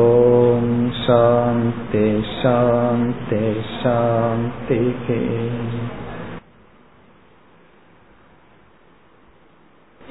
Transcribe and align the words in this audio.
ॐ 0.00 0.66
शान्ति 1.04 2.04
शान्ति 2.34 3.42
शान्तिः 3.78 5.08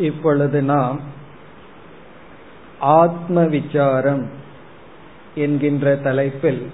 இப்பொழுது 0.10 0.60
நாம் 0.74 1.00
ஆத்ம 2.85 3.45
விசாரம் 3.45 4.29
என்கின்ற 5.35 5.97
தலைப்பில் 5.97 6.71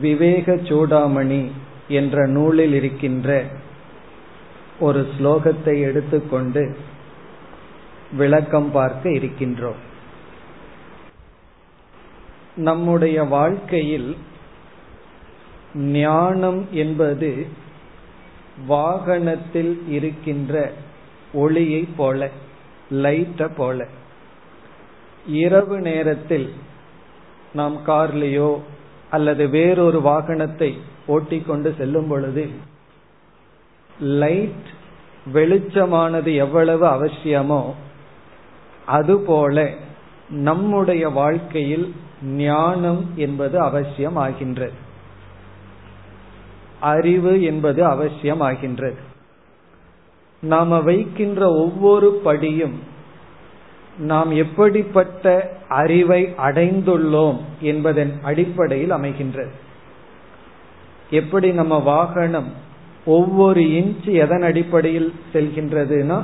விவேக 0.00 0.54
சூடாமணி 0.54 1.50
என்ற 1.88 2.26
நூலில் 2.26 2.72
இருக்கின்ற 2.72 3.44
ஒரு 4.80 5.06
ஸ்லோகத்தை 5.16 5.80
எடுத்துக்கொண்டு 5.80 6.76
விளக்கம் 8.12 8.70
பார்க்க 8.70 9.10
இருக்கின்றோம். 9.10 9.80
நம்முடைய 12.56 13.24
வாழ்க்கையில் 13.24 14.16
ஞானம் 15.74 16.68
என்பது 16.72 17.46
வாகனத்தில் 18.66 19.82
இருக்கின்ற 19.88 20.72
ஒளியை 21.32 21.88
போல 21.96 22.30
லைட்ட 22.92 23.50
போல. 23.56 23.86
இரவு 25.26 25.80
நேரத்தில் 25.80 26.48
நாம் 27.52 27.76
கார்லேயோ 27.86 28.50
அல்லது 29.10 29.48
வேறொரு 29.48 29.98
வாகனத்தை 30.02 30.70
ஓட்டிக்கொண்டு 31.06 31.74
செல்லும் 31.78 32.08
பொழுது 32.08 32.44
லைட் 34.18 34.68
வெளிச்சமானது 35.26 36.30
எவ்வளவு 36.36 36.86
அவசியமோ 36.86 37.62
அதுபோல 38.86 39.58
நம்முடைய 40.28 41.08
வாழ்க்கையில் 41.10 41.86
ஞானம் 42.38 43.02
என்பது 43.16 43.60
அவசியம் 43.60 44.16
ஆகின்றது 44.16 44.76
அறிவு 46.80 47.42
என்பது 47.42 47.80
அவசியம் 47.86 48.40
ஆகின்றது 48.40 49.00
நாம 50.42 50.80
வைக்கின்ற 50.80 51.40
ஒவ்வொரு 51.56 52.20
படியும் 52.24 52.74
நாம் 53.98 54.30
எப்படிப்பட்ட 54.30 55.56
அறிவை 55.68 56.34
அடைந்துள்ளோம் 56.38 57.38
என்பதன் 57.60 58.12
அடிப்படையில் 58.22 58.92
அமைகின்றது. 58.92 59.48
எப்படி 61.10 61.52
நம்ம 61.52 61.78
வாகனம் 61.78 62.52
ஒவ்வொரு 63.06 63.60
இன்ச் 63.60 64.12
எதன் 64.12 64.42
அடிப்படையில் 64.42 65.12
செல்கின்றதுன்னா 65.32 66.22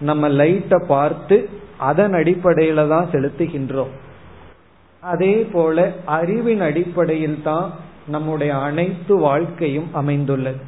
நம்ம 0.00 0.28
லைட்டை 0.28 0.82
பார்த்து 0.88 1.48
அதன் 1.76 2.12
அடிப்படையில 2.12 2.88
தான் 2.88 3.08
செலுத்துகின்றோம். 3.12 3.90
அதே 5.00 5.48
போல 5.52 5.92
அறிவின் 6.04 6.60
அடிப்படையில் 6.60 7.42
தான் 7.42 7.72
நம்முடைய 8.06 8.56
அனைத்து 8.56 9.18
வாழ்க்கையும் 9.18 9.88
அமைந்துள்ளது. 9.92 10.58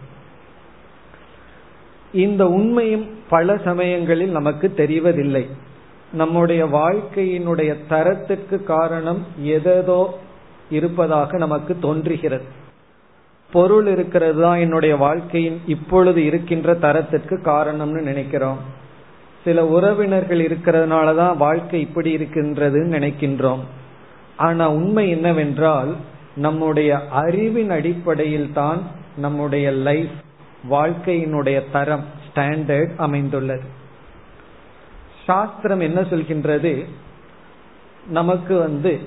இந்த 2.13 2.47
உண்மையும் 2.47 3.09
பல 3.29 3.57
சமயங்களில் 3.57 4.31
நமக்கு 4.31 4.73
தெரிவதில்லை. 4.77 5.47
நம்முடைய 6.13 6.67
வாழ்க்கையினுடைய 6.67 7.75
தரத்திற்கு 7.89 8.65
காரணம் 8.65 9.27
எதோ 9.43 10.15
இருப்பதாக 10.71 11.37
நமக்கு 11.37 11.79
தோன்றுகிறது. 11.79 12.45
பொருள் 13.53 13.87
இருக்கிறது 13.87 14.41
தான் 14.41 14.59
என்னுடைய 14.59 14.97
வாழ்க்கையின் 14.97 15.61
இப்பொழுது 15.67 16.25
இருக்கின்ற 16.25 16.75
தரத்திற்கு 16.75 17.41
காரணம்னு 17.45 18.01
நினைக்கிறோம். 18.03 18.59
சில 19.45 19.67
உறவினர்கள் 19.67 20.41
இருக்கிறதுனால 20.41 21.17
தான் 21.17 21.37
வாழ்க்கை 21.37 21.81
இப்படி 21.81 22.17
இருக்கின்றதுன்னு 22.17 22.97
நினைக்கின்றோம். 22.99 23.63
ஆனா 24.37 24.71
உண்மை 24.71 25.11
என்னவென்றால் 25.11 25.97
நம்முடைய 26.37 26.99
அறிவின் 27.11 27.71
அடிப்படையில் 27.71 28.53
தான் 28.53 28.83
நம்முடைய 29.17 29.71
லைஃப் 29.71 30.17
வாழ்க்கையினுடைய 30.71 31.63
தரம் 31.73 32.05
ஸ்டாண்டர்ட் 32.25 32.95
அமைந்துள்ளது. 32.97 33.81
சாஸ்திரம் 35.27 35.81
என்ன 35.81 36.01
சொல்கின்றது? 36.01 36.87
நமக்கு 38.07 38.59
வந்து 38.59 39.01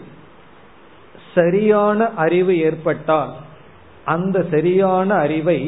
சரியான 1.34 2.10
அறிவு 2.10 2.54
ஏற்பட்டால் 2.60 3.32
அந்த 4.06 4.46
சரியான 4.52 5.16
அறிவை 5.16 5.60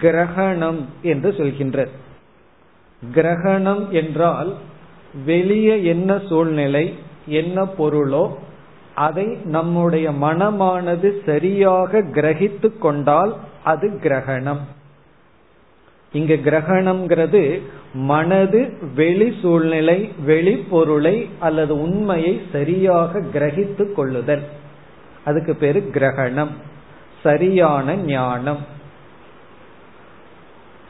கிரகணம் 0.00 0.80
என்று 1.02 1.30
சொல்கின்றது. 1.30 1.92
கிரகணம் 3.02 3.90
என்றால் 3.90 4.50
வெளியே 5.24 5.84
என்ன 5.84 6.18
சூழ்நிலை 6.28 6.94
என்ன 7.26 7.64
பொருளோ 7.78 8.24
அதை 8.94 9.26
நம்முடைய 9.44 10.10
மனமானது 10.10 11.08
சரியாக 11.24 12.00
கிரகித்து 12.00 12.78
கொண்டால் 12.78 13.36
அது 13.64 13.98
கிரகணம். 14.02 14.62
இங்கு 16.12 16.40
கிரகணம்ங்கிறது 16.44 17.60
மனது 17.94 18.78
வெளி 18.94 19.38
சூழ்நிலை 19.40 20.12
வெளி 20.24 20.54
பொருளை 20.54 21.28
அல்லது 21.38 21.80
உண்மையை 21.80 22.40
சரியாக 22.52 23.20
கிரகித்து 23.20 23.92
கொள்ளுதல். 23.92 24.42
அதுக்கு 25.24 25.54
பேரு 25.54 25.90
கிரகணம். 25.92 26.50
சரியான 27.22 27.96
ஞானம். 27.96 28.58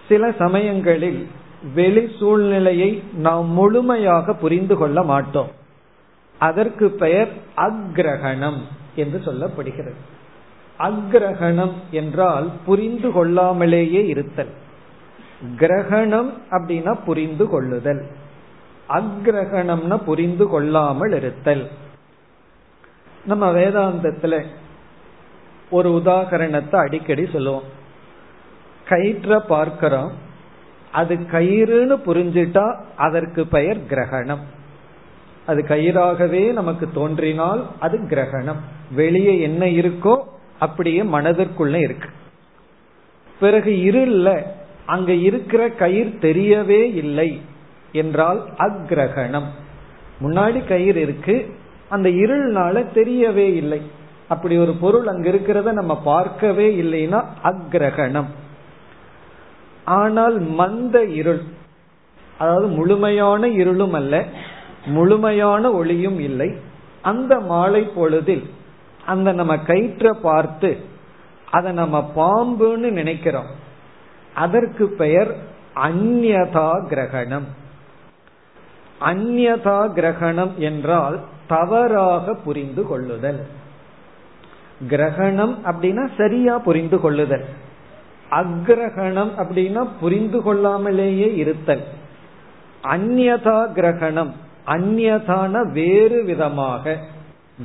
சில 0.09 0.33
சமயங்களில் 0.33 1.29
வெளி 1.75 2.17
சூழ்நிலையை 2.19 3.03
நாம் 3.15 3.47
முழுமையாக 3.47 4.35
புரிந்து 4.35 4.77
கொள்ள 4.77 5.03
மாட்டோம். 5.03 5.50
அதற்கு 6.39 6.91
பெயர் 6.91 7.29
அக்ரகணம் 7.56 8.59
என்று 8.95 9.23
சொல்லப்படுகிறது. 9.25 9.95
அக்ரகணம் 10.79 11.73
என்றால் 11.91 12.50
புரிந்து 12.67 13.11
கொள்ளாமலேயே 13.11 14.06
இருத்தல். 14.06 14.67
கிரகணம் 15.56 16.32
அப்படின்னா 16.50 17.04
புரிந்து 17.04 17.49
கொள்ளுதல். 17.49 18.06
அக்ரகணம்னா 18.88 19.97
புரிந்து 19.97 20.49
கொள்ளாமல் 20.49 21.12
இருத்தல். 21.12 21.71
நம்ம 23.25 23.53
வேதாந்தத்துல 23.53 24.44
ஒரு 25.71 25.91
உதாகரணத்தை 25.91 26.76
அடிக்கடி 26.76 27.28
சொல்லுவோம். 27.32 27.62
கயிற்ற 28.88 29.38
பார்க்கிறோம் 29.38 30.12
அது 30.93 31.15
கயிறுன்னு 31.15 31.97
புரிஞ்சிட்டா 32.06 32.76
அதற்கு 32.97 33.47
பெயர் 33.47 33.87
கிரகணம். 33.87 34.41
அது 35.47 35.65
கயிறாகவே 35.69 36.53
நமக்கு 36.53 36.91
தோன்றினால் 36.93 37.66
அது 37.78 38.06
கிரகணம். 38.09 38.56
வெளியே 38.93 39.41
என்ன 39.41 39.65
இருக்கோ 39.65 40.22
அப்படியே 40.59 41.03
மனதிற்குள்ள 41.03 41.75
இருக்கு. 41.75 42.09
பிறகு 43.41 43.70
இருள்ல 43.70 44.47
அங்க 44.94 45.12
இருக்கிற 45.28 45.62
கயிறு 45.82 46.10
தெரியவே 46.26 46.82
இல்லை 47.03 47.28
என்றால் 48.00 48.41
அக்ரகணம். 48.66 49.49
முன்னாடி 50.22 50.60
கயிறு 50.72 51.00
இருக்கு 51.06 51.37
அந்த 51.94 52.09
இருள்னால 52.22 52.75
தெரியவே 52.99 53.49
இல்லை. 53.60 53.81
அப்படி 54.32 54.54
ஒரு 54.65 54.72
பொருள் 54.82 55.06
அங்க 55.06 55.26
இருக்கிறத 55.32 55.72
நம்ம 55.81 55.94
பார்க்கவே 56.09 56.69
இல்லைன்னா 56.82 57.21
அக்ரகணம். 57.50 58.31
ஆனால் 59.99 60.37
மந்த 60.60 60.97
இருள் 61.20 61.43
அதாவது 62.38 62.67
முழுமையான 62.79 63.49
இருளும் 63.61 63.96
அல்ல 64.00 64.14
முழுமையான 64.96 65.70
ஒளியும் 65.73 66.19
இல்லை. 66.26 66.50
அந்த 67.02 67.32
மாலை 67.50 67.82
பொழுதில் 67.96 68.44
அந்த 69.05 69.29
நம்ம 69.32 69.55
கயிற்ற 69.70 70.06
பார்த்து 70.26 70.70
அதை 71.56 71.70
நம்ம 71.81 71.96
பாம்புன்னு 72.19 72.88
நினைக்கிறோம். 73.00 73.49
அதற்கு 74.38 74.88
பெயர் 74.88 75.31
அந்நதா 75.76 76.69
கிரகணம். 76.87 77.46
அந்நதா 79.00 79.79
கிரகணம் 79.93 80.55
என்றால் 80.56 81.17
தவறாக 81.46 82.35
புரிந்து 82.35 82.82
கொள்ளுதல். 82.87 83.40
கிரகணம் 84.88 85.55
அப்படின்னா 85.64 86.05
சரியா 86.17 86.58
புரிந்து 86.58 87.00
கொள்ளுதல். 87.00 87.44
அக்ரகணம் 88.31 89.32
அப்படின்னா 89.38 89.88
புரிந்து 90.00 90.38
கொள்ளாமலேயே 90.41 91.29
இருத்தல். 91.34 91.84
அந்நதா 92.84 93.58
கிரகணம் 93.73 94.32
அந்நதான 94.67 95.73
வேறு 95.73 96.25
விதமாக 96.25 96.96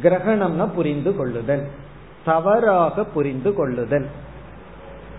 கிரகணம்னா 0.03 0.65
புரிந்து 0.75 1.15
கொள்ளுதல். 1.15 1.65
தவறாக 2.25 3.03
புரிந்து 3.03 3.53
கொள்ளுதல். 3.53 4.07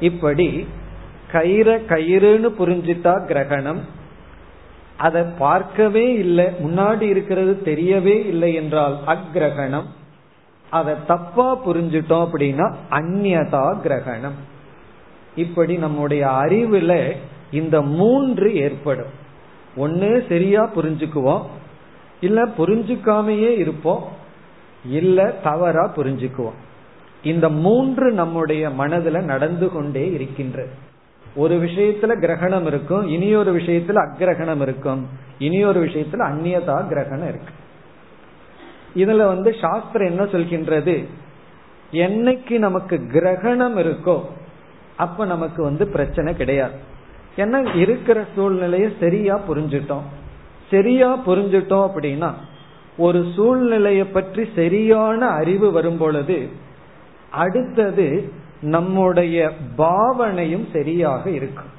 இப்படி 0.01 0.67
கயிற 1.35 1.81
கயிறுன்னு 1.89 2.49
புரிஞ்சிட்டா 2.59 3.27
கிரகணம். 3.27 3.81
அதை 4.97 5.23
பார்க்கவே 5.39 6.13
இல்லை. 6.13 6.45
முன்னாடி 6.45 7.01
இருக்கிறது 7.01 7.61
தெரியவே 7.65 8.27
இல்லை 8.27 8.55
என்றால் 8.55 8.99
அக்ரகணம் 9.07 9.85
அதை 10.71 10.95
தப்பா 11.07 11.67
புரிஞ்சிட்டோம் 11.67 12.29
அப்படின்னா 12.33 12.75
அந்நதா 12.91 13.81
கிரகணம். 13.81 14.35
இப்படி 15.37 15.77
நம்முடைய 15.77 16.27
அறிவுல 16.27 17.17
இந்த 17.51 17.83
மூன்று 17.83 18.55
ஏற்படும். 18.55 19.11
ஒன்னு 19.77 20.25
சரியா 20.29 20.71
புரிஞ்சுக்குவோம். 20.77 21.43
இல்ல 22.21 22.45
புரிஞ்சுக்காமையே 22.59 23.59
இருப்போம். 23.59 24.09
இல்ல 24.91 25.35
தவறா 25.43 25.93
புரிஞ்சுக்குவோம். 25.97 26.59
இந்த 27.23 27.49
மூன்று 27.49 28.13
நம்முடைய 28.13 28.69
மனதுல 28.69 29.23
நடந்து 29.23 29.71
கொண்டே 29.71 30.11
இருக்கின்றது. 30.13 30.84
ஒரு 31.37 31.55
விஷயத்துல 31.63 32.21
கிரகணம் 32.21 32.67
இருக்கும் 32.67 33.07
இனி 33.07 33.35
ஒரு 33.35 33.57
விஷயத்துல 33.57 33.93
அக்கிரகணம் 33.93 34.61
இருக்கும். 34.61 35.09
இனி 35.39 35.65
ஒரு 35.65 35.87
விஷயத்துல 35.87 36.25
அந்நியதா 36.31 36.89
கிரகணம் 36.89 37.29
இருக்கு. 37.29 37.53
இதுல 38.97 39.27
வந்து 39.27 39.55
சாஸ்திரம் 39.61 40.09
என்ன 40.09 40.25
சொல்கின்றது? 40.25 41.05
என்னைக்கு 41.93 42.59
நமக்கு 42.59 42.97
கிரகணம் 43.13 43.77
இருக்கோ 43.79 44.21
அப்ப 44.97 45.25
நமக்கு 45.25 45.63
வந்து 45.63 45.89
பிரச்சனை 45.89 46.37
கிடையாது. 46.37 46.73
ஏன்னா 47.37 47.77
இருக்கிற 47.77 48.25
சூழ்நிலையை 48.35 48.93
சரியா 49.01 49.41
புரிஞ்சுட்டோம். 49.49 50.07
சரியா 50.71 51.19
புரிஞ்சுட்டோம் 51.27 51.87
அப்படின்னா 51.89 52.31
ஒரு 52.97 53.21
சூழ்நிலையை 53.37 54.05
பற்றி 54.05 54.43
சரியான 54.55 55.27
அறிவு 55.27 55.73
வரும் 55.73 55.97
பொழுது 55.97 56.49
அடுத்தது 57.31 58.33
நம்முடைய 58.61 59.53
பாவனையும் 59.77 60.67
சரியாக 60.73 61.31
இருக்கும். 61.31 61.73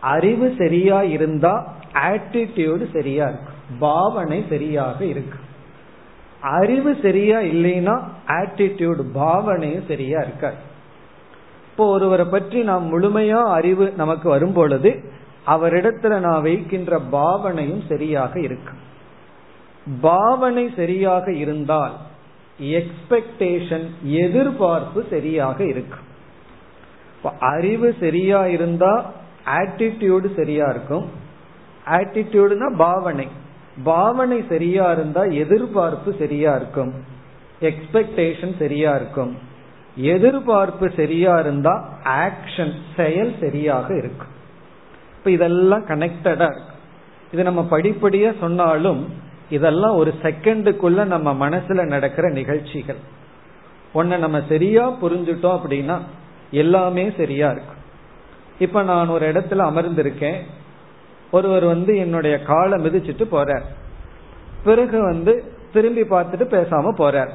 அறிவு 0.00 0.54
சரியா 0.58 1.02
இருந்தா 1.02 1.74
ஆட்டிடியூடு 1.92 2.92
சரியா 2.92 3.26
இருக்கும். 3.26 3.78
பாவனை 3.78 4.44
சரியாக 4.48 5.04
இருக்கு 5.04 5.38
அறிவு 6.40 6.96
சரியா 7.02 7.38
இல்லைன்னா 7.38 8.00
ஆட்டிடியூடு 8.26 9.02
பாவனையும் 9.14 9.86
சரியா 9.86 10.20
இருக்காது. 10.20 10.56
இப்போ 11.70 11.86
ஒருவரை 11.86 12.26
பற்றி 12.26 12.62
நாம் 12.62 12.92
முழுமையா 12.92 13.42
அறிவு 13.44 13.92
நமக்கு 13.96 14.28
வரும் 14.28 14.52
பொழுது 14.52 15.02
அவரிடத்துல 15.46 16.18
நான் 16.18 16.42
வைக்கின்ற 16.42 16.98
பாவனையும் 16.98 17.82
சரியாக 17.88 18.40
இருக்கும். 18.40 18.80
பாவனை 20.00 20.70
சரியாக 20.76 21.32
இருந்தால் 21.32 21.96
எக்ஸ்பெக்டேஷன் 22.60 23.86
எதிர்பார்ப்பு 24.02 25.04
சரியாக 25.10 25.64
இருக்கும். 25.64 26.06
அறிவு 27.38 27.96
சரியா 28.00 28.46
இருந்தா 28.46 29.12
ஆட்டிடியூடு 29.46 30.34
சரியா 30.36 30.68
இருக்கும். 30.68 31.10
ஆட்டிடியூடுனா 31.86 32.76
பாவனை. 32.76 33.28
பாவனை 33.84 34.44
சரியா 34.48 34.92
இருந்தா 34.92 35.22
எதிர்பார்ப்பு 35.22 36.14
சரியா 36.18 36.56
இருக்கும். 36.56 36.94
எக்ஸ்பெக்டேஷன் 37.60 38.58
சரியா 38.58 38.94
இருக்கும். 38.94 39.36
எதிர்பார்ப்பு 39.96 40.90
சரியா 40.96 41.38
இருந்தா 41.38 41.98
ஆக்ஷன் 42.04 42.72
செயல் 42.96 43.34
சரியாக 43.40 43.96
இருக்கும். 43.96 44.36
இப்ப 45.18 45.30
இதெல்லாம் 45.30 45.86
கனெக்டடா 45.86 46.48
இருக்கு. 46.50 46.76
இது 47.32 47.42
நம்ம 47.42 47.66
படிப்படியா 47.70 48.38
சொன்னாலும் 48.38 49.26
இதெல்லாம் 49.50 49.94
ஒரு 49.94 50.14
செகண்டுக்குள்ள 50.22 51.04
நம்ம 51.04 51.48
மனசுல 51.48 51.86
நடக்கிற 51.86 52.30
நிகழ்ச்சிகள். 52.30 52.96
ஒன்ன 53.94 54.18
நம்ம 54.18 54.42
சரியா 54.48 54.90
புரிஞ்சுட்டோம் 54.90 55.60
அப்படின்னா 55.60 55.98
எல்லாமே 56.50 57.12
சரியா 57.16 57.50
இருக்கும் 57.50 57.76
இப்ப 58.58 58.82
நான் 58.82 59.08
ஒரு 59.08 59.32
இடத்துல 59.32 59.62
அமர்ந்திருக்கேன். 59.70 60.36
ஒருவர் 61.30 61.64
வந்து 61.64 61.96
என்னுடைய 61.96 62.42
காலை 62.42 62.84
மிதிச்சிட்டு 62.84 63.26
போறார். 63.32 63.62
பிறகு 64.64 65.02
வந்து 65.02 65.52
திரும்பி 65.72 66.00
பார்த்துட்டு 66.00 66.46
பேசாம 66.50 66.92
போறார். 66.98 67.30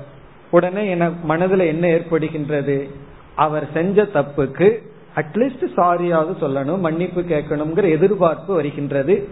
உடனே 0.51 0.89
என 0.89 1.10
மனதுல 1.10 1.65
என்ன 1.65 1.88
ஏற்படுகின்றது? 1.88 2.89
அவர் 3.36 3.68
செஞ்ச 3.74 4.04
தப்புக்கு 4.04 4.77
அட்லீஸ்ட் 5.15 5.65
சாரியாவது 5.75 6.33
சொல்லணும் 6.42 6.80
மன்னிப்பு 6.80 7.21
கேட்கணுங்கிற 7.21 7.89
எதிர்பார்ப்பு 7.89 8.54
வருகின்றது. 8.54 9.30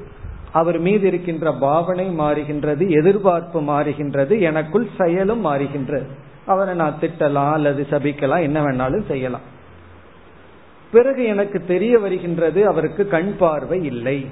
அவர் 0.54 0.80
மீது 0.80 1.08
இருக்கின்ற 1.08 1.54
பாவனை 1.54 2.20
மாறுகின்றது 2.20 2.90
எதிர்பார்ப்பு 2.90 3.62
மாறுகின்றது 3.62 4.40
எனக்குள் 4.40 4.88
செயலும் 4.98 5.46
மாறுகின்றது. 5.46 6.06
அவரை 6.46 6.76
நான் 6.76 6.98
திட்டலாம் 7.02 7.52
அல்லது 7.52 7.88
சபிக்கலாம் 7.90 8.42
என்ன 8.42 8.62
வேணாலும் 8.62 9.06
செய்யலாம். 9.06 9.42
பிறகு 10.92 11.24
எனக்கு 11.24 11.66
தெரிய 11.66 12.00
வருகின்றது 12.00 12.68
அவருக்கு 12.68 13.08
கண் 13.08 13.38
பார்வை 13.38 13.86
இல்லை 13.86 14.26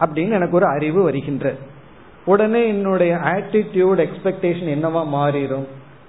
அப்படின்னு 0.00 0.30
எனக்கு 0.30 0.56
ஒரு 0.56 0.66
அறிவு 0.66 1.02
வருகின்றது. 1.02 1.58
உடனே 2.24 2.68
என்னுடைய 2.68 3.14
ஆட்டிடியூட் 3.14 4.06
எக்ஸ்பெக்டேஷன் 4.06 4.72
என்னவா 4.76 5.02
மாறிடும்? 5.14 5.66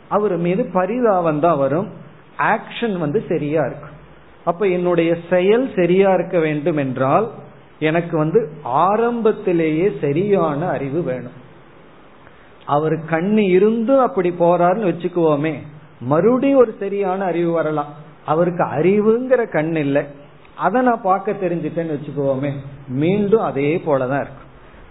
அவர் 0.08 0.38
மீது 0.38 0.70
பரிதாபம் 0.74 1.40
தான் 1.40 1.58
வரும். 1.58 1.90
ஆக்ஷன் 2.38 2.98
வந்து 2.98 3.26
சரியா 3.28 3.66
இருக்கும். 3.66 3.96
அப்ப 4.44 4.68
என்னுடைய 4.68 5.18
செயல் 5.30 5.72
சரியா 5.76 6.14
இருக்க 6.14 6.40
வேண்டும் 6.40 6.78
என்றால் 6.78 7.32
எனக்கு 7.90 8.16
வந்து 8.24 8.40
ஆரம்பத்திலேயே 8.88 9.88
சரியான 10.04 10.62
அறிவு 10.76 11.02
வேணும். 11.10 11.38
அவர் 12.76 12.96
கண்ணு 13.14 13.44
இருந்து 13.58 13.94
அப்படி 14.08 14.30
போறாருன்னு 14.42 14.90
வச்சுக்குவோமே 14.92 15.54
மறுபடியும் 16.12 16.62
ஒரு 16.64 16.74
சரியான 16.84 17.20
அறிவு 17.32 17.52
வரலாம். 17.52 17.92
அவருக்கு 18.32 18.64
அறிவுங்கிற 18.78 19.42
கண் 19.56 19.76
இல்லை. 19.86 20.04
அதை 20.66 20.80
நான் 20.88 21.08
பார்க்க 21.10 21.42
தெரிஞ்சுட்டேன்னு 21.44 21.96
வச்சுக்குவோமே 21.96 22.52
மீண்டும் 23.02 23.46
அதே 23.50 23.70
போலதான் 23.86 24.24
இருக்கும். 24.24 24.50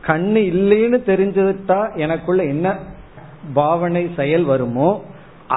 கண்ணு 0.08 0.40
இல்லைன்னு 0.52 0.98
தெரிஞ்சுட்டா 1.10 1.80
எனக்குள்ள 2.04 2.42
என்ன 2.54 2.68
பாவனை 3.54 4.04
செயல் 4.16 4.44
வருமோ 4.50 4.90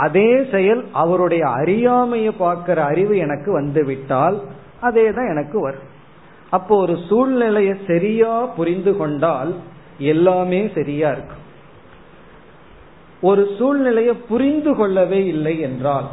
அதே 0.03 0.29
செயல் 0.51 0.81
அவருடைய 1.01 1.43
அறியாமையை 1.59 2.31
பார்க்கிற 2.43 2.77
அறிவு 2.91 3.13
எனக்கு 3.25 3.49
வந்து 3.59 3.81
விட்டால் 3.89 4.37
அதே 4.87 5.05
தான் 5.17 5.31
எனக்கு 5.33 5.57
வரும். 5.65 5.89
அப்போ 6.55 6.73
ஒரு 6.77 6.95
சூழ்நிலையை 7.09 7.75
சரியா 7.87 8.33
புரிந்து 8.57 8.91
கொண்டால் 8.97 9.51
எல்லாமே 10.11 10.61
சரியா 10.75 11.09
இருக்கும் 11.11 11.43
ஒரு 13.21 13.43
சூழ்நிலையை 13.57 14.13
புரிந்து 14.29 14.71
கொள்ளவே 14.75 15.19
இல்லை 15.25 15.55
என்றால் 15.59 16.07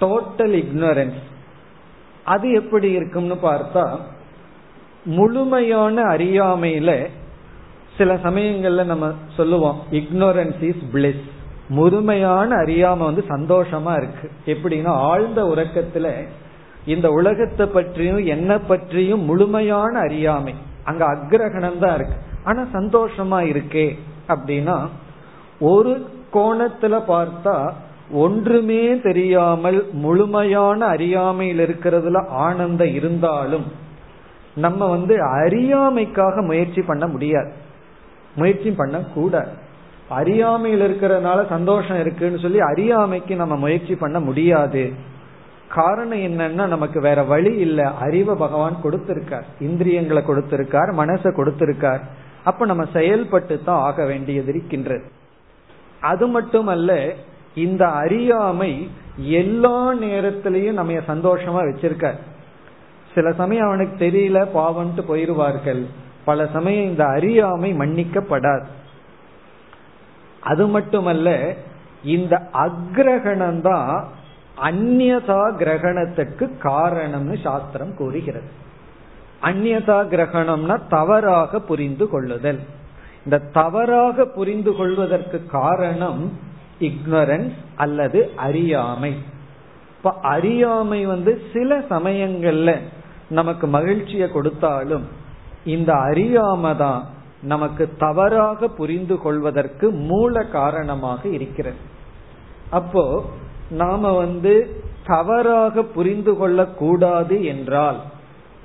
டோட்டல் 0.00 0.54
இக்னோரன்ஸ் 0.62 1.20
அது 2.24 2.46
எப்படி 2.52 2.88
இருக்கும்னு 2.92 3.36
பார்த்தா 3.42 3.84
முழுமையான 5.04 6.02
அறியாமையில 6.02 6.90
சில 7.98 8.14
சமயங்கள்ல 8.14 8.84
நம்ம 8.84 9.06
சொல்லுவோம் 9.36 9.78
இக்னோரன்ஸ் 9.90 10.62
இஸ் 10.62 10.84
பிளிஸ் 10.92 11.24
முழுமையான 11.68 12.50
அறியாம 12.56 12.98
வந்து 12.98 13.22
சந்தோஷமா 13.28 13.92
இருக்கு. 13.96 14.26
எப்படின்னா 14.46 14.92
ஆழ்ந்த 15.08 15.40
உறக்கத்துல 15.44 16.08
இந்த 16.86 17.10
உலகத்தை 17.10 17.66
பற்றியும் 17.66 18.24
என்ன 18.24 18.58
பற்றியும் 18.58 19.20
முழுமையான 19.20 19.98
அறியாமை. 19.98 20.54
அங்க 20.84 21.04
அக்ரகணம் 21.06 21.78
தான் 21.78 21.94
இருக்கு. 21.94 22.14
ஆனா 22.44 22.66
சந்தோஷமா 22.72 23.38
இருக்கே 23.46 23.98
அப்படின்னா 24.28 24.86
ஒரு 25.60 26.06
கோணத்துல 26.32 27.02
பார்த்தா 27.08 27.70
ஒன்றுமே 28.10 29.00
தெரியாமல் 29.00 29.88
முழுமையான 29.92 30.84
அறியாமையில் 30.84 31.58
இருக்கிறதுல 31.58 32.26
ஆனந்தம் 32.26 32.94
இருந்தாலும் 32.94 33.64
நம்ம 34.54 34.86
வந்து 34.86 35.16
அறியாமைக்காக 35.24 36.44
முயற்சி 36.44 36.82
பண்ண 36.82 37.06
முடியாது. 37.06 37.52
முயற்சி 38.36 38.70
பண்ண 38.70 38.98
கூட 38.98 39.48
அறியாமையில் 40.08 40.80
இருக்கிறதுனால 40.80 41.48
சந்தோஷம் 41.48 42.00
இருக்குன்னு 42.00 42.38
சொல்லி 42.38 42.58
அறியாமைக்கு 42.58 43.36
நம்ம 43.36 43.56
முயற்சி 43.56 43.94
பண்ண 43.94 44.20
முடியாது. 44.20 45.10
காரணம் 45.74 46.18
என்னன்னா 46.18 46.66
நமக்கு 46.66 47.00
வேற 47.00 47.22
வழி 47.22 47.56
இல்ல. 47.56 47.90
அறிவை 47.90 48.34
பகவான் 48.34 48.76
கொடுத்திருக்கார். 48.84 49.42
இந்திரியங்களை 49.60 50.22
கொடுத்திருக்கார் 50.22 50.90
மனசை 50.92 51.30
கொடுத்திருக்கார். 51.32 52.00
அப்ப 52.44 52.64
நம்ம 52.64 52.84
செயல்பட்டு 52.92 53.62
தான் 53.64 53.82
ஆக 53.82 54.06
வேண்டியது 54.06 54.46
இருக்கின்றது. 54.46 55.04
அது 56.00 56.26
மட்டுமல்ல 56.26 57.12
இந்த 57.54 57.86
அறியாமை 57.86 58.90
எல்லா 59.16 59.92
நேரத்திலையும் 59.92 60.72
நம்ம 60.72 60.92
சந்தோஷமா 60.92 61.60
வச்சிருக்க 61.68 62.14
சில 63.14 63.32
சமயம் 63.32 63.66
அவனுக்கு 63.66 64.06
தெரியல 64.06 64.46
பாவன்ட்டு 64.54 65.00
போயிருவார்கள். 65.06 65.86
பல 66.24 66.46
சமயம் 66.52 66.84
இந்த 66.84 67.04
அறியாமை 67.04 67.72
மன்னிக்கப்படாது. 67.72 68.64
அது 70.40 70.66
மட்டுமல்ல 70.66 71.54
இந்த 72.04 72.42
அக்ரகணம் 72.52 73.60
தான் 73.60 74.20
அந்நியதா 74.62 75.42
கிரகணத்துக்கு 75.58 76.44
காரணம்னு 76.62 77.40
சாஸ்திரம் 77.40 77.96
கூறுகிறது. 77.96 78.50
அந்நியதா 79.42 79.98
கிரகணம்னா 80.12 80.80
தவறாக 80.88 81.60
புரிந்து 81.60 82.08
கொள்ளுதல். 82.08 82.60
இந்த 83.24 83.38
தவறாக 83.38 84.24
புரிந்து 84.24 84.76
கொள்வதற்கு 84.76 85.46
காரணம் 85.46 86.32
இக்னரன்ஸ் 86.80 87.52
அல்லது 87.76 88.30
அறியாமை. 88.36 89.12
இப்ப 89.96 90.12
அறியாமை 90.22 91.06
வந்து 91.06 91.42
சில 91.52 91.78
சமயங்கள்ல 91.78 92.78
நமக்கு 93.28 93.66
மகிழ்ச்சியை 93.66 94.28
கொடுத்தாலும் 94.30 95.06
இந்த 95.64 95.92
அறியாமை 95.92 96.76
தான் 96.76 97.02
நமக்கு 97.42 97.84
தவறாக 97.98 98.68
புரிந்து 98.68 99.18
கொள்வதற்கு 99.18 99.90
மூல 99.90 100.42
காரணமாக 100.42 101.28
இருக்கிறது. 101.28 101.76
அப்போ 102.70 103.04
நாம 103.72 104.12
வந்து 104.12 104.80
தவறாக 105.06 105.82
புரிந்து 105.82 106.36
கொள்ளக்கூடாது 106.36 107.44
என்றால் 107.44 108.00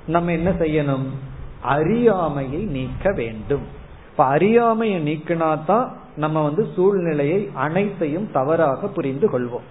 நம்ம 0.06 0.32
என்ன 0.32 0.50
செய்யணும்? 0.50 1.06
அறியாமையை 1.62 2.62
நீக்க 2.62 3.12
வேண்டும். 3.12 3.66
இப்ப 4.10 4.24
அறியாமையை 4.24 4.98
நீக்கினா 5.00 5.64
தான் 5.64 5.96
நம்ம 6.16 6.42
வந்து 6.42 6.66
சூழ்நிலையை 6.74 7.50
அனைத்தையும் 7.54 8.28
தவறாக 8.32 8.88
புரிந்து 8.88 9.26
கொள்வோம். 9.28 9.66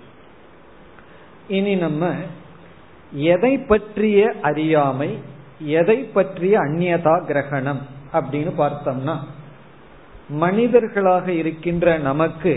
இனி 1.48 1.76
நம்ம 1.76 2.12
எதை 3.12 3.58
பற்றிய 3.58 4.34
அறியாமை 4.42 5.18
எதை 5.60 5.98
பற்றிய 5.98 6.60
அந்நியதா 6.60 7.26
கிரகணம் 7.26 7.82
அப்படின்னு 8.14 8.52
பார்த்தோம்னா 8.58 9.16
மனிதர்களாக 10.30 11.32
இருக்கின்ற 11.32 11.98
நமக்கு 11.98 12.54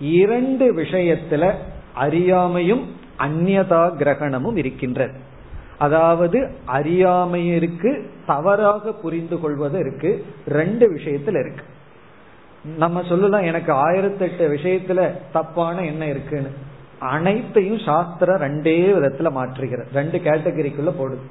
இரண்டு 0.00 0.66
விஷயத்துல 0.74 1.54
அறியாமையும் 2.00 2.84
அந்நதா 3.18 3.96
கிரகணமும் 3.96 4.56
இருக்கின்றது 4.56 5.26
அதாவது 5.78 6.50
அறியாமை 6.64 7.46
இருக்கு 7.48 8.10
தவறாக 8.26 8.92
புரிந்து 8.92 9.40
கொள்வது 9.40 9.78
இருக்கு. 9.78 10.26
ரெண்டு 10.48 10.94
விஷயத்துல 10.94 11.38
இருக்கு. 11.40 11.64
நம்ம 12.76 13.02
சொல்லலாம் 13.02 13.42
எனக்கு 13.42 13.72
ஆயிரத்தி 13.72 14.24
எட்டு 14.24 14.48
விஷயத்துல 14.48 15.12
தப்பான 15.32 15.84
என்ன 15.84 16.06
இருக்குன்னு. 16.06 16.48
அனைத்தையும் 16.98 17.78
சாஸ்திரம் 17.78 18.40
ரெண்டே 18.40 18.94
விதத்துல 18.96 19.30
மாற்றுகிறது. 19.32 19.86
ரெண்டு 19.94 20.18
கேட்டகரிக்குள்ள 20.18 20.92
போடுது. 20.98 21.30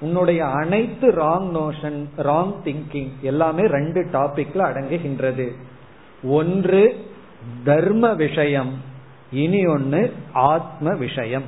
உன்னுடைய 0.00 0.46
அனைத்து 0.46 1.08
ராங் 1.10 1.48
நோஷன் 1.54 2.04
ராங் 2.18 2.54
திங்கிங் 2.64 3.10
எல்லாமே 3.20 3.66
ரெண்டு 3.66 4.06
டாபிக்ல 4.12 4.56
அடங்குகின்றது. 4.56 5.52
ஒன்று 6.24 7.06
தர்ம 7.64 8.14
விஷயம். 8.14 8.96
இனி 9.32 9.66
ஒன்னு 9.66 10.12
ஆத்ம 10.32 10.94
விஷயம். 10.94 11.42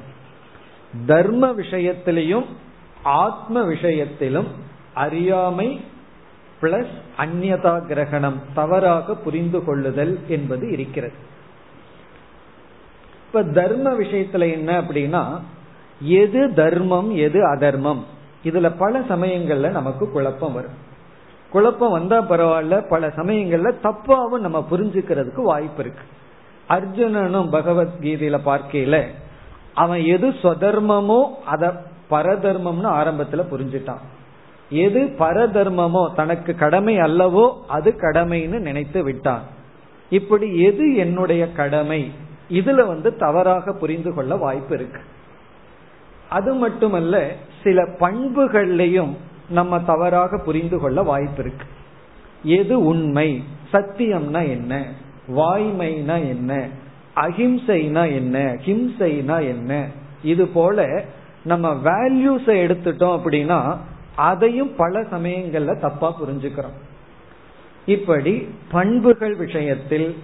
தர்ம 1.06 1.48
விஷயத்திலையும் 1.50 2.44
ஆத்ம 3.02 3.62
விஷயத்திலும் 3.62 4.46
அறியாமை 4.94 5.80
பிளஸ் 6.62 6.90
அந்நியதா 7.18 7.86
கிரகணம் 7.86 8.40
தவறாக 8.54 9.14
புரிந்து 9.14 9.64
கொள்ளுதல் 9.64 10.18
என்பது 10.28 10.70
இருக்கிறது. 10.70 11.12
இப்ப 13.26 13.42
தர்ம 13.42 13.92
விஷயத்துல 13.92 14.50
என்ன 14.50 14.80
அப்படின்னா 14.80 15.40
எது 16.00 16.52
தர்மம் 16.54 17.16
எது 17.16 17.46
அதர்மம்? 17.46 18.04
இதுல 18.44 18.74
பல 18.78 19.00
சமயங்கள்ல 19.00 19.70
நமக்கு 19.70 20.10
குழப்பம் 20.10 20.52
வரும். 20.52 20.88
குழப்பம் 21.50 21.90
வந்தா 21.90 22.22
பரவாயில்ல 22.22 22.88
பல 22.88 23.08
சமயங்கள்ல 23.08 23.74
தப்பாவும் 23.82 24.38
நம்ம 24.38 24.66
புரிஞ்சுக்கிறதுக்கு 24.70 25.42
வாய்ப்பு 25.42 25.82
இருக்கு. 25.82 26.02
அர்ஜுனனும் 26.70 27.48
பகவத்கீதையில 27.52 28.38
பார்க்கையில 28.44 29.06
அவன் 29.74 30.04
எது 30.04 30.28
சொதர்மமோ 30.28 31.20
அத 31.44 31.82
பரதர்மம்னு 32.10 32.90
ஆரம்பத்துல 32.90 33.44
புரிஞ்சுட்டான். 33.52 34.02
எது 34.70 35.14
பரதர்மமோ 35.18 36.14
தனக்கு 36.14 36.54
கடமை 36.54 36.96
அல்லவோ 36.96 37.52
அது 37.68 37.94
கடமைன்னு 37.96 38.58
நினைத்து 38.58 39.02
விட்டான். 39.02 39.42
இப்படி 40.10 40.62
எது 40.62 40.94
என்னுடைய 40.94 41.52
கடமை? 41.52 42.10
இதுல 42.50 42.86
வந்து 42.86 43.16
தவறாக 43.16 43.72
புரிந்து 43.72 44.14
கொள்ள 44.14 44.36
வாய்ப்பு 44.36 44.74
இருக்கு. 44.74 45.00
அது 46.28 46.54
மட்டுமல்ல 46.54 47.32
சில 47.62 47.82
பண்புகள்லையும் 47.82 49.16
நம்ம 49.48 49.80
தவறாக 49.80 50.38
புரிந்து 50.38 50.78
கொள்ள 50.78 51.02
வாய்ப்பு 51.02 51.42
இருக்கு. 51.42 51.66
எது 52.42 52.84
உண்மை? 52.84 53.44
சத்தியம்னா 53.72 54.48
என்ன? 54.48 54.84
வாய்மைனா 55.36 56.16
என்ன? 56.28 56.68
அஹிம்சைனா 57.14 58.14
என்ன? 58.14 58.56
ஹிம்சைனா 58.64 59.38
என்ன? 59.46 59.86
இது 60.22 60.48
போல 60.48 61.04
நம்ம 61.44 61.74
வேல்யூஸ 61.74 62.46
எடுத்துட்டோம் 62.46 63.18
அப்படின்னா 63.18 63.76
அதையும் 64.16 64.72
பல 64.76 65.00
சமயங்கள்ல 65.00 65.80
தப்பா 65.80 66.14
புரிஞ்சுக்கிறோம். 66.20 66.78
இப்படி 67.86 68.48
பண்புகள் 68.70 69.34
விஷயத்தில் 69.34 70.16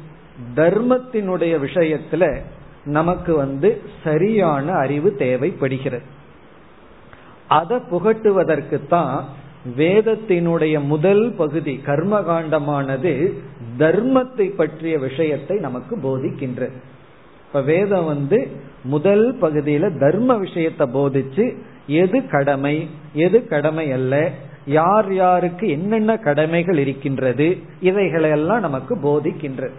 தர்மத்தினுடைய 0.55 1.55
விஷயத்துல 1.65 2.41
நமக்கு 2.85 3.37
வந்து 3.37 3.83
சரியான 4.05 4.73
அறிவு 4.73 5.15
தேவைப்படுகிறது. 5.15 6.05
அதை 7.49 7.79
புகட்டுவதற்கு 7.91 8.87
தான் 8.87 9.25
வேதத்தினுடைய 9.77 10.85
முதல் 10.85 11.35
பகுதி 11.37 11.81
கர்மகாண்டமானது 11.87 13.33
தர்மத்தை 13.79 14.55
பற்றிய 14.57 14.99
விஷயத்தை 14.99 15.57
நமக்கு 15.59 15.97
போதிக்கின்றது 15.97 16.77
இப்ப 17.47 17.61
வேதம் 17.63 18.05
வந்து 18.05 18.49
முதல் 18.85 19.39
பகுதியில 19.41 19.99
தர்ம 19.99 20.35
விஷயத்தை 20.35 20.87
போதிச்சு 20.95 21.45
எது 21.87 22.29
கடமை 22.29 22.89
எது 23.15 23.47
கடமை 23.47 23.93
அல்ல 23.93 24.31
யார் 24.67 25.13
யாருக்கு 25.15 25.69
என்னென்ன 25.69 26.17
கடமைகள் 26.17 26.79
இருக்கின்றது 26.79 27.57
இவைகளெல்லாம் 27.81 28.61
நமக்கு 28.61 28.95
போதிக்கின்றது 28.97 29.77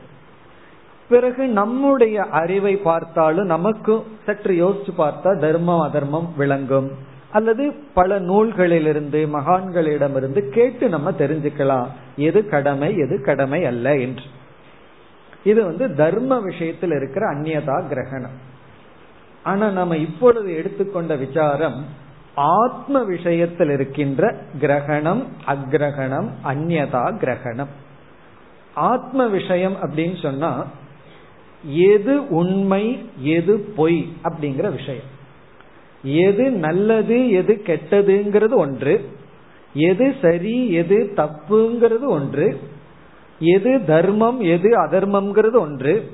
பிறகு 1.09 1.47
நம்முடைய 1.47 2.23
அறிவை 2.23 2.75
பார்த்தாலும் 2.75 3.45
நமக்கு 3.45 4.03
சற்று 4.25 4.53
யோசிச்சு 4.63 4.91
பார்த்தா 4.97 5.39
தர்மம் 5.39 5.79
அதர்மம் 5.79 6.33
விளங்கும். 6.37 6.91
அல்லது 7.31 7.73
பல 7.93 8.19
நூல்களிலிருந்து 8.19 9.27
மகான்களிடமிருந்து 9.27 10.49
கேட்டு 10.49 10.89
நம்ம 10.89 11.11
தெரிஞ்சுக்கலாம். 11.11 11.87
எது 12.15 12.49
கடமை 12.49 12.97
எது 12.97 13.21
கடமை 13.21 13.65
அல்ல 13.65 13.97
என்று. 13.97 14.23
இது 15.43 15.63
வந்து 15.63 15.93
தர்ம 15.93 16.39
விஷயத்தில் 16.39 16.91
இருக்கிற 16.91 17.33
அந்நியதா 17.33 17.87
கிரகணம். 17.87 18.55
ஆனா 19.43 19.69
நம்ம 19.69 19.97
இப்பொழுது 19.97 20.55
எடுத்துக்கொண்ட 20.55 21.15
விசாரம் 21.15 21.85
ஆத்ம 22.35 23.03
விஷயத்தில் 23.03 23.69
இருக்கின்ற 23.69 24.37
கிரகணம் 24.59 25.27
அக்ரகணம் 25.47 26.29
அந்நதா 26.45 27.17
கிரகணம். 27.17 27.67
ஆத்ம 28.73 29.27
விஷயம் 29.27 29.75
அப்படின்னு 29.75 30.21
சொன்னா 30.21 30.65
எது 31.63 32.27
உண்மை 32.27 33.09
எது 33.19 33.59
பொய் 33.59 34.13
அப்படிங்கிற 34.23 34.71
விஷயம். 34.71 35.15
எது 36.15 36.51
நல்லது 36.51 37.29
எது 37.29 37.61
கெட்டதுங்கிறது 37.65 38.53
ஒன்று. 38.53 39.09
எது 39.73 40.15
சரி 40.21 40.71
எது 40.71 41.13
தப்புங்கிறது 41.15 42.05
ஒன்று. 42.05 42.59
எது 43.39 43.85
தர்மம் 43.85 44.39
எது 44.39 44.85
அதர்மம்ங்கிறது 44.85 45.57
ஒன்று. 45.59 46.11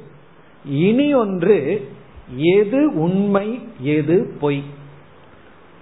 இனி 0.66 1.14
ஒன்று 1.14 1.88
எது 2.36 2.94
உண்மை 2.94 3.68
எது 3.80 4.34
பொய். 4.40 4.64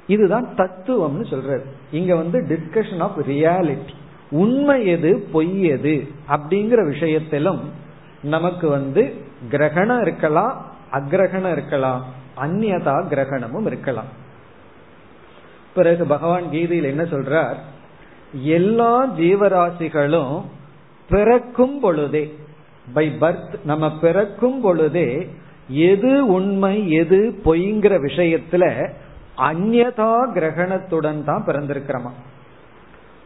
இதுதான் 0.07 0.47
தத்துவம்னு 0.55 1.29
சொல்றது 1.29 1.65
இங்க 1.91 2.15
வந்து 2.15 2.39
டிஸ்கஷன் 2.39 2.99
ஆஃப் 2.99 3.19
ரியாலிட்டி 3.19 3.93
உண்மை 4.31 4.87
எது 4.87 5.27
பொய் 5.31 5.63
எது 5.63 6.07
அப்படிங்கிற 6.29 6.87
விஷயத்திலும் 6.87 7.59
நமக்கு 8.23 8.67
வந்து 8.67 9.13
கிரகணம் 9.49 10.01
இருக்கலாம் 10.01 10.65
அக்கிரகணம் 10.91 11.51
இருக்கலாம். 11.51 12.19
அந்நியதா 12.37 12.95
கிரகணமும் 13.09 13.65
இருக்கலாம். 13.65 14.07
பிறகு 15.73 16.05
பகவான் 16.05 16.49
கீதையில் 16.49 16.89
என்ன 16.89 17.03
சொல்றார்? 17.03 17.55
எல்லா 18.33 19.09
ஜீவராசிகளும் 19.09 20.41
பிறக்கும் 21.09 21.79
பொழுதே 21.79 22.35
பை 22.93 23.17
பர்த் 23.21 23.63
நம்ம 23.63 23.97
பிறக்கும் 23.97 24.61
பொழுதே 24.61 25.29
எது 25.67 26.27
உண்மை 26.27 26.91
எது 26.91 27.41
பொய்ங்கிற 27.45 27.95
விஷயத்துல 28.07 28.89
அந்நதா 29.37 30.31
கிரகணத்துடன் 30.33 31.23
தான் 31.23 31.43
பிறந்திருக்கிறோமா? 31.47 32.11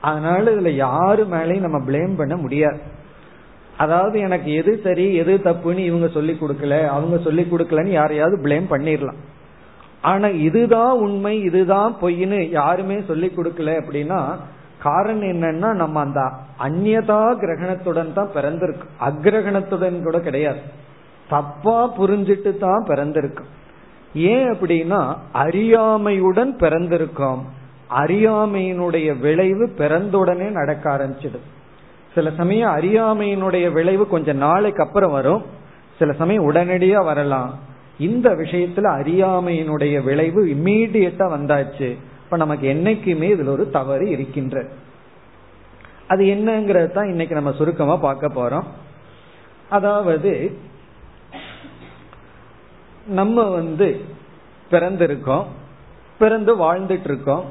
அதனால 0.02 0.52
இதுல 0.52 0.70
யாரு 0.70 1.26
மேலேயும் 1.26 1.60
நம்ம 1.60 1.78
பிளேம் 1.78 2.18
பண்ண 2.18 2.36
முடியாது. 2.36 2.80
அதாவது 3.78 4.20
எனக்கு 4.20 4.54
எது 4.54 4.80
சரி 4.84 5.16
எது 5.16 5.34
தப்புன்னு 5.44 5.78
இவங்க 5.78 6.08
சொல்லி 6.08 6.34
கொடுக்கல 6.34 6.86
அவங்க 6.86 7.18
சொல்லி 7.18 7.42
கொடுக்கலன்னு 7.42 7.92
யாரையாவது 7.92 8.36
பிளேம் 8.44 8.68
பண்ணிடலாம் 8.70 9.22
ஆனா 10.02 10.28
இதுதான் 10.28 10.94
உண்மை 10.98 11.40
இதுதான் 11.40 11.96
பொய்ன்னு 12.02 12.50
யாருமே 12.50 13.02
சொல்லி 13.02 13.28
கொடுக்கல 13.28 13.74
அப்படின்னா 13.82 14.20
காரணம் 14.80 15.30
என்னன்னா 15.34 15.74
நம்ம 15.74 16.00
அந்த 16.00 16.22
அந்நதா 16.60 17.22
கிரகணத்துடன் 17.42 18.14
தான் 18.14 18.32
பிறந்திருக்கு. 18.34 18.86
அக்ரகணத்துடன் 19.00 20.04
கூட 20.04 20.20
கிடையாது. 20.20 20.60
தப்பா 21.30 21.92
புரிஞ்சிட்டு 21.98 22.58
தான் 22.58 22.84
பிறந்திருக்கும் 22.84 23.52
ஏன் 24.14 24.48
அப்படின்னா 24.52 25.00
அறியாமையுடன் 25.34 26.54
பிறந்திருக்கோம். 26.60 27.42
அறியாமையினுடைய 27.96 29.20
விளைவு 29.20 29.66
பிறந்தவுடனே 29.78 30.50
நடக்க 30.50 30.92
ஆரம்பிச்சிடும் 30.92 31.46
சில 32.16 32.32
சமயம் 32.38 32.76
அறியாமையினுடைய 32.78 33.72
விளைவு 33.72 34.08
கொஞ்சம் 34.08 34.38
நாளைக்கு 34.38 34.84
அப்புறம் 34.84 35.12
வரும். 35.12 35.46
சில 36.00 36.14
சமயம் 36.14 36.52
உடனடியா 36.52 37.04
வரலாம். 37.04 37.60
இந்த 38.00 38.30
விஷயத்துல 38.30 39.02
அறியாமையினுடைய 39.02 40.04
விளைவு 40.04 40.46
இம்மீடியட்டா 40.46 41.28
வந்தாச்சு. 41.28 41.98
இப்ப 42.24 42.38
நமக்கு 42.38 42.74
என்னைக்குமே 42.74 43.38
இதுல 43.38 43.46
ஒரு 43.46 43.70
தவறு 43.70 44.10
இருக்கின்ற. 44.10 44.68
அது 46.08 46.26
என்னங்கிறது 46.26 46.92
தான் 46.92 47.08
இன்னைக்கு 47.08 47.36
நம்ம 47.36 47.52
சுருக்கமா 47.52 47.96
பார்க்க 47.96 48.28
போறோம். 48.28 48.64
அதாவது 49.70 50.58
நம்ம 53.08 53.44
வந்து 53.44 54.02
பிறந்திருக்கோம். 54.72 55.46
பிறந்து 56.20 56.58
வாழ்ந்துட்டு 56.58 57.04
இருக்கோம். 57.04 57.46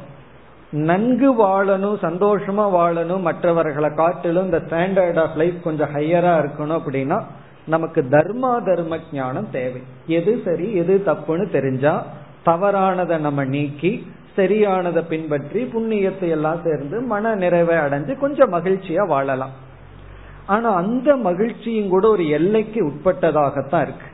நன்கு 0.75 1.43
வாழணும் 1.43 1.97
சந்தோஷமா 2.03 2.65
வாழணும் 2.77 3.21
மற்றவர்களை 3.21 3.91
காட்டிலும் 3.95 4.45
இந்த 4.45 4.57
ஸ்டாண்டர்ட் 4.57 5.21
ஆஃப் 5.21 5.37
லைஃப் 5.37 5.63
கொஞ்சம் 5.65 5.95
ஹையரா 5.95 6.33
இருக்கணும் 6.43 6.81
அப்படின்னா 6.81 7.23
நமக்கு 7.67 8.03
தர்மா 8.11 8.65
தர்ம 8.65 8.99
ஞானம் 9.13 9.51
தேவை. 9.51 9.83
எது 10.07 10.41
சரி 10.45 10.75
எது 10.75 11.03
தப்புன்னு 11.07 11.51
தெரிஞ்சா 11.51 12.07
தவறானதை 12.47 13.19
நம்ம 13.19 13.45
நீக்கி 13.45 14.07
சரியானதை 14.37 15.03
பின்பற்றி 15.09 15.63
புண்ணியத்தை 15.65 16.29
எல்லாம் 16.29 16.61
சேர்ந்து 16.65 17.01
மன 17.01 17.35
நிறைவை 17.35 17.77
அடைஞ்சு 17.77 18.19
கொஞ்சம் 18.19 18.53
மகிழ்ச்சியா 18.53 19.07
வாழலாம். 19.07 19.51
ஆனா 20.47 20.75
அந்த 20.75 21.17
மகிழ்ச்சியும் 21.17 21.89
கூட 21.89 22.09
ஒரு 22.09 22.29
எல்லைக்கு 22.29 22.85
உட்பட்டதாகத்தான் 22.89 23.83
இருக்கு. 23.83 24.09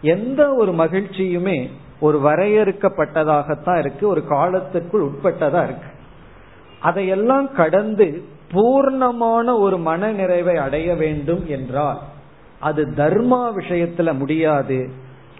எந்த 0.00 0.54
ஒரு 0.54 0.72
மகிழ்ச்சியுமே 0.72 1.70
ஒரு 2.00 2.18
வரையறுக்கப்பட்டதாகத்தான் 2.20 3.78
இருக்கு 3.78 4.08
ஒரு 4.08 4.26
காலத்திற்குள் 4.26 5.04
உட்பட்டதா 5.04 5.62
இருக்கு. 5.62 5.90
அதையெல்லாம் 6.80 7.52
கடந்து 7.52 8.22
பூர்ணமான 8.52 9.58
ஒரு 9.58 9.78
மன 9.78 10.12
நிறைவை 10.12 10.56
அடைய 10.56 10.94
வேண்டும் 10.94 11.44
என்றால் 11.46 12.00
அது 12.60 12.82
தர்மா 12.96 13.42
விஷயத்துல 13.58 14.18
முடியாது. 14.18 14.90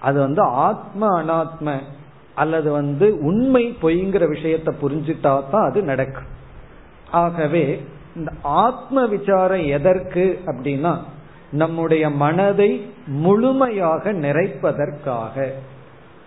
அது 0.01 0.19
வந்து 0.19 0.43
ஆத்ம 0.43 1.23
அனாத்ம 1.23 1.79
அல்லது 2.35 2.71
வந்து 2.73 3.19
உண்மை 3.21 3.77
பொய்ங்கிற 3.83 4.25
விஷயத்த 4.37 4.69
புரிஞ்சுட்டா 4.83 5.21
தான் 5.21 5.69
அது 5.69 5.83
நடக்கும். 5.83 6.31
ஆகவே 7.11 7.87
இந்த 8.17 8.31
ஆத்ம 8.43 9.07
விசாரம் 9.07 9.67
எதற்கு 9.67 10.41
அப்படின்னா 10.47 10.97
நம்முடைய 11.53 12.11
மனதை 12.11 12.71
முழுமையாக 13.07 14.13
நிறைப்பதற்காக. 14.13 15.53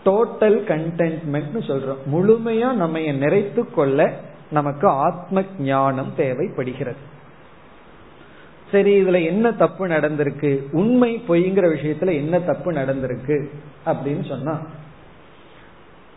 டோட்டல் 0.05 0.63
கண்டென்ட்மெண்ட் 0.69 1.53
சொல்றோம். 1.53 1.97
முழுமையா 2.11 2.73
நம்ம 2.73 2.99
நிறைத்து 2.99 3.73
கொள்ள 3.73 4.13
நமக்கு 4.51 4.87
ஆத்ம 4.87 5.43
ஞானம் 5.59 6.13
தேவைப்படுகிறது. 6.15 7.11
சரி 8.71 9.03
இதுல 9.03 9.25
என்ன 9.25 9.51
தப்பு 9.51 9.87
நடந்திருக்கு? 9.87 10.61
உண்மை 10.71 11.23
பொய்ங்கிற 11.27 11.75
விஷயத்துல 11.75 12.13
என்ன 12.13 12.39
தப்பு 12.39 12.71
நடந்திருக்கு? 12.71 13.45
அப்படின்னு 13.85 14.27
சொன்னா 14.27 14.59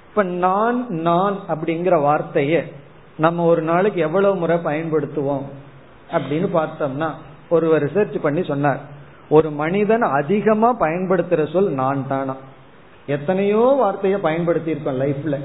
இப்ப 0.08 0.22
நான் 0.22 0.86
நான் 0.88 1.38
அப்படிங்கிற 1.48 1.94
வார்த்தைய 2.00 2.72
நம்ம 3.18 3.44
ஒரு 3.44 3.62
நாளைக்கு 3.62 4.00
எவ்வளவு 4.00 4.36
முறை 4.36 4.56
பயன்படுத்துவோம் 4.56 5.42
அப்படின்னு 6.10 6.48
பார்த்தோம்னா 6.52 7.10
ஒருவர் 7.48 7.84
ரிசர்ச் 7.84 8.18
பண்ணி 8.18 8.44
சொன்னார் 8.44 8.80
ஒரு 9.28 9.50
மனிதன் 9.50 10.02
அதிகமா 10.02 10.76
பயன்படுத்துற 10.80 11.52
சொல் 11.52 11.70
நான் 11.70 12.06
தானா 12.06 12.36
எத்தனையோ 13.06 13.74
வார்த்தையை 13.78 14.20
பயன்படுத்தி 14.20 14.70
இருக்கோம் 14.70 15.00
லைஃப்ல 15.00 15.38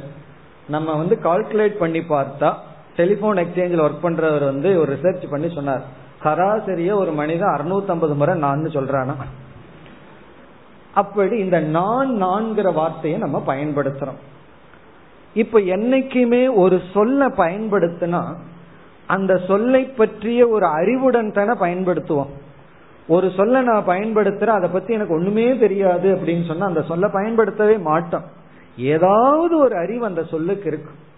நம்ம 0.68 0.96
வந்து 0.96 1.20
கால்குலேட் 1.24 1.78
பண்ணி 1.78 2.00
பார்த்தா 2.00 2.54
டெலிபோன் 2.96 3.38
எக்ஸ்சேஞ்சில் 3.38 3.84
ஒர்க் 3.84 4.04
பண்றவர் 4.04 4.44
வந்து 4.44 4.80
ஒரு 4.80 4.98
ரிசர்ச் 5.02 5.30
பண்ணி 5.30 5.52
சொன்னார். 5.54 5.82
சராசரியா 6.24 6.94
ஒரு 6.94 7.12
மனிதன் 7.12 7.50
அறுநூத்தம்பது 7.50 8.16
முறை 8.16 8.38
நான் 8.38 8.70
சொல்றானா? 8.74 9.14
அப்படி 10.94 11.38
இந்த 11.38 11.60
நான் 11.60 12.24
நான்கிற 12.24 12.74
வார்த்தையை 12.74 13.20
நம்ம 13.20 13.44
பயன்படுத்துறோம். 13.48 14.20
இப்ப 15.34 15.60
என்னைக்குமே 15.60 16.54
ஒரு 16.54 16.82
சொல்ல 16.94 17.28
பயன்படுத்தினா 17.28 18.36
அந்த 19.08 19.38
சொல்லை 19.38 19.84
பற்றிய 19.84 20.48
ஒரு 20.48 20.66
அறிவுடன் 20.66 21.32
தானே 21.32 21.52
பயன்படுத்துவோம். 21.52 22.30
ஒரு 23.08 23.32
சொல்ல 23.36 23.62
நான் 23.62 23.88
பயன்படுத்துறேன் 23.88 24.46
அதை 24.46 24.70
பத்தி 24.70 24.94
எனக்கு 24.94 25.14
ஒண்ணுமே 25.14 25.58
தெரியாது 25.58 26.16
அப்படின்னு 26.16 26.48
சொன்னா 26.48 26.66
அந்த 26.66 26.82
சொல்ல 26.82 27.10
பயன்படுத்தவே 27.10 27.78
மாட்டோம். 27.78 28.24
ஏதாவது 28.78 29.58
ஒரு 29.58 29.76
அறிவு 29.76 30.06
அந்த 30.06 30.24
சொல்லுக்கு 30.24 30.68
இருக்கும் 30.68 31.10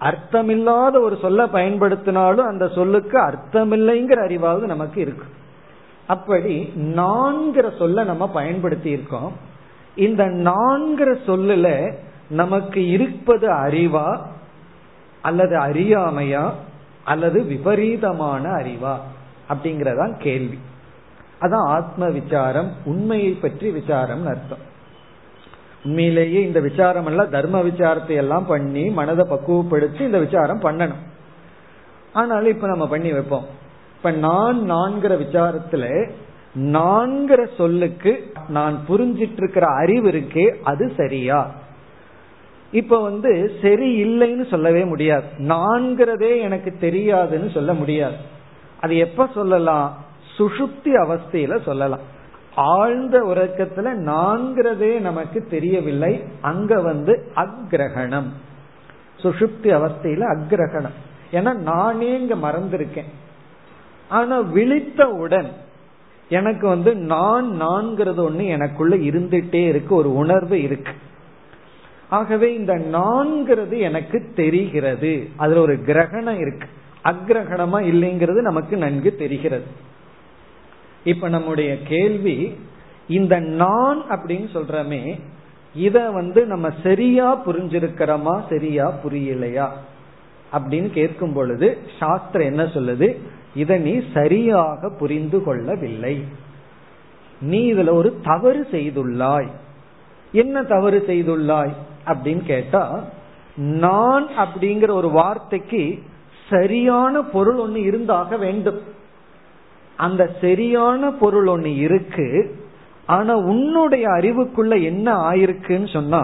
அர்த்தமில்லாத 0.00 1.00
ஒரு 1.00 1.18
சொல்ல 1.20 1.46
பயன்படுத்தினாலும் 1.46 2.46
அந்த 2.46 2.68
சொல்லுக்கு 2.68 3.18
அர்த்தமில்லைங்கிற 3.18 4.28
அறிவாவது 4.28 4.60
நமக்கு 4.60 5.00
இருக்கு. 5.00 5.24
அப்படி 6.06 6.72
நான்கிற 6.76 7.76
சொல்ல 7.76 8.04
நம்ம 8.04 8.28
பயன்படுத்தி 8.28 8.90
இருக்கோம் 8.90 9.32
இந்த 9.94 10.24
நான்கிற 10.24 11.16
சொல்லுல 11.26 11.92
நமக்கு 12.28 12.88
இருப்பது 12.88 13.48
அறிவா 13.48 14.18
அல்லது 15.22 15.58
அறியாமையா 15.58 16.50
அல்லது 17.04 17.42
விபரீதமான 17.42 18.48
அறிவா 18.48 18.96
அப்படிங்கறதான் 19.48 20.18
கேள்வி. 20.18 20.58
அதான் 21.40 21.66
ஆத்ம 21.66 22.08
விசாரம் 22.08 22.72
உண்மையை 22.84 23.32
பற்றி 23.32 23.70
விசாரம் 23.70 24.26
அர்த்தம். 24.26 24.68
உண்மையிலேயே 25.84 26.42
இந்த 26.42 26.60
விசாரம் 26.60 27.06
எல்லாம் 27.06 27.30
தர்ம 27.30 27.62
விசாரத்தை 27.62 28.16
எல்லாம் 28.16 28.46
பண்ணி 28.46 28.84
மனதை 28.90 29.26
பக்குவப்படுத்தி 29.30 30.00
இந்த 30.00 30.18
விசாரம் 30.18 30.60
பண்ணணும். 30.60 31.02
ஆனாலும் 32.12 32.52
இப்ப 32.52 32.66
நம்ம 32.66 32.88
பண்ணி 32.88 33.12
வைப்போம். 33.12 33.44
இப்ப 33.96 34.10
நான் 34.10 34.70
நான்கிற 34.72 35.18
விசாரத்துல 35.18 36.10
நான்கிற 36.58 37.46
சொல்லுக்கு 37.56 38.32
நான் 38.48 38.78
புரிஞ்சிட்டு 38.88 39.36
இருக்கிற 39.36 39.66
அறிவு 39.66 40.10
இருக்கே 40.10 40.54
அது 40.62 40.92
சரியா? 40.96 41.50
இப்ப 42.72 43.02
வந்து 43.02 43.52
சரி 43.62 44.04
இல்லைன்னு 44.04 44.48
சொல்லவே 44.48 44.84
முடியாது. 44.84 45.24
நான்கிறதே 45.38 46.40
எனக்கு 46.40 46.76
தெரியாதுன்னு 46.80 47.50
சொல்ல 47.50 47.74
முடியாது. 47.74 48.14
அது 48.80 48.96
எப்ப 48.96 49.28
சொல்லலாம்? 49.34 50.08
சுஷுப்தி 50.40 50.84
அவஸ்தையில 50.84 51.62
சொல்லலாம். 51.62 52.00
ஆழ்ந்த 52.54 53.22
உறக்கத்துல 53.22 53.94
நான்கிறதே 53.94 55.00
நமக்கு 55.00 55.46
தெரியவில்லை. 55.50 56.24
அங்க 56.40 56.80
வந்து 56.80 57.32
அக்ரகணம். 57.36 58.26
சுஷுப்தி 59.22 59.62
அவஸ்தையில 59.62 60.38
அக்ரகணம். 60.38 60.92
ஏன்னா 61.32 61.54
நானே 61.54 62.20
இங்க 62.20 62.34
மறந்திருக்கேன். 62.34 63.10
ஆனா 64.08 64.40
விழித்தவுடன் 64.40 65.46
எனக்கு 66.28 66.68
வந்து 66.68 66.94
நான் 66.96 67.62
நான்கிறது 67.62 68.30
ஒண்ணு 68.30 68.46
எனக்குள்ள 68.46 68.96
இருந்துட்டே 68.96 69.66
இருக்கு 69.66 69.94
ஒரு 69.94 70.14
உணர்வு 70.14 70.62
இருக்கு. 70.62 70.92
ஆகவே 72.08 72.54
இந்த 72.54 72.74
நான்கிறது 72.74 73.78
எனக்கு 73.78 74.32
தெரிகிறது. 74.34 75.28
அதுல 75.36 75.60
ஒரு 75.60 75.80
கிரகணம் 75.80 76.38
இருக்கு. 76.38 76.68
அக்ரகணமா 77.04 77.82
இல்லைங்கிறது 77.82 78.40
நமக்கு 78.40 78.76
நன்கு 78.76 79.14
தெரிகிறது. 79.14 79.88
இப்ப 81.04 81.28
நம்முடைய 81.28 81.82
கேள்வி 81.82 82.56
இந்த 83.08 83.40
நான் 83.40 84.02
அப்படின்னு 84.10 84.46
சொல்றமே 84.54 85.20
இத 85.74 86.10
வந்து 86.10 86.46
நம்ம 86.46 86.70
சரியா 86.82 87.46
புரிஞ்சிருக்கிறோமா 87.46 88.40
சரியா 88.48 88.94
புரியலையா? 89.04 89.68
அப்படின்னு 90.52 90.90
கேட்கும் 90.90 91.32
பொழுது 91.32 91.78
சாஸ்திரம் 91.98 92.46
என்ன 92.46 92.62
சொல்லுது? 92.64 93.16
இத 93.54 93.76
நீ 93.76 94.00
சரியாக 94.14 94.90
புரிந்து 94.98 95.42
கொள்ளவில்லை. 95.42 96.24
நீ 97.40 97.72
இதுல 97.72 97.90
ஒரு 97.90 98.20
தவறு 98.22 98.66
செய்துள்ளாய். 98.70 99.48
என்ன 100.32 100.62
தவறு 100.62 101.04
செய்துள்ளாய் 101.06 101.72
அப்படின்னு 102.06 102.44
கேட்டா 102.44 103.04
நான் 103.56 104.26
அப்படிங்கிற 104.26 104.90
ஒரு 104.90 105.10
வார்த்தைக்கு 105.10 106.02
சரியான 106.50 107.22
பொருள் 107.22 107.56
ஒன்று 107.56 107.80
இருந்தாக 107.80 108.36
வேண்டும். 108.36 108.80
அந்த 110.00 110.30
சரியான 110.40 111.10
பொருள் 111.12 111.46
ஒன்னு 111.46 111.76
இருக்கு 111.76 112.26
ஆனா 113.06 113.34
உன்னுடைய 113.34 114.08
அறிவுக்குள்ள 114.08 114.82
என்ன 114.82 115.14
ஆயிருக்குன்னு 115.30 115.92
சொன்னா 115.92 116.22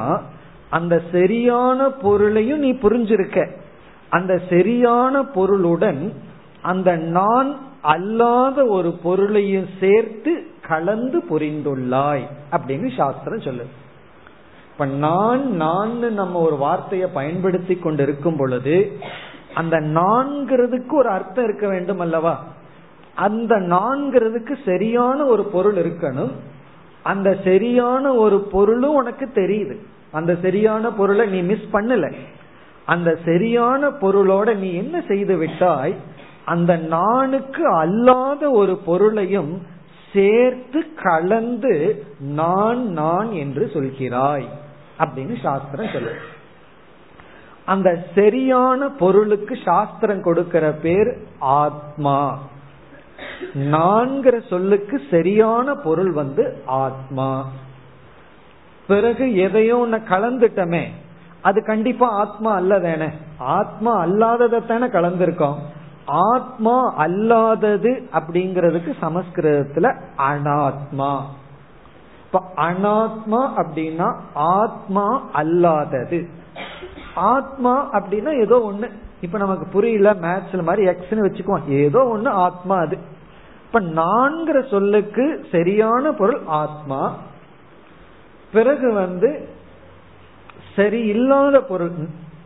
அந்த 0.71 1.03
சரியான 1.13 1.89
பொருளையும் 2.03 2.59
நீ 2.59 2.73
புரிஞ்சிருக்க. 2.73 3.39
அந்த 4.09 4.41
சரியான 4.49 5.23
பொருளுடன் 5.23 6.13
அந்த 6.63 6.97
நான் 6.97 7.51
அல்லாத 7.81 8.67
ஒரு 8.67 8.91
பொருளையும் 9.03 9.69
சேர்த்து 9.81 10.33
கலந்து 10.69 11.19
புரிந்துள்ளாய் 11.31 12.25
அப்படின்னு 12.53 12.97
சாஸ்திரம் 12.97 13.41
சொல்லு 13.41 13.67
இப்ப 14.73 14.87
நான் 14.99 15.53
நான் 15.57 16.13
நம்ம 16.13 16.39
ஒரு 16.39 16.57
வார்த்தையை 16.57 17.09
பயன்படுத்தி 17.09 17.75
கொண்டு 17.77 18.03
இருக்கும் 18.03 18.37
பொழுது 18.37 18.77
அந்த 19.55 19.77
நான்கிறதுக்கு 19.95 20.93
ஒரு 20.93 21.09
அர்த்தம் 21.09 21.45
இருக்க 21.45 21.67
வேண்டும் 21.69 21.99
அல்லவா? 21.99 22.35
அந்த 23.17 23.57
நான்கிறதுக்கு 23.57 24.55
சரியான 24.65 25.25
ஒரு 25.25 25.45
பொருள் 25.45 25.75
இருக்கணும். 25.75 26.33
அந்த 27.03 27.37
சரியான 27.45 28.15
ஒரு 28.15 28.39
பொருளும் 28.39 28.95
உனக்கு 28.95 29.27
தெரியுது. 29.35 29.77
அந்த 30.13 30.37
சரியான 30.43 30.93
பொருளை 30.93 31.27
நீ 31.27 31.41
மிஸ் 31.43 31.69
பண்ணல. 31.73 32.13
அந்த 32.87 33.19
சரியான 33.25 33.89
பொருளோட 33.89 34.57
நீ 34.57 34.73
என்ன 34.73 35.03
செய்து 35.09 35.37
விட்டாய்? 35.37 35.95
அந்த 36.45 36.77
நானுக்கு 36.77 37.67
அல்லாத 37.75 38.51
ஒரு 38.51 38.77
பொருளையும் 38.77 39.67
சேர்த்து 40.13 40.87
கலந்து 41.03 42.05
நான் 42.19 42.93
நான் 42.93 43.33
என்று 43.33 43.71
சொல்கிறாய் 43.75 44.47
அப்படின்னு 44.99 45.43
சாஸ்திரம் 45.43 45.93
சொல்லு 45.93 46.15
அந்த 47.65 48.07
சரியான 48.15 48.89
பொருளுக்கு 48.89 49.59
சாஸ்திரம் 49.65 50.23
கொடுக்கிற 50.23 50.71
பேர் 50.71 51.17
ஆத்மா. 51.39 52.39
நான்கிற 53.55 54.49
சொல்லுக்கு 54.49 55.01
சரியான 55.11 55.75
பொருள் 55.75 56.11
வந்து 56.11 56.63
ஆத்மா. 56.67 57.45
பிறகு 58.87 59.37
எதையோ 59.37 59.77
ஒண்ணு 59.77 60.05
கலந்துட்டமே 60.11 60.85
அது 61.43 61.65
கண்டிப்பா 61.65 62.09
ஆத்மா 62.09 62.61
அல்லதானே 62.61 63.13
ஆத்மா 63.39 64.05
அல்லாததானே 64.05 64.89
கலந்திருக்கோம். 64.89 65.55
ஆத்மா 66.07 67.07
அல்லாதது 67.07 68.03
அப்படிங்கிறதுக்கு 68.13 68.93
சமஸ்கிருதத்துல 69.03 70.01
அனாத்மா. 70.19 71.21
இப்ப 72.25 72.43
அனாத்மா 72.57 73.51
அப்படின்னா 73.57 74.17
ஆத்மா 74.35 75.23
அல்லாதது. 75.35 76.29
ஆத்மா 77.15 77.93
அப்படின்னா 77.93 78.41
ஏதோ 78.41 78.73
ஒண்ணு. 78.73 78.91
இப்ப 79.21 79.39
நமக்கு 79.39 79.67
புரியல 79.67 80.15
மேத்ஸ்ல 80.15 80.63
மாதிரி 80.63 80.87
எக்ஸ்னு 80.87 81.13
வச்சுக்குவோம். 81.13 81.69
ஏதோ 81.69 82.19
ஒண்ணு 82.19 82.29
ஆத்மா 82.29 82.79
அது. 82.79 82.99
இப்ப 83.77 84.03
நான்கிற 84.03 84.69
சொல்லுக்கு 84.69 85.47
சரியான 85.51 86.13
பொருள் 86.13 86.41
ஆத்மா. 86.47 87.17
பிறகு 88.53 88.93
வந்து 88.93 89.49
சரி 90.77 91.01
இல்லாத 91.01 91.61
பொருள் 91.61 91.91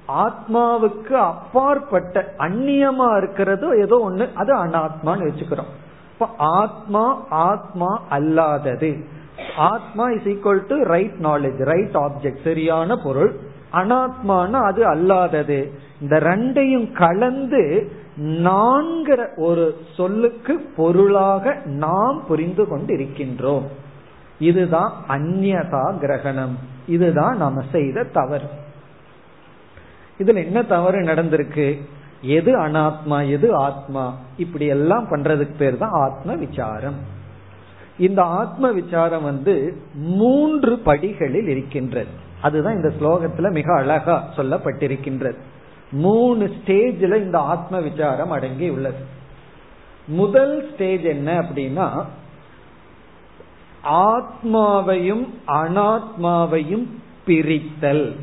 ஆத்மாவுக்கு 0.08 1.12
அப்பாற்பட்ட 1.12 2.34
அந்நியமா 2.38 3.16
இருக்கிறதோ 3.16 3.76
ஏதோ 3.76 4.06
ஒண்ணு 4.10 4.32
அது 4.34 4.64
அனாத்மான்னு 4.64 5.28
வச்சுக்கிறோம். 5.28 5.70
இப்ப 6.12 6.28
ஆத்மா 6.36 7.24
ஆத்மா 7.30 8.02
அல்லாதது. 8.10 9.04
ஆத்மா 9.56 10.10
is 10.10 10.26
equal 10.26 10.66
to 10.66 10.82
right 10.82 11.16
knowledge 11.22 11.64
right 11.64 11.94
object 11.94 12.44
சரியான 12.44 12.96
பொருள். 12.96 13.38
அனாத்மான 13.72 14.50
அது 14.50 14.88
அல்லாதது. 14.94 15.70
இந்த 16.00 16.18
ரெண்டையும் 16.18 16.92
கலந்து 16.92 17.92
நான்கிற 18.20 19.26
ஒரு 19.36 19.76
சொல்லுக்கு 19.96 20.72
பொருளாக 20.76 21.56
நாம் 21.64 22.22
புரிந்து 22.28 22.64
கொண்டிருக்கின்றோம். 22.64 23.62
இதுதான் 24.38 24.92
அந்நதா 25.08 25.98
கிரகணம். 25.98 26.58
இதுதான் 26.86 27.36
நாம 27.36 27.62
செய்த 27.72 28.04
தவறு. 28.04 28.48
இதுல 30.18 30.44
என்ன 30.44 30.62
தவறு 30.62 31.00
நடந்திருக்கு? 31.00 31.80
எது 32.22 32.58
அனாத்மா 32.58 33.30
எது 33.30 33.54
ஆத்மா? 33.54 34.16
இப்படி 34.36 34.66
எல்லாம் 34.66 35.06
பண்றதுக்கு 35.10 35.54
பேர் 35.58 35.78
தான் 35.78 35.90
ஆத்ம 35.90 36.34
விசாரம். 36.34 37.18
இந்த 37.98 38.22
ஆத்ம 38.22 38.72
விசாரம் 38.72 39.22
வந்து 39.22 39.82
மூன்று 39.94 40.78
படிகளில் 40.78 41.48
இருக்கின்றது. 41.48 42.28
அதுதான் 42.42 42.74
இந்த 42.74 42.92
ஸ்லோகத்துல 43.00 43.50
மிக 43.50 43.74
அழகா 43.74 44.24
சொல்லப்பட்டிருக்கின்றது. 44.36 45.36
மூணு 45.92 46.44
ஸ்டேஜில் 46.46 47.16
இந்த 47.16 47.38
ஆத்ம 47.38 47.80
விசாரம் 47.80 48.30
அடங்கி 48.30 48.68
உள்ளது. 48.68 49.04
முதல் 50.06 50.70
ஸ்டேஜ் 50.72 51.02
என்ன 51.02 51.38
அப்படின்னா 51.38 52.04
ஆத்மாவையும் 53.84 55.28
அனாத்மாவையும் 55.46 56.86
பிரித்தல். 57.26 58.16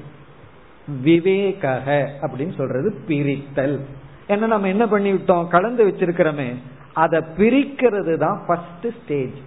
விவேக 1.01 1.83
அப்படின்னு 2.21 2.55
சொல்றது 2.55 2.95
பிரித்தல். 3.07 3.79
என்ன 4.27 4.45
நம்ம 4.45 4.67
என்ன 4.67 4.85
பண்ணிவிட்டோம்? 4.85 5.47
கலந்து 5.47 5.87
வச்சிருக்கிறோமே. 5.87 6.55
அதை 6.93 7.19
பிரிக்கிறது 7.19 8.17
தான் 8.17 8.43
ஃபர்ஸ்ட் 8.47 9.03
ஸ்டேஜ் 9.03 9.37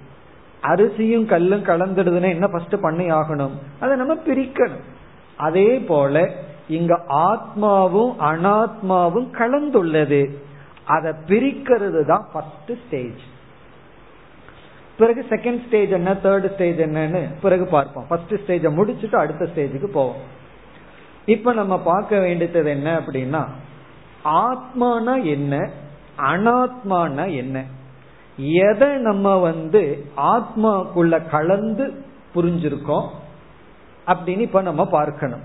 அரிசியும் 0.62 1.26
கல்லும் 1.26 1.64
கலந்துடுதுன்னா 1.64 2.28
என்ன 2.28 2.48
ஃபர்ஸ்ட் 2.48 2.80
பண்ணி 2.80 3.04
ஆகணும்? 3.04 3.52
அதை 3.80 3.96
நம்ம 3.96 4.14
பிரிக்கணும். 4.14 4.85
அதே 5.37 5.78
போல 5.78 6.35
இங்க 6.78 6.94
ஆத்மாவும் 7.28 8.12
அனாத்மாவும் 8.30 9.28
கலந்துள்ளது. 9.40 10.22
அதை 10.85 11.11
பிரிக்கிறது 11.26 12.00
தான் 12.06 12.24
ஃபர்ஸ்ட் 12.33 12.72
ஸ்டேஜ் 12.85 13.22
பிறகு 14.98 15.20
செகண்ட் 15.30 15.61
ஸ்டேஜ் 15.66 15.92
என்ன 15.98 16.11
தேர்ட் 16.24 16.48
ஸ்டேஜ் 16.54 16.80
என்னன்னு 16.87 17.22
பிறகு 17.42 17.64
பார்ப்போம். 17.66 18.06
ஃபர்ஸ்ட் 18.09 18.35
ஸ்டேஜை 18.35 18.70
முடிச்சுட்டு 18.78 19.16
அடுத்த 19.16 19.48
ஸ்டேஜுக்கு 19.54 19.88
போவோம். 19.98 20.22
இப்ப 21.26 21.52
நம்ம 21.52 21.74
பார்க்க 21.78 22.18
வேண்டியது 22.18 22.70
என்ன 22.70 22.88
அப்படின்னா 23.00 23.42
ஆத்மானா 24.42 25.14
என்ன 25.35 25.54
அனாத்மானா 26.30 27.24
என்ன? 27.37 27.56
எதை 28.68 28.90
நம்ம 29.09 29.37
வந்து 29.38 29.83
ஆத்மாக்குள்ள 30.33 31.14
கலந்து 31.30 31.87
புரிஞ்சிருக்கோம் 32.35 33.06
அப்படின்னு 34.06 34.44
இப்ப 34.48 34.61
நம்ம 34.68 34.83
பார்க்கணும். 34.98 35.44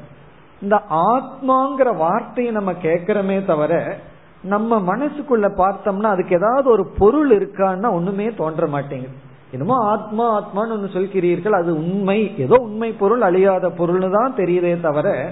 இந்த 0.62 0.82
ஆத்மாங்கிற 0.90 1.98
வார்த்தையை 1.98 2.54
நம்ம 2.54 2.72
கேட்கிறோமே 2.72 3.46
தவிர 3.46 3.98
நம்ம 4.44 4.98
மனசுக்குள்ள 4.98 5.48
பார்த்தோம்னா 5.58 6.04
அதுக்கு 6.04 6.36
ஏதாவது 6.36 6.70
ஒரு 6.70 6.88
பொருள் 6.98 7.30
இருக்கான்னா 7.30 7.92
ஒண்ணுமே 7.92 8.34
தோன்ற 8.34 8.68
மாட்டேங்குது. 8.68 9.14
என்னமோ 9.52 9.86
ஆத்மா 9.86 10.40
ஆத்மான்னு 10.40 10.72
ஒன்று 10.72 11.00
சொல்கிறீர்கள் 11.00 11.50
அது 11.50 11.76
உண்மை 11.76 12.38
ஏதோ 12.38 12.56
உண்மை 12.60 12.92
பொருள் 12.92 13.22
அழியாத 13.22 13.68
பொருள்னு 13.68 14.12
தான் 14.12 14.36
தெரியுதே 14.36 14.82
தவிர 14.82 15.32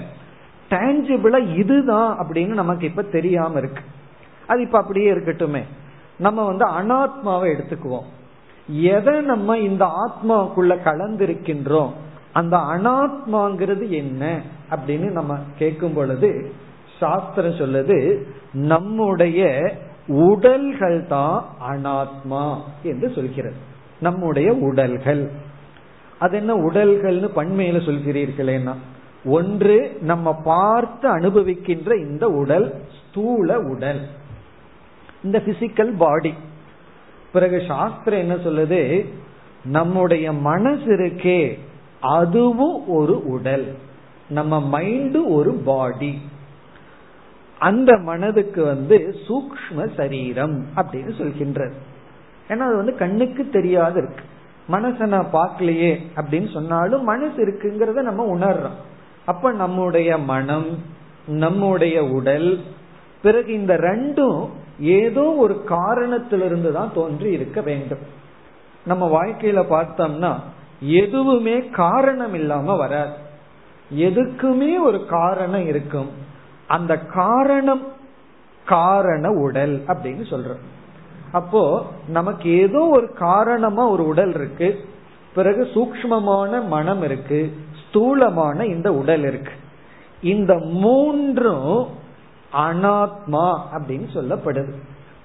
டேஞ்சிபிளா 0.70 1.56
இதுதான் 1.56 2.18
அப்படின்னு 2.18 2.52
நமக்கு 2.52 2.86
இப்ப 2.86 3.02
தெரியாம 3.02 3.58
இருக்கு. 3.58 3.82
அது 4.46 4.60
இப்ப 4.60 4.78
அப்படியே 4.78 5.12
இருக்கட்டுமே. 5.12 5.62
நம்ம 6.16 6.44
வந்து 6.44 6.64
அனாத்மாவை 6.64 7.54
எடுத்துக்குவோம். 7.54 8.06
எதை 8.66 9.20
நம்ம 9.20 9.58
இந்த 9.58 9.84
ஆத்மாவுக்குள்ள 9.84 10.76
கலந்திருக்கின்றோம்? 10.84 11.90
அந்த 12.32 12.56
அனாத்மாங்கிறது 12.56 13.88
என்ன? 13.88 14.40
அப்படின்னு 14.70 15.10
நம்ம 15.10 15.38
கேட்கும் 15.58 15.94
பொழுது 15.94 16.52
சாஸ்திரம் 17.00 17.52
சொல்லுது 17.52 18.22
நம்முடைய 18.52 19.72
உடல்கள் 20.06 21.06
தான் 21.06 21.56
அனாத்மா 21.70 22.56
என்று 22.82 23.12
சொல்கிறது. 23.14 23.56
நம்முடைய 24.00 24.52
உடல்கள். 24.52 25.30
அது 26.18 26.36
என்ன 26.36 26.54
உடல்கள்னு 26.54 27.28
பண்மையில 27.36 27.80
சொல்கிறீர்களேன்னா 27.80 28.74
ஒன்று 29.24 29.96
நம்ம 30.00 30.34
பார்த்து 30.34 31.18
அனுபவிக்கின்ற 31.18 32.08
இந்த 32.08 32.28
உடல் 32.28 32.84
ஸ்தூல 33.08 33.58
உடல். 33.58 34.00
இந்த 35.22 35.42
பிசிக்கல் 35.46 35.96
பாடி 35.96 36.34
பிறகு 37.32 37.62
சாஸ்திரம் 37.66 38.20
என்ன 38.20 38.34
சொல்லுது? 38.34 39.06
நம்முடைய 39.64 40.32
மனசு 40.32 40.84
இருக்கே 40.84 41.58
அதுவும் 42.00 42.88
ஒரு 42.88 43.26
உடல். 43.26 43.74
நம்ம 44.28 44.78
மைண்டு 44.78 45.20
ஒரு 45.28 45.52
பாடி 45.52 46.18
அந்த 47.58 47.96
மனதுக்கு 47.96 48.64
வந்து 48.64 49.16
சூக்ம 49.28 49.94
சரீரம் 49.96 50.66
அப்படின்னு 50.76 51.12
சொல்கின்றது 51.18 51.72
ஏன்னா 52.48 52.58
அது 52.58 52.76
வந்து 52.76 52.96
கண்ணுக்கு 52.96 53.48
தெரியாது 53.48 54.02
இருக்கு. 54.02 54.24
மனசை 54.70 55.06
நான் 55.06 55.32
பார்க்கலையே 55.32 56.00
அப்படின்னு 56.16 56.52
சொன்னாலும் 56.52 57.04
மனசு 57.04 57.46
இருக்குங்கிறத 57.46 58.00
நம்ம 58.00 58.36
உணர்றோம். 58.36 58.78
அப்ப 59.24 59.52
நம்முடைய 59.52 60.18
மனம் 60.18 60.78
நம்முடைய 61.26 62.04
உடல் 62.04 62.60
பிறகு 63.22 63.52
இந்த 63.52 63.74
ரெண்டும் 63.74 64.48
ஏதோ 64.78 65.22
ஒரு 65.22 65.64
காரணத்திலிருந்து 65.64 66.72
தான் 66.72 66.92
தோன்றி 66.94 67.32
இருக்க 67.32 67.60
வேண்டும். 67.60 67.98
நம்ம 68.86 69.22
வாழ்க்கையில 69.22 69.64
பார்த்தோம்னா 69.70 70.34
எதுவுமே 70.80 71.68
காரணம் 71.68 72.34
இல்லாம 72.34 72.76
வராது. 72.76 73.12
எதுக்குமே 73.92 74.82
ஒரு 74.82 75.06
காரணம் 75.06 75.66
இருக்கும். 75.66 76.08
அந்த 76.68 76.98
காரணம் 76.98 77.86
காரண 78.66 79.30
உடல் 79.30 79.84
அப்படின்னு 79.86 80.24
சொல்றோம். 80.30 80.62
அப்போ 81.32 81.86
நமக்கு 82.08 82.50
ஏதோ 82.50 82.88
ஒரு 82.92 83.12
காரணமா 83.12 83.86
ஒரு 83.86 84.06
உடல் 84.06 84.34
இருக்கு. 84.34 84.78
பிறகு 85.34 85.64
சூக்மமான 85.64 86.66
மனம் 86.66 87.02
இருக்கு. 87.02 87.56
ஸ்தூலமான 87.88 88.66
இந்த 88.66 88.94
உடல் 88.94 89.22
இருக்கு. 89.22 89.52
இந்த 90.22 90.58
மூன்றும் 90.58 91.86
அனாத்மா 92.52 93.58
அப்படின்னு 93.72 94.06
சொல்லப்படுது. 94.14 94.72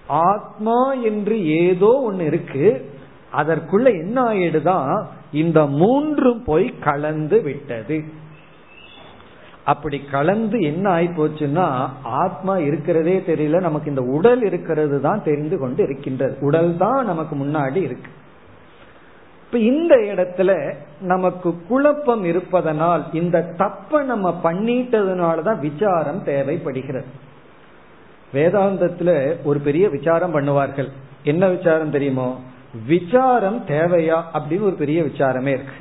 ஆத்மா 0.07 0.93
என்று 0.93 1.45
ஏதோ 1.45 1.87
ஒன்னு 1.87 2.25
இருக்கு. 2.25 2.91
அதற்குள்ள 3.37 3.85
என்ன 3.85 4.23
ஆயிடுதான் 4.23 5.05
இந்த 5.31 5.65
மூன்றும் 5.65 6.43
போய் 6.43 6.73
கலந்து 6.79 7.41
விட்டது. 7.41 8.03
அப்படி 9.69 9.97
கலந்து 10.11 10.57
என்ன 10.61 10.85
ஆயி 10.91 11.09
போச்சுன்னா 11.17 11.89
ஆத்மா 12.03 12.57
இருக்கிறதே 12.57 13.23
தெரியல 13.27 13.59
நமக்கு 13.59 13.89
இந்த 13.89 14.01
உடல் 14.01 14.41
இருக்கிறது 14.43 15.01
தான் 15.01 15.23
தெரிந்து 15.23 15.57
கொண்டு 15.59 15.83
இருக்கின்றது. 15.83 16.37
உடல் 16.41 16.77
தான் 16.77 17.05
நமக்கு 17.05 17.35
முன்னாடி 17.35 17.75
இருக்கு. 17.75 18.11
இப்ப 19.45 19.57
இந்த 19.57 19.95
இடத்துல 19.95 20.73
நமக்கு 21.01 21.49
குழப்பம் 21.67 22.23
இருப்பதனால் 22.23 23.03
இந்த 23.13 23.53
தப்பை 23.57 24.03
நம்ம 24.03 24.39
பண்ணிட்டதுனாலதான் 24.43 25.59
விசாரம் 25.59 26.23
தேவைப்படுகிறது. 26.23 27.09
வேதாந்தத்துல 28.33 29.09
ஒரு 29.43 29.59
பெரிய 29.59 29.89
விசாரம் 29.89 30.35
பண்ணுவார்கள். 30.35 30.89
என்ன 31.23 31.47
விசாரம் 31.47 31.91
தெரியுமோ? 31.91 32.39
விசாரம் 32.87 33.63
தேவையா 33.67 34.17
அப்படின்னு 34.33 34.61
ஒரு 34.61 34.75
பெரிய 34.77 35.03
விசாரமே 35.03 35.53
இருக்கு. 35.57 35.77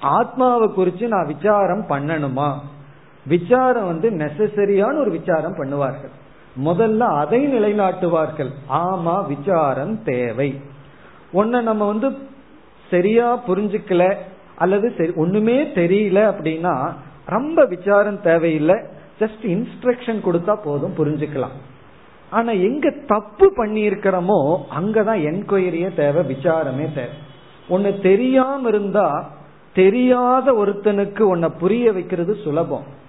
ஆத்மாவை 0.00 0.68
குறிச்சு 0.76 1.06
நான் 1.06 1.26
விசாரம் 1.26 1.84
பண்ணணுமா? 1.88 2.48
விசாரம் 3.26 3.86
வந்து 3.86 4.10
நெசசரியான 4.10 4.98
ஒரு 4.98 5.10
விசாரம் 5.10 5.56
பண்ணுவார்கள். 5.56 6.12
முதல்ல 6.64 6.98
அதை 6.98 7.46
நிலைநாட்டுவார்கள். 7.46 8.50
ஆமா 8.68 9.26
விசாரம் 9.26 10.02
தேவை. 10.02 10.60
ஒன்ன 11.34 11.62
நம்ம 11.62 11.86
வந்து 11.86 12.16
சரியா 12.90 13.40
புரிஞ்சுக்கல 13.48 14.16
அல்லது 14.56 14.92
சரி 14.96 15.12
ஒண்ணுமே 15.16 15.62
தெரியல 15.62 16.18
அப்படின்னா 16.32 16.92
ரொம்ப 17.26 17.64
விசாரம் 17.64 18.20
தேவையில்லை. 18.20 18.74
ஜஸ்ட் 19.20 19.42
இன்ஸ்ட்ரக்ஷன் 19.42 20.20
கொடுத்தா 20.24 20.56
போதும் 20.64 20.94
புரிஞ்சுக்கலாம். 20.96 21.56
ஆனா 22.30 22.50
எங்க 22.50 22.90
தப்பு 23.06 23.52
பண்ணியிருக்கிறோமோ 23.56 24.56
அங்கதான் 24.80 25.22
என்கொயரியே 25.30 25.94
தேவை 25.94 26.36
விசாரமே 26.36 26.86
தேவை. 26.94 27.16
ஒன்னு 27.68 28.00
தெரியாம 28.02 28.68
இருந்தா 28.68 29.30
தெரியாத 29.74 30.52
ஒருத்தனுக்கு 30.52 31.20
உன்னை 31.20 31.48
புரிய 31.58 31.92
வைக்கிறது 31.92 32.36
சுலபம். 32.44 33.02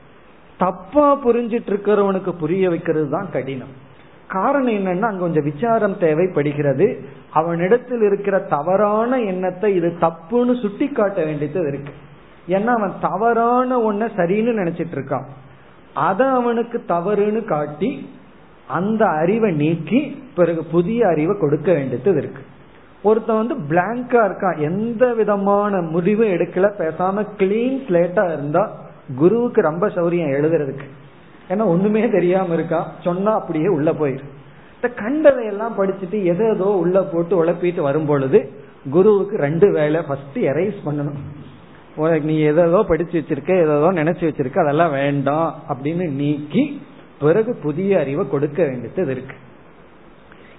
தப்பா 0.58 1.20
புரிஞ்சிட்டு 1.26 1.70
இருக்கிறவனுக்கு 1.72 2.32
புரிய 2.32 2.70
வைக்கிறது 2.70 3.10
தான் 3.10 3.32
கடினம். 3.32 3.74
காரணம் 4.28 4.74
என்னன்னா 4.74 5.02
அங்க 5.02 5.20
கொஞ்சம் 5.20 5.44
விசாரம் 5.44 5.98
தேவைப்படுகிறது. 5.98 7.04
அவனிடத்தில் 7.32 8.02
இருக்கிற 8.02 8.40
தவறான 8.40 9.20
எண்ணத்தை 9.20 9.76
இது 9.76 9.98
தப்புன்னு 10.02 10.60
சுட்டி 10.60 10.88
காட்ட 10.88 11.24
வேண்டியது 11.24 11.68
இருக்கு. 11.68 11.94
ஏன்னா 12.50 12.66
அவன் 12.66 12.94
தவறான 13.02 13.78
ஒன்ன 13.80 14.10
சரின்னு 14.18 14.54
நினைச்சிட்டு 14.62 14.96
இருக்கான் 14.96 15.28
அதை 15.94 16.28
அவனுக்கு 16.28 16.84
தவறுன்னு 16.88 17.46
காட்டி 17.46 18.10
அந்த 18.68 19.06
அறிவை 19.06 19.52
நீக்கி 19.52 20.24
பிறகு 20.36 20.64
புதிய 20.64 21.08
அறிவை 21.08 21.38
கொடுக்க 21.40 21.74
வேண்டியது 21.74 22.16
இருக்கு. 22.16 22.42
ஒருத்தன் 23.04 23.48
வந்து 23.48 23.56
பிளாங்கா 23.56 24.22
இருக்கான். 24.22 24.58
எந்த 24.60 25.14
விதமான 25.14 25.82
முடிவும் 25.82 26.28
எடுக்கல. 26.28 26.70
பேசாம 26.78 27.26
கிளீன் 27.38 27.78
ஸ்லேட்டா 27.88 28.34
இருந்தா 28.34 28.84
குருவுக்கு 29.16 29.62
ரொம்ப 29.62 29.88
சௌரியம் 29.88 30.34
எழுதுறதுக்கு. 30.38 30.88
ஏன்னா 31.50 31.66
ஒண்ணுமே 31.66 32.10
தெரியாம 32.10 32.54
இருக்கா? 32.54 32.92
சொன்னா 33.02 33.34
அப்படியே 33.34 33.68
உள்ள 33.68 33.92
போயிரு 33.92 34.24
இந்த 34.76 35.02
கண்டதையெல்லாம் 35.02 35.78
படிச்சுட்டு 35.78 36.24
எதோ 36.24 36.50
ஏதோ 36.50 36.66
உள்ள 36.66 37.04
போட்டு 37.04 37.46
உழப்பிட்டு 37.46 37.82
வரும் 37.82 38.06
பொழுது 38.06 38.52
குருவுக்கு 38.92 39.38
ரெண்டு 39.38 39.72
வேலை 39.72 40.02
ஃபர்ஸ்ட் 40.02 40.40
எரைஸ் 40.40 40.80
பண்ணணும். 40.86 41.20
உனக்கு 41.96 42.26
நீ 42.26 42.40
எதோ 42.40 42.84
படிச்சு 42.88 43.20
வச்சிருக்க 43.20 43.64
எதோ 43.64 43.92
நினைச்சு 43.92 44.24
வச்சிருக்க 44.30 44.60
அதெல்லாம் 44.60 44.92
வேண்டாம் 44.92 45.56
அப்படின்னு 45.70 46.10
நீக்கி 46.10 46.82
பிறகு 47.20 47.56
புதிய 47.56 48.00
அறிவை 48.00 48.30
கொடுக்க 48.30 48.64
வேண்டியது 48.64 49.12
இருக்கு. 49.12 49.36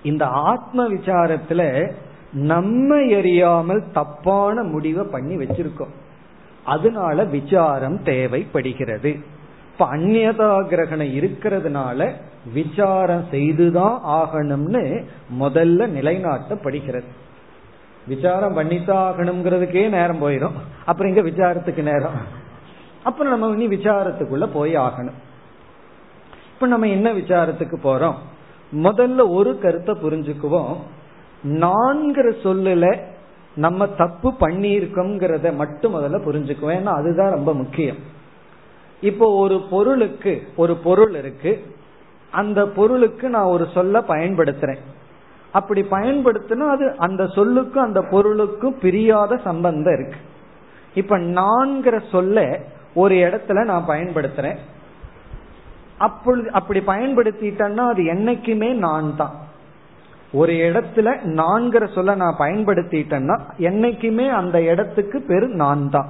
இந்த 0.02 0.26
ஆத்ம 0.26 0.88
விசாரத்துல 0.88 1.92
நம்ம 2.32 2.96
எரியாமல் 2.96 3.84
தப்பான 3.92 4.62
முடிவை 4.62 5.06
பண்ணி 5.10 5.36
வச்சிருக்கோம். 5.36 5.94
அதனால 6.66 7.24
விசாரம் 7.24 8.02
தேவைப்படுகிறது. 8.02 9.16
இப்ப 9.72 9.96
அந்நதா 9.96 10.66
கிரகணம் 10.66 11.14
இருக்கிறதுனால 11.14 12.10
விசாரம் 12.52 13.24
செய்துதான் 13.30 14.00
ஆகணும்னு 14.06 15.04
முதல்ல 15.40 15.88
நிலைநாட்டப்படுகிறது. 15.98 17.10
விசாரம் 18.06 18.54
பண்ணித்தான் 18.54 19.12
ஆகணுங்கிறதுக்கே 19.12 19.88
நேரம் 19.88 20.22
போயிடும் 20.22 20.56
அப்புறம் 20.84 21.16
இங்க 21.16 21.30
விசாரத்துக்கு 21.30 21.82
நேரம். 21.82 22.20
அப்புறம் 23.02 23.38
நம்ம 23.38 23.62
இனி 23.62 23.76
விசாரத்துக்குள்ள 23.76 24.46
போய் 24.46 24.76
ஆகணும். 24.76 25.18
இப்ப 26.54 26.66
நம்ம 26.66 26.86
என்ன 26.86 27.12
விசாரத்துக்கு 27.12 27.76
போறோம்? 27.84 28.14
முதல்ல 28.76 29.28
ஒரு 29.28 29.58
கருத்தை 29.58 29.94
புரிஞ்சுக்குவோம். 29.94 30.76
நான்கிற 31.48 32.32
சொல்லுல 32.42 33.00
நம்ம 33.56 33.86
தப்பு 33.86 34.32
பண்ணியிருக்கோங்கிறத 34.40 35.54
மட்டும் 35.54 35.94
முதல்ல 35.94 36.18
புரிஞ்சுக்குவோம். 36.28 36.76
ஏன்னா 36.78 36.94
அதுதான் 36.94 37.30
ரொம்ப 37.30 37.54
முக்கியம். 37.54 37.96
இப்போ 39.00 39.26
ஒரு 39.30 39.62
பொருளுக்கு 39.70 40.42
ஒரு 40.56 40.76
பொருள் 40.76 41.14
இருக்கு. 41.14 41.64
அந்த 42.30 42.66
பொருளுக்கு 42.66 43.28
நான் 43.28 43.44
ஒரு 43.44 43.68
சொல்ல 43.74 44.00
பயன்படுத்துறேன். 44.00 44.78
அப்படி 45.52 45.80
பயன்படுத்தினா 45.90 46.68
அது 46.68 46.94
அந்த 46.96 47.24
சொல்லுக்கும் 47.24 47.84
அந்த 47.88 48.02
பொருளுக்கும் 48.10 48.78
பிரியாத 48.78 49.36
சம்பந்தம் 49.36 49.94
இருக்கு. 49.94 50.18
இப்ப 50.94 51.18
நான்கிற 51.18 52.02
சொல்ல 52.10 52.60
ஒரு 52.94 53.14
இடத்துல 53.14 53.64
நான் 53.64 53.88
பயன்படுத்துறேன். 53.88 54.56
அப்பொழுது 55.98 56.50
அப்படி 56.50 56.80
பயன்படுத்திட்டேன்னா 56.80 57.88
அது 57.88 58.02
என்னைக்குமே 58.02 58.74
நான் 58.74 59.16
தான் 59.16 59.34
ஒரு 60.36 60.52
இடத்துல 60.52 61.08
நான்கிற 61.24 61.92
சொல்ல 61.92 62.14
நான் 62.14 62.36
பயன்படுத்திட்டேன்னா 62.38 63.36
என்னைக்குமே 63.58 64.28
அந்த 64.28 64.62
இடத்துக்கு 64.62 65.18
பெரு 65.20 65.48
நான் 65.48 65.90
தான் 65.90 66.08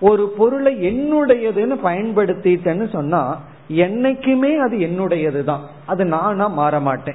ஒரு 0.00 0.24
பொருளை 0.38 0.72
என்னுடையதுன்னு 0.74 1.76
பயன்படுத்திட்டேன்னு 1.84 2.88
சொன்னா 2.88 3.22
என்னைக்குமே 3.72 4.52
அது 4.56 4.76
என்னுடையது 4.78 5.44
தான் 5.44 5.60
அது 5.86 6.04
நானா 6.04 6.46
மாற 6.46 6.80
மாட்டேன். 6.80 7.14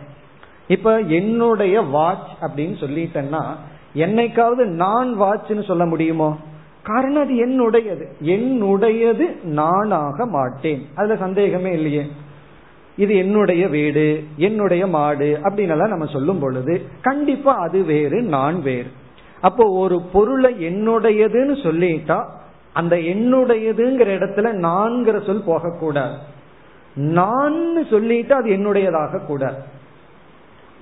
இப்ப 0.68 1.00
என்னுடைய 1.00 1.82
வாட்ச் 1.82 2.32
அப்படின்னு 2.42 2.76
சொல்லிட்டேன்னா 2.80 3.42
என்னைக்காவது 3.96 4.66
நான் 4.66 5.22
வாட்ச்னு 5.22 5.64
சொல்ல 5.64 5.86
முடியுமோ? 5.86 6.38
காரணம் 6.84 7.24
அது 7.24 7.34
என்னுடையது. 7.34 8.06
என்னுடையது 8.26 9.26
நானாக 9.44 10.26
மாட்டேன். 10.26 10.82
அதுல 10.96 11.16
சந்தேகமே 11.16 11.72
இல்லையே. 11.72 12.04
இது 12.96 13.16
என்னுடைய 13.16 13.68
வீடு 13.68 14.24
என்னுடைய 14.38 14.88
மாடு 14.88 15.40
அப்படின்னு 15.44 15.88
நம்ம 15.88 16.06
சொல்லும் 16.06 16.40
பொழுது 16.40 16.82
கண்டிப்பா 17.02 17.56
அது 17.56 17.84
வேறு 17.84 18.22
நான் 18.22 18.62
வேறு. 18.62 18.92
அப்போ 19.42 19.64
ஒரு 19.68 20.02
பொருளை 20.02 20.52
என்னுடையதுன்னு 20.66 21.56
சொல்லிட்டா 21.64 22.26
அந்த 22.74 22.96
என்னுடையதுங்கிற 22.96 24.10
இடத்துல 24.18 24.48
நான்கிற 24.68 25.26
சொல் 25.26 25.44
போகக்கூடாது. 25.46 26.16
நான் 26.96 27.86
சொல்லிட்டு 27.90 28.36
அது 28.36 28.50
என்னுடையதாக 28.52 29.26
கூடாது 29.26 29.62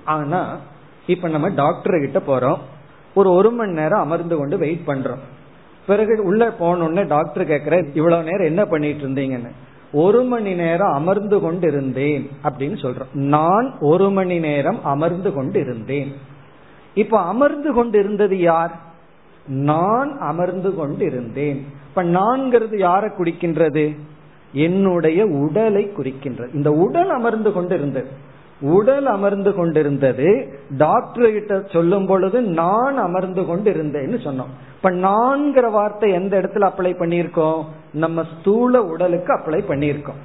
ஆனா 0.04 0.58
இப்ப 1.06 1.28
நம்ம 1.28 1.48
டாக்டர் 1.48 2.00
கிட்ட 2.00 2.18
போறோம். 2.18 2.58
ஒரு 3.14 3.30
ஒரு 3.30 3.50
மணி 3.50 3.72
நேரம் 3.72 4.00
அமர்ந்து 4.00 4.36
கொண்டு 4.36 4.58
வெயிட் 4.58 4.86
பண்றோம். 4.86 5.22
பிறகு 5.86 6.22
உள்ள 6.24 6.48
போனோடனே 6.60 7.06
டாக்டர் 7.06 7.48
கேக்குற 7.48 7.96
இவ்வளவு 7.96 8.22
நேரம் 8.22 8.46
என்ன 8.46 8.64
பண்ணிட்டு 8.64 9.06
இருந்தீங்கன்னு. 9.06 9.52
ஒரு 9.92 10.22
மணி 10.22 10.54
நேரம் 10.54 10.92
அமர்ந்து 10.92 11.40
கொண்டு 11.40 11.68
இருந்தேன் 11.68 12.28
அப்படின்னு 12.44 12.82
சொல்றோம். 12.82 13.12
நான் 13.12 13.78
ஒரு 13.80 14.10
மணி 14.10 14.38
நேரம் 14.38 14.84
அமர்ந்து 14.84 15.32
கொண்டு 15.32 15.60
இருந்தேன் 15.60 16.12
இப்ப 16.94 17.20
அமர்ந்து 17.20 17.72
கொண்டிருந்தது 17.72 18.38
யார்? 18.38 18.72
நான் 19.46 20.18
அமர்ந்து 20.18 20.74
கொண்டு 20.74 21.04
இருந்தேன் 21.04 21.66
இப்ப 21.88 22.02
நான்கிறது 22.02 22.78
யாரை 22.78 23.10
குறிக்கின்றது? 23.10 23.96
என்னுடைய 24.52 25.26
உடலை 25.26 25.90
குறிக்கின்றது. 25.96 26.54
இந்த 26.54 26.72
உடல் 26.72 27.10
அமர்ந்து 27.10 27.52
கொண்டு 27.52 27.74
இருந்தது 27.74 28.06
உடல் 28.62 29.06
அமர்ந்து 29.06 29.54
கொண்டிருந்தது. 29.54 30.58
டாக்டர் 30.70 31.32
கிட்ட 31.32 31.62
சொல்லும் 31.70 32.06
பொழுது 32.06 32.42
நான் 32.42 32.96
அமர்ந்து 32.96 33.44
கொண்டு 33.44 33.72
இருந்தேன்னு 33.72 34.20
சொன்னோம். 34.20 34.50
இப்ப 34.76 34.90
நான்கிற 34.90 35.70
வார்த்தை 35.70 36.12
எந்த 36.12 36.40
இடத்துல 36.40 36.70
அப்ளை 36.76 36.92
பண்ணியிருக்கோம்? 36.92 37.64
நம்ம 37.92 38.24
ஸ்தூல 38.40 38.82
உடலுக்கு 38.82 39.34
அப்ளை 39.34 39.64
பண்ணியிருக்கோம். 39.68 40.20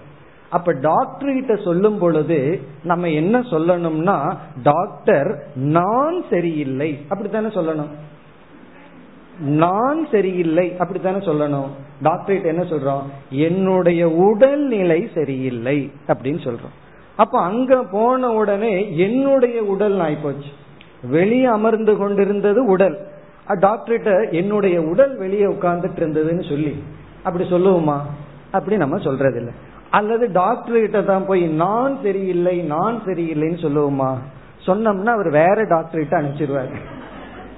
அப்ப 0.50 0.72
டாக்டர் 0.72 1.34
கிட்ட 1.34 1.56
சொல்லும் 1.56 1.98
பொழுது 1.98 2.62
நம்ம 2.84 3.10
என்ன 3.10 3.40
சொல்லணும்னா 3.40 4.36
டாக்டர் 4.64 5.48
நான் 5.56 6.24
சரியில்லை. 6.30 7.06
அப்படித்தானே 7.10 7.48
சொல்லணும். 7.48 7.90
நான் 9.40 10.08
சரியில்லை. 10.12 10.76
அப்படித்தானே 10.78 11.18
சொல்லணும். 11.18 11.68
டாக்டர் 12.02 12.42
என்ன 12.42 12.64
சொல்றோம்? 12.64 13.04
என்னுடைய 13.30 14.10
உடல்நிலை 14.10 15.10
சரியில்லை. 15.14 15.92
அப்படின்னு 16.08 16.50
சொல்றோம். 16.50 16.87
அப்ப 17.18 17.36
அங்க 17.40 17.84
போன 17.92 18.30
உடனே 18.32 18.98
என்னுடைய 18.98 19.58
உடல் 19.64 19.98
ஆயிப்போச்சு 20.00 20.52
வெளியே 21.02 21.48
அமர்ந்து 21.58 21.94
கொண்டிருந்தது 21.98 22.66
உடல். 22.66 22.98
டாக்டர்கிட்ட 23.48 24.32
என்னுடைய 24.32 24.82
உடல் 24.82 25.14
வெளியே 25.18 25.46
உட்கார்ந்துட்டு 25.46 26.00
இருந்ததுன்னு 26.02 26.50
சொல்லி 26.50 26.84
அப்படி 27.24 27.46
சொல்லுவோமா? 27.50 27.98
அப்படி 28.52 28.78
நம்ம 28.78 28.98
சொல்றது 28.98 29.52
அல்லது 29.90 30.32
டாக்டர் 30.32 30.80
கிட்ட 30.80 31.02
தான் 31.02 31.26
போய் 31.26 31.44
நான் 31.48 31.98
சரியில்லை 32.04 32.56
நான் 32.62 33.02
சரியில்லைன்னு 33.06 33.60
சொல்லுவோமா? 33.66 34.12
சொன்னோம்னா 34.66 35.12
அவர் 35.18 35.30
வேற 35.32 35.58
டாக்டர் 35.70 36.00
கிட்ட 36.00 36.16
அனுப்பிச்சிருவார். 36.22 36.74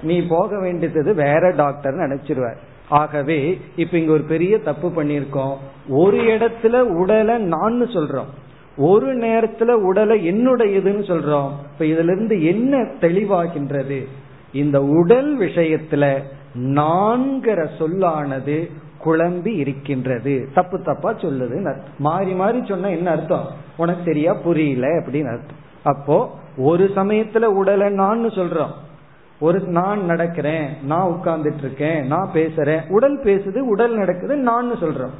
நீ 0.02 0.16
போக 0.28 0.58
வேண்டியது 0.58 1.14
வேற 1.14 1.50
டாக்டர் 1.56 1.94
அனுப்பிச்சிருவார். 1.94 2.58
ஆகவே 2.88 3.58
இப்ப 3.76 3.98
இங்க 3.98 4.12
ஒரு 4.12 4.22
பெரிய 4.22 4.58
தப்பு 4.58 4.88
பண்ணிருக்கோம் 4.88 5.56
ஒரு 5.88 6.18
இடத்துல 6.34 6.80
உடலை 7.00 7.36
நான் 7.38 7.82
சொல்றோம். 7.96 8.30
ஒரு 8.80 9.16
நேரத்துல 9.16 9.70
உடலை 9.70 10.30
என்னுடையதுன்னு 10.30 11.02
சொல்றோம். 11.02 11.50
இப்ப 11.72 11.84
இதுல 11.84 12.12
இருந்து 12.12 12.44
என்ன 12.44 12.78
தெளிவாகின்றது? 12.78 14.04
இந்த 14.52 14.82
உடல் 14.82 15.38
விஷயத்துல 15.38 16.22
நான்கிற 16.54 17.68
சொல்லானது 17.78 18.70
குழம்பி 19.04 19.56
இருக்கின்றது. 19.56 20.48
தப்பு 20.54 20.82
தப்பா 20.82 21.12
சொல்லுதுன்னு 21.12 21.66
அர்த்தம். 21.66 21.92
மாறி 21.98 22.32
மாறி 22.32 22.62
சொன்ன 22.68 22.90
என்ன 22.90 23.10
அர்த்தம்? 23.10 23.46
உனக்கு 23.76 24.02
சரியா 24.04 24.34
புரியல 24.34 24.86
அப்படின்னு 24.86 25.30
அர்த்தம். 25.30 25.56
அப்போ 25.82 26.30
ஒரு 26.56 26.90
சமயத்துல 26.96 27.42
உடலை 27.42 27.88
நான் 27.88 28.24
சொல்றோம். 28.24 28.74
ஒரு 29.40 29.60
நான் 29.60 30.00
நடக்கிறேன் 30.08 30.66
நான் 30.84 31.08
உட்கார்ந்துட்டு 31.08 31.58
இருக்கேன் 31.58 32.06
நான் 32.06 32.30
பேசுறேன் 32.34 32.80
உடல் 32.88 33.20
பேசுது 33.20 33.58
உடல் 33.58 33.94
நடக்குது 33.94 34.36
நான் 34.36 34.72
சொல்றோம். 34.72 35.14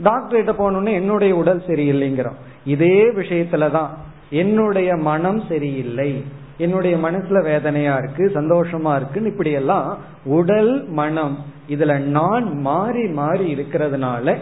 டாக்டர் 0.00 0.44
கிட்ட 0.44 0.52
போனோடனே 0.52 0.92
என்னுடைய 0.92 1.36
உடல் 1.36 1.62
சரியில்லைங்கிறோம். 1.66 2.38
இதே 2.64 3.04
விஷயத்துலதான் 3.04 3.88
என்னுடைய 4.30 4.96
மனம் 4.96 5.42
சரியில்லை. 5.48 6.24
என்னுடைய 6.58 6.96
மனசுல 6.96 7.42
வேதனையா 7.42 7.96
இருக்கு 7.96 8.30
சந்தோஷமா 8.34 8.96
இருக்குன்னு 8.96 9.30
இப்படி 9.30 9.50
எல்லாம் 9.50 9.98
உடல் 10.24 10.88
மனம் 10.88 11.38
இதுல 11.68 11.98
நான் 11.98 12.60
மாறி 12.60 13.06
மாறி 13.06 13.54
இருக்கிறதுனால 13.54 14.36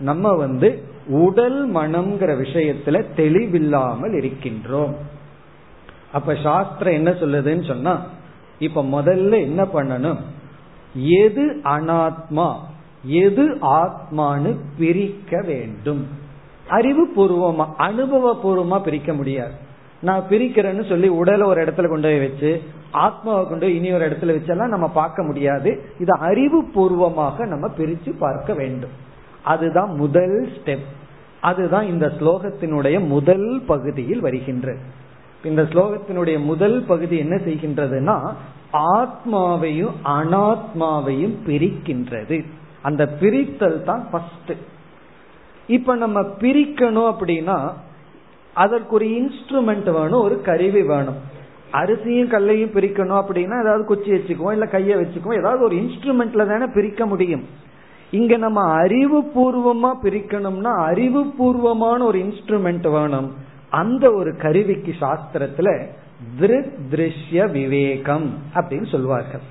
நம்ம 0.00 0.32
வந்து 0.32 0.82
உடல் 1.08 1.74
மனம்ங்கிற 1.74 2.42
விஷயத்துல 2.42 3.04
தெளிவில்லாமல் 3.16 4.14
இருக்கின்றோம். 4.14 4.94
அப்ப 6.12 6.34
சாஸ்திரம் 6.42 6.92
என்ன 6.92 7.10
சொல்லுதுன்னு 7.10 7.66
சொன்னா 7.66 8.02
இப்ப 8.58 8.82
முதல்ல 8.82 9.40
என்ன 9.40 9.62
பண்ணணும்? 9.62 10.16
எது 10.94 11.60
அனாத்மா 11.64 12.54
எது 13.04 13.54
ஆத்மானு 13.54 14.56
பிரிக்க 14.78 15.42
வேண்டும். 15.46 16.06
அறிவு 16.68 17.08
பூர்வமா 17.16 17.66
அனுபவ 17.76 18.40
பூர்வமா 18.42 18.82
பிரிக்க 18.82 19.12
முடியாது. 19.12 19.52
நான் 20.00 20.22
பிரிக்கிறேன்னு 20.30 20.88
சொல்லி 20.88 21.08
உடலை 21.08 21.48
ஒரு 21.48 21.64
இடத்துல 21.64 21.88
கொண்டு 21.88 22.08
போய் 22.08 22.18
வச்சு 22.18 22.62
ஆத்மாவை 22.90 23.48
கொண்டு 23.48 23.66
போய் 23.66 23.76
இனி 23.76 23.92
ஒரு 23.92 24.08
இடத்துல 24.08 24.24
வச்செல்லாம் 24.24 24.66
நம்ம 24.66 24.88
பார்க்க 24.88 25.22
முடியாது. 25.22 25.84
இது 26.00 26.18
அறிவு 26.18 26.64
பூர்வமாக 26.74 27.46
நம்ம 27.46 27.68
பிரிச்சு 27.78 28.18
பார்க்க 28.18 28.54
வேண்டும். 28.54 28.90
அதுதான் 29.42 29.94
முதல் 29.94 30.48
ஸ்டெப் 30.56 30.84
அதுதான் 31.40 31.86
இந்த 31.86 32.12
ஸ்லோகத்தினுடைய 32.20 33.06
முதல் 33.06 33.62
பகுதியில் 33.66 34.20
வருகின்றது 34.20 34.78
இந்த 35.44 35.62
ஸ்லோகத்தினுடைய 35.62 36.44
முதல் 36.44 36.84
பகுதி 36.86 37.18
என்ன 37.18 37.36
செய்கின்றதுன்னா 37.36 38.32
ஆத்மாவையும் 38.72 39.92
அனாத்மாவையும் 40.04 41.34
பிரிக்கின்றது. 41.46 42.44
அந்த 42.88 43.02
பிரித்தல் 43.20 43.78
தான் 43.88 44.02
ஃபர்ஸ்ட் 44.10 44.52
இப்ப 45.76 45.94
நம்ம 46.02 46.20
பிரிக்கணும் 46.42 47.10
அப்படின்னா 47.12 47.58
அதற்கு 48.62 48.92
ஒரு 48.96 49.06
இன்ஸ்ட்ருமெண்ட் 49.18 49.88
வேணும் 49.98 50.24
ஒரு 50.26 50.36
கருவி 50.48 50.82
வேணும். 50.90 51.20
அரிசியும் 51.80 52.32
கல்லையும் 52.34 52.74
பிரிக்கணும் 52.74 53.20
அப்படின்னா 53.20 53.56
ஏதாவது 53.64 53.84
குச்சி 53.84 54.10
வச்சுக்குவோம் 54.10 54.56
இல்ல 54.56 54.66
கையை 54.74 54.96
வச்சுக்குவோம் 55.00 55.40
ஏதாவது 55.42 55.62
ஒரு 55.68 55.76
இன்ஸ்ட்ருமெண்ட்ல 55.76 56.46
தானே 56.50 56.66
பிரிக்க 56.74 57.06
முடியும். 57.12 57.44
இங்க 58.10 58.36
நம்ம 58.44 58.60
அறிவு 58.82 59.18
பூர்வமா 59.36 59.90
பிரிக்கணும்னா 60.04 60.72
அறிவு 60.90 61.22
பூர்வமான 61.38 61.98
ஒரு 62.04 62.18
இன்ஸ்ட்ருமெண்ட் 62.18 62.86
வேணும். 62.90 63.28
அந்த 63.80 64.04
ஒரு 64.20 64.32
கருவிக்கு 64.44 64.92
சாஸ்திரத்துல 65.00 65.68
திருக் 66.40 66.74
திருஷ்ய 66.90 67.50
விவேகம் 67.50 68.28
அப்படின்னு 68.54 68.88
சொல்வார்கள். 68.90 69.44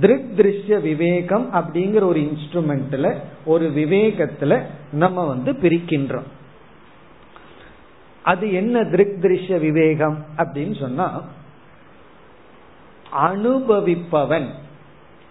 திருக் 0.00 0.30
திருஷ்ய 0.36 0.80
விவேகம் 0.80 1.52
அப்படிங்கிற 1.52 2.02
ஒரு 2.02 2.20
இன்ஸ்ட்ருமெண்ட்ல 2.20 3.14
ஒரு 3.44 3.72
விவேகத்துல 3.74 4.62
நம்ம 4.92 5.26
வந்து 5.26 5.52
பிரிக்கின்றோம். 5.52 6.28
அது 8.22 8.52
என்ன 8.52 8.84
திருக் 8.84 9.18
திருஷ்ய 9.20 9.58
விவேகம் 9.58 10.24
அப்படின்னு 10.36 10.80
சொன்னா 10.80 11.24
அனுபவிப்பவன் 13.22 14.46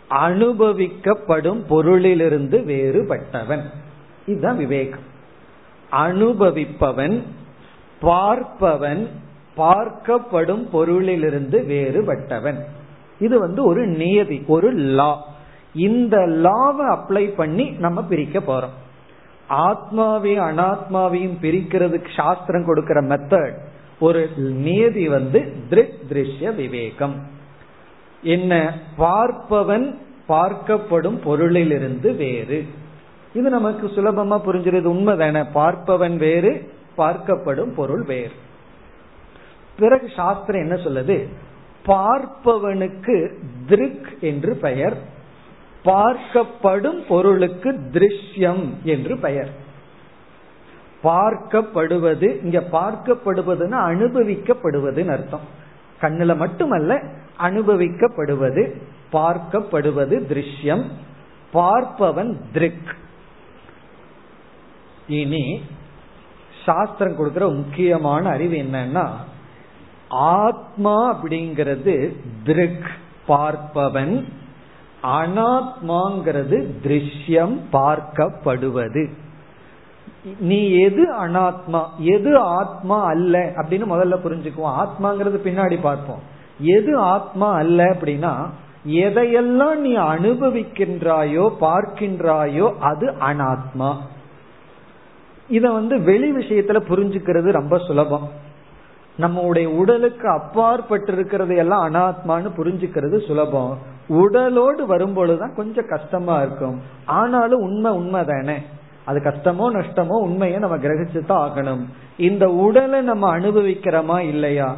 அனுபவிக்கப்படும் 0.09 1.61
பொருளிலிருந்து 1.69 2.63
வேறுபட்டவன். 2.65 3.61
இதுதான் 4.25 4.57
விவேகம். 4.57 5.07
அனுபவிப்பவன் 5.91 7.21
பார்ப்பவன் 8.01 9.07
பார்க்கப்படும் 9.57 10.67
பொருளிலிருந்து 10.73 11.65
வேறுபட்டவன். 11.65 12.63
இது 13.19 13.39
வந்து 13.39 13.65
ஒரு 13.65 13.87
நியதி 13.87 14.43
ஒரு 14.47 14.71
லா. 14.71 15.25
இந்த 15.73 16.17
லாவை 16.17 16.85
அப்ளை 16.97 17.33
பண்ணி 17.35 17.69
நம்ம 17.69 18.03
பிரிக்க 18.03 18.39
போறோம். 18.39 18.75
ஆத்மாவையும் 19.49 20.45
அனாத்மாவையும் 20.45 21.37
பிரிக்கிறதுக்கு 21.41 22.07
சாஸ்திரம் 22.15 22.65
கொடுக்கிற 22.65 23.01
மெத்தட் 23.01 23.55
ஒரு 23.99 24.29
நியதி 24.37 25.07
வந்து 25.07 25.53
திருக் 25.69 25.93
திருஷ்ய 26.09 26.55
விவேகம். 26.55 27.15
என்ன 28.23 28.77
பார்ப்பவன் 28.97 29.95
பார்க்கப்படும் 30.29 31.17
பொருளிலிருந்து 31.25 32.15
வேறு. 32.15 32.65
இது 33.33 33.49
நமக்கு 33.49 33.87
சுலபமா 33.87 34.39
புரிஞ்சிருது 34.45 34.87
உண்மைதானே 34.87 35.45
பார்ப்பவன் 35.53 36.15
வேறு 36.15 36.73
பார்க்கப்படும் 36.97 37.73
பொருள் 37.75 38.03
வேறு. 38.03 38.31
பிறகு 39.79 40.09
சாஸ்திரம் 40.15 40.61
என்ன 40.61 40.75
சொல்லுது? 40.75 41.27
பார்ப்பவனுக்கு 41.85 43.37
திருக் 43.67 44.19
என்று 44.21 44.55
பெயர். 44.55 44.97
பார்க்கப்படும் 45.85 47.05
பொருளுக்கு 47.07 47.79
திருஷ்யம் 47.91 48.63
என்று 48.83 49.17
பெயர். 49.17 49.49
பார்க்கப்படுவது 51.03 52.43
இங்க 52.43 52.59
பார்க்கப்படுவதுன்னு 52.59 53.77
அனுபவிக்கப்படுவதுன்னு 53.91 55.11
அர்த்தம். 55.11 55.45
கண்ணுல 56.01 56.35
மட்டுமல்ல 56.35 57.03
அனுபவிக்கப்படுவது 57.39 58.81
பார்க்கப்படுவது 59.13 60.15
திருஷ்யம் 60.31 60.83
பார்ப்பவன் 61.53 62.37
திருக். 62.53 62.95
இனி 65.07 65.61
சாஸ்திரம் 66.65 67.15
கொடுக்கிற 67.15 67.47
முக்கியமான 67.47 68.29
அறிவு 68.29 68.55
என்னன்னா 68.55 69.09
ஆத்மா 70.09 71.15
அப்படிங்கிறது 71.15 72.15
திருக் 72.43 72.91
பார்ப்பவன் 73.27 74.23
அனாத்மாங்கிறது 75.03 76.67
திருஷ்யம் 76.83 77.57
பார்க்கப்படுவது. 77.71 79.09
நீ 80.39 80.71
எது 80.71 81.15
அனாத்மா 81.21 81.85
எது 81.97 82.37
ஆத்மா 82.37 83.03
அல்ல 83.03 83.51
அப்படின்னு 83.55 83.85
முதல்ல 83.85 84.17
புரிஞ்சுக்குவோம். 84.23 84.85
ஆத்மாங்கிறது 84.85 85.37
பின்னாடி 85.43 85.81
பார்ப்போம். 85.81 86.19
எது 86.59 86.97
ஆத்மா 86.97 87.53
அல்ல 87.53 87.83
அப்படின்னா 87.83 88.47
எதையெல்லாம் 88.87 89.75
நீ 89.75 89.97
அனுபவிக்கின்றாயோ 89.97 91.53
பார்க்கின்றாயோ 91.61 92.77
அது 92.77 93.13
அனாத்மா. 93.21 93.95
இத 95.47 95.71
வந்து 95.71 96.01
வெளி 96.01 96.35
விஷயத்துல 96.35 96.81
புரிஞ்சுக்கிறது 96.89 97.51
ரொம்ப 97.51 97.77
சுலபம். 97.77 98.29
நம்முடைய 99.19 99.69
உடலுக்கு 99.69 100.29
அப்பாற்பட்டிருக்கிறது 100.29 101.57
எல்லாம் 101.57 101.93
அனாத்மான்னு 101.93 102.51
புரிஞ்சுக்கிறது 102.57 103.25
சுலபம். 103.25 103.77
உடலோடு 104.09 104.85
வரும்பொழுதுதான் 104.89 105.55
கொஞ்சம் 105.55 105.87
கஷ்டமா 105.89 106.41
இருக்கும். 106.41 106.81
ஆனாலும் 107.05 107.61
உண்மை 107.61 107.91
உண்மை 107.91 108.25
தானே 108.25 108.57
அது 109.05 109.19
கஷ்டமோ 109.19 109.71
நஷ்டமோ 109.73 110.21
உண்மையை 110.21 110.59
நம்ம 110.59 110.77
கிரகிச்சு 110.77 111.25
தான் 111.25 111.49
ஆகணும். 111.49 111.83
இந்த 112.17 112.49
உடலை 112.49 113.01
நம்ம 113.01 113.39
அனுபவிக்கிறோமா 113.39 114.19
இல்லையா? 114.19 114.75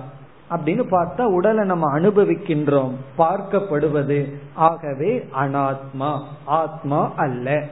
அப்படின்னு 0.52 0.84
பார்த்தா 0.92 1.22
உடலை 1.22 1.66
நம்ம 1.66 2.00
அனுபவிக்கின்றோம். 2.00 2.92
பார்க்கப்படுவது 3.18 4.34
ஆகவே 4.54 5.28
அனாத்மா. 5.40 6.22
ஆத்மா 6.46 7.12
அல்ல. 7.16 7.64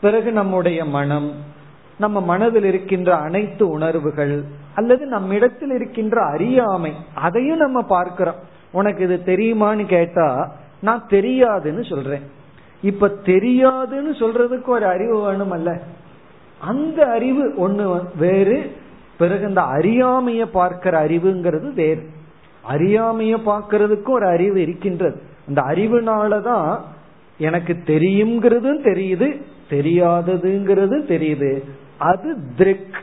பிறகு 0.00 0.32
நம்முடைய 0.32 0.84
மனம் 0.84 1.32
நம்ம 2.00 2.20
மனதில் 2.20 2.64
இருக்கின்ற 2.64 3.16
அனைத்து 3.16 3.68
உணர்வுகள் 3.68 4.44
அல்லது 4.74 5.06
நம்மிடத்தில் 5.06 5.70
இருக்கின்ற 5.70 6.24
அறியாமை 6.24 6.92
அதையும் 7.14 7.58
நம்ம 7.58 7.82
பார்க்கிறோம். 7.82 8.34
உனக்கு 8.72 9.04
இது 9.04 9.20
தெரியுமான்னு 9.24 9.86
கேட்டா 9.86 10.54
நான் 10.80 11.06
தெரியாதுன்னு 11.10 11.88
சொல்றேன். 11.88 12.22
இப்ப 12.82 13.08
தெரியாதுன்னு 13.24 14.12
சொல்றதுக்கு 14.18 14.66
ஒரு 14.66 14.86
அறிவு 14.86 15.20
வேணும் 15.20 15.50
அல்ல 15.50 15.80
அந்த 16.58 17.06
அறிவு 17.06 17.68
ஒண்ணு 17.68 18.04
வேறு 18.18 18.72
பிறகு 19.18 19.48
இந்த 19.48 19.60
அறியாமைய 19.60 20.44
பார்க்கிற 20.44 21.08
அறிவுங்கிறது 21.08 21.72
வேறு. 21.72 22.08
அறியாமைய 22.72 23.36
பார்க்கறதுக்கும் 23.46 24.10
ஒரு 24.10 24.26
அறிவு 24.26 24.60
இருக்கின்றது. 24.60 25.20
அந்த 25.48 25.62
அறிவுனாலதான் 25.62 26.78
எனக்கு 27.38 27.76
தெரியுங்கிறதும் 27.86 28.82
தெரியுது 28.84 29.42
தெரியாததுங்கிறது 29.70 30.96
தெரியுது. 31.12 31.52
அது 32.00 32.54
திருக். 32.56 33.02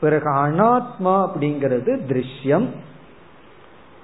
பிறகு 0.00 0.30
அனாத்மா 0.34 1.30
அப்படிங்கிறது 1.30 2.00
திருஷ்யம். 2.08 2.66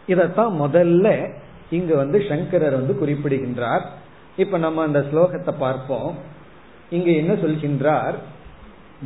இதத்தான் 0.09 0.55
முதல்ல 0.61 1.33
இங்க 1.71 1.95
வந்து 1.95 2.25
சங்கரர் 2.29 2.73
வந்து 2.73 2.99
குறிப்பிடுகின்றார். 2.99 3.93
இப்ப 4.37 4.59
நம்ம 4.59 4.83
அந்த 4.83 5.05
ஸ்லோகத்தை 5.13 5.53
பார்ப்போம். 5.59 6.15
இங்க 6.91 7.11
என்ன 7.11 7.33
சொல்கின்றார்? 7.33 8.15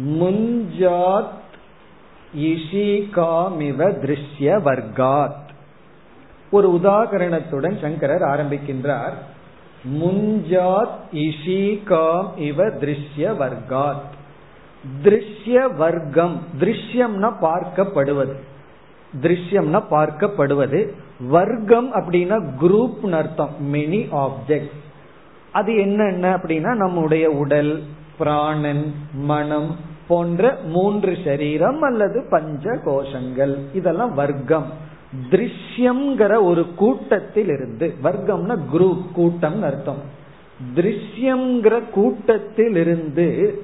முஞ்சாத் 0.04 1.40
இஷிகாமிவ 2.36 3.90
திருஷ்ய 4.00 4.60
வர்க்காத் 4.62 5.40
ஒரு 6.50 6.80
உதாகரணத்துடன் 6.82 7.80
சங்கரர் 7.80 8.20
ஆரம்பிக்கின்றார். 8.20 9.14
முஞ்சாத் 10.00 10.96
இஷிகாம் 11.12 12.38
இவ 12.38 12.64
திருஷ்ய 12.64 13.34
வர்க்காத் 13.34 14.11
திருஷ்ய 15.04 15.76
வர்க்கம் 15.76 16.42
திருஷ்யம்னா 16.60 17.32
பார்க்கப்படுவது. 17.40 18.34
திருஷ்யம்னா 19.22 19.82
பார்க்கப்படுவது. 19.90 20.90
வர்க்கம் 21.28 21.94
அப்படின்னா 21.94 22.50
குரூப் 22.60 23.10
அர்த்தம். 23.10 23.50
மெனி 23.72 24.08
ஆப்ஜெக்ட் 24.12 24.70
அது 25.52 25.76
என்னென்ன 25.76 26.36
அப்படின்னா 26.36 26.74
நம்முடைய 26.74 27.30
உடல் 27.30 27.82
பிராணன் 28.18 28.94
மனம் 29.12 29.76
போன்ற 30.08 30.58
மூன்று 30.66 31.18
சரீரம் 31.24 31.80
அல்லது 31.80 32.26
பஞ்ச 32.30 32.70
கோஷங்கள் 32.70 33.56
இதெல்லாம் 33.72 34.14
வர்க்கம். 34.14 34.72
திருஷ்யம்ங்கிற 35.30 36.42
ஒரு 36.42 36.74
கூட்டத்தில் 36.74 37.48
இருந்து 37.48 37.94
வர்க்கம்னா 38.04 38.58
குரூப் 38.72 39.12
கூட்டம் 39.12 39.62
அர்த்தம். 39.62 40.02
திருஷ்யம்ங்கிற 40.74 41.80
கூட்டத்தில் 41.90 42.76
இருந்து 42.76 43.62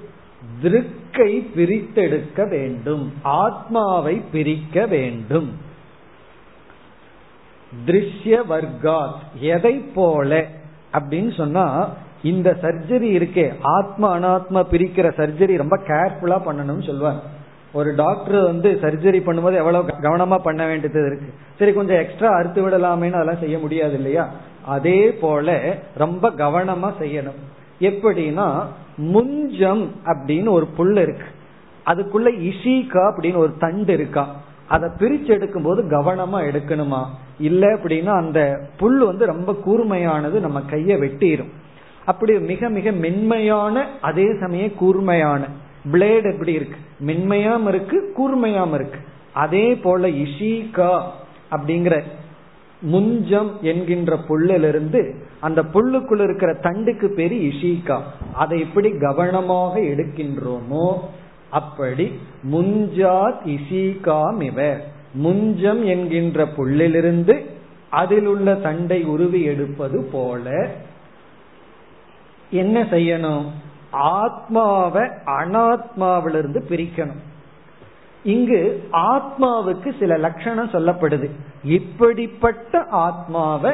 திருக்கை 0.63 1.47
பிரித்தெடுக்க 1.57 2.49
வேண்டும். 2.49 3.13
ஆத்மாவை 3.23 4.23
பிரிக்க 4.33 4.87
வேண்டும். 4.87 5.57
திருஷ்ய 7.87 8.39
வர்க்காத் 8.51 9.41
எதை 9.41 9.75
போல? 9.75 10.45
அப்படின்னு 10.93 11.37
சொன்னா 11.37 11.89
இந்த 12.23 12.59
சர்ஜரி 12.63 13.11
இருக்கே. 13.19 13.53
ஆத்மா 13.63 14.17
அனாத்மா 14.17 14.65
பிரிக்கிற 14.71 15.11
சர்ஜரி 15.17 15.57
ரொம்ப 15.57 15.77
கேர்ஃபுல்லா 15.77 16.43
பண்ணணும்னு 16.47 16.87
சொல்லுவாங்க 16.87 17.21
ஒரு 17.73 17.95
டாக்டர் 17.95 18.43
வந்து 18.43 18.79
சர்ஜரி 18.83 19.21
பண்ணும்போது 19.21 19.55
எவ்வளவு 19.55 19.89
கவனமா 19.89 20.39
பண்ண 20.39 20.67
வேண்டியது 20.67 21.07
இருக்கு. 21.07 21.35
சரி 21.59 21.73
கொஞ்சம் 21.73 21.97
எக்ஸ்ட்ரா 21.97 22.31
அறுத்து 22.31 22.69
விடலாமேன்னு 22.69 23.13
அதெல்லாம் 23.13 23.41
செய்ய 23.41 23.59
முடியாது 23.59 23.93
இல்லையா? 23.93 24.31
அதே 24.65 25.11
போல 25.11 25.79
ரொம்ப 25.95 26.31
கவனமா 26.31 26.93
செய்யணும். 27.01 27.41
எப்படின்னா 27.81 28.65
முஞ்சம் 28.99 29.91
அப்படின்னு 30.05 30.49
ஒரு 30.49 30.67
புல் 30.67 30.97
இருக்கு. 30.97 31.25
அதுக்குள்ள 31.87 32.43
இஷிகா 32.43 33.13
அப்படின்னு 33.13 33.37
ஒரு 33.37 33.57
தண்டு 33.59 33.93
இருக்கா? 33.93 34.37
அதை 34.69 34.89
பிரிச்சு 34.99 35.27
எடுக்கும் 35.27 35.63
போது 35.63 35.83
கவனமா 35.83 36.45
எடுக்கணுமா? 36.45 37.05
இல்ல 37.39 37.75
அப்படின்னா 37.75 38.17
அந்த 38.17 38.69
புல் 38.77 38.99
வந்து 38.99 39.27
ரொம்ப 39.27 39.57
கூர்மையானது 39.67 40.41
நம்ம 40.41 40.61
கைய 40.61 40.99
வெட்டிடும் 40.99 41.53
அப்படி 42.05 42.41
மிக 42.41 42.69
மிக 42.69 42.93
மென்மையான 42.93 43.89
அதே 44.01 44.37
சமயம் 44.41 44.75
கூர்மையான. 44.75 45.47
பிளேடு 45.93 46.33
எப்படி 46.33 46.53
இருக்கு? 46.53 46.79
மென்மையாம் 47.07 47.69
இருக்கு 47.69 48.15
கூர்மையாம் 48.19 48.75
இருக்கு. 48.75 48.99
அதே 49.33 49.77
போல 49.77 50.09
இஷிகா 50.09 51.03
அப்படிங்கிற 51.51 52.03
முஞ்சம் 52.81 53.51
என்கின்ற 53.61 54.19
புல்லிலிருந்து 54.29 55.15
அந்த 55.41 55.63
புல்லுக்குள்ள 55.63 56.23
இருக்கிற 56.23 56.53
தண்டுக்கு 56.53 57.07
பேரு 57.07 57.35
இஷிகா. 57.35 58.01
அதை 58.33 58.61
எப்படி 58.61 58.91
கவனமாக 58.91 59.81
எடுக்கின்றோமோ 59.81 60.99
அப்படி 61.51 62.21
முஞ்சாத் 62.53 63.41
இஷிகாமிவ. 63.47 64.79
முஞ்சம் 65.23 65.85
என்கின்ற 65.85 66.45
புல்லிலிருந்து 66.45 67.45
அதில் 67.89 68.27
உள்ள 68.27 68.55
தண்டை 68.55 69.05
உருவி 69.05 69.43
எடுப்பது 69.43 70.09
போல 70.13 70.69
என்ன 72.51 72.83
செய்யணும்? 72.83 73.45
ஆத்மாவை 73.91 75.03
அனாத்மாவிலிருந்து 75.27 76.61
பிரிக்கணும். 76.69 77.23
இங்கு 78.23 78.89
ஆத்மாவுக்கு 78.93 79.99
சில 79.99 80.17
லட்சணம் 80.17 80.71
சொல்லப்படுது. 80.71 81.31
இப்படிப்பட்ட 81.65 82.85
ஆத்மாவை 82.85 83.73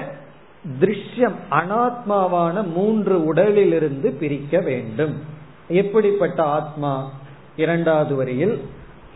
திருஷ்யம் 0.81 1.35
அனாத்மாவான 1.51 2.73
மூன்று 2.73 3.25
உடலிலிருந்து 3.25 4.13
பிரிக்க 4.13 4.61
வேண்டும். 4.61 5.21
எப்படிப்பட்ட 5.69 6.43
ஆத்மா? 6.43 7.11
இரண்டாவது 7.57 8.15
வரியில் 8.15 8.65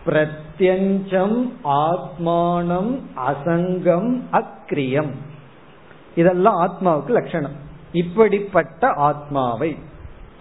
பிரத்யஞ்சம் 0.06 1.52
ஆத்மானம் 1.64 3.00
அசங்கம் 3.16 4.20
அக்ரியம். 4.32 5.10
இதெல்லாம் 6.14 6.54
ஆத்மாவுக்கு 6.54 7.10
லட்சணம். 7.10 7.66
இப்படிப்பட்ட 7.92 8.88
ஆத்மாவை 8.88 9.76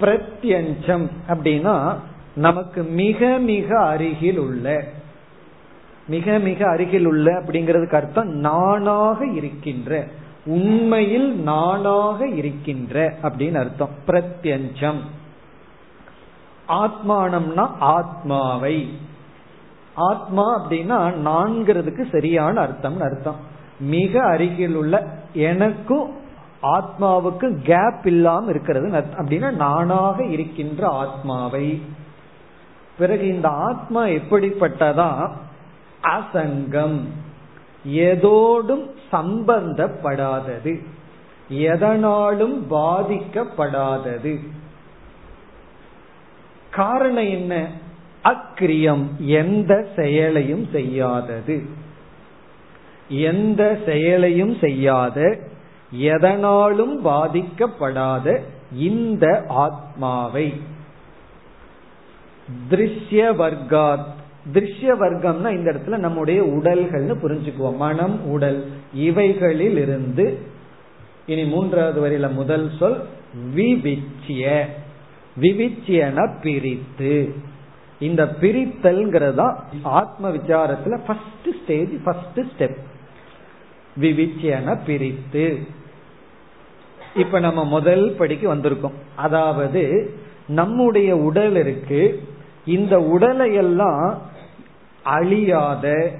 பிரத்யஞ்சம் 0.01 1.09
அப்படின்னா 1.27 1.95
நமக்கு 2.35 2.83
மிக 2.83 3.37
மிக 3.37 3.79
அருகில் 3.79 4.37
உள்ள 4.37 4.83
மிக 6.07 6.39
மிக 6.39 6.69
அருகில் 6.69 7.05
உள்ள 7.05 7.31
அப்படிங்கிறதுக்கு 7.31 7.93
அர்த்தம் 7.93 8.27
நானாக 8.27 9.25
இருக்கின்ற 9.25 10.07
உண்மையில் 10.47 11.35
நானாக 11.35 12.27
இருக்கின்ற 12.27 13.13
அப்படின்னு 13.21 13.57
அர்த்தம். 13.57 13.89
பிரத்யஞ்சம். 14.07 14.99
ஆத்மானம்னா 16.67 17.69
ஆத்மாவை. 17.79 18.89
ஆத்மா 19.95 20.65
அப்படின்னா 20.65 21.13
நான்கிறதுக்கு 21.25 22.09
சரியான 22.11 22.61
அர்த்தம்னு 22.61 23.01
அர்த்தம். 23.01 23.35
மிக 23.79 24.23
அருகில் 24.23 24.75
உள்ள 24.75 25.07
எனக்கும் 25.33 26.11
ஆத்மாவுக்கு 26.61 27.61
கேப் 27.63 28.05
இல்லாம 28.05 28.49
இருக்கிறது 28.49 28.89
அப்படின்னா 28.89 29.51
நானாக 29.51 30.25
இருக்கின்ற 30.25 30.87
ஆத்மாவை. 30.87 31.81
பிறகு 32.97 33.27
இந்த 33.27 33.49
ஆத்மா 33.49 34.05
எப்படிப்பட்டதா? 34.05 35.31
அசங்கம். 36.01 36.99
எதோடும் 37.85 38.89
சம்பந்தப்படாதது. 39.11 40.85
எதனாலும் 41.49 42.71
பாதிக்கப்படாதது. 42.71 44.47
காரணம் 46.71 47.29
என்ன? 47.29 47.67
அக்கிரியம் 48.23 49.03
எந்த 49.17 49.87
செயலையும் 49.95 50.67
செய்யாதது. 50.71 51.65
எந்த 53.09 53.79
செயலையும் 53.85 54.55
செய்யாத 54.55 55.39
எதனாலும் 55.91 57.05
பாதிக்கப்படாத 57.05 58.41
இந்த 58.73 59.45
ஆத்மாவை. 59.47 60.61
திருஷ்ய 62.69 63.35
வர்க்காத் 63.35 64.16
திருஷ்ய 64.53 64.95
வர்க்கம்னா 64.99 65.51
இந்த 65.51 65.73
இடத்துல 65.73 65.97
நம்முடைய 65.97 66.43
உடல்கள்னு 66.43 67.15
புரிஞ்சுக்குவோம். 67.21 67.75
மனம் 67.75 68.25
உடல் 68.25 68.71
இவைகளில் 68.93 69.77
இருந்து 69.77 70.37
இனி 71.25 71.45
மூன்றாவது 71.45 71.99
வரையில 72.01 72.31
முதல் 72.31 72.71
சொல் 72.79 73.03
விவிச்சிய. 73.55 74.65
விவிச்சியன 75.41 76.41
பிரித்து. 76.41 77.33
இந்த 77.99 78.35
பிரித்தல்ங்கிறதா 78.41 79.55
ஆத்ம 79.81 80.29
விசாரத்துல 80.29 80.99
ஃபர்ஸ்ட் 81.05 81.49
ஸ்டேஜ் 81.63 82.03
ஃபர்ஸ்ட் 82.03 82.39
ஸ்டெப் 82.39 82.77
விவிச்சியன 83.99 84.79
பிரித்து. 84.85 85.57
இப்ப 87.15 87.39
நம்ம 87.39 87.65
முதல் 87.65 88.15
படிக்கு 88.17 88.55
வந்திருக்கோம். 88.55 88.93
அதாவது 89.15 90.13
நம்முடைய 90.47 91.17
உடல் 91.17 91.55
இருக்கு. 91.55 92.21
இந்த 92.65 92.99
உடலை 92.99 93.53
எல்லாம் 93.53 94.21
அழியாத 95.07 96.11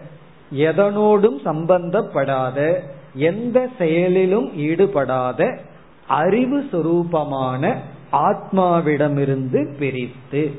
எதனோடும் 0.56 1.40
சம்பந்தப்படாத 1.46 2.80
எந்த 3.14 3.68
செயலிலும் 3.78 4.54
ஈடுபடாத 4.56 5.60
அறிவு 6.08 6.64
சுரூபமான 6.72 7.76
ஆத்மாவிடமிருந்து 8.12 9.78
பிரித்து. 9.80 10.52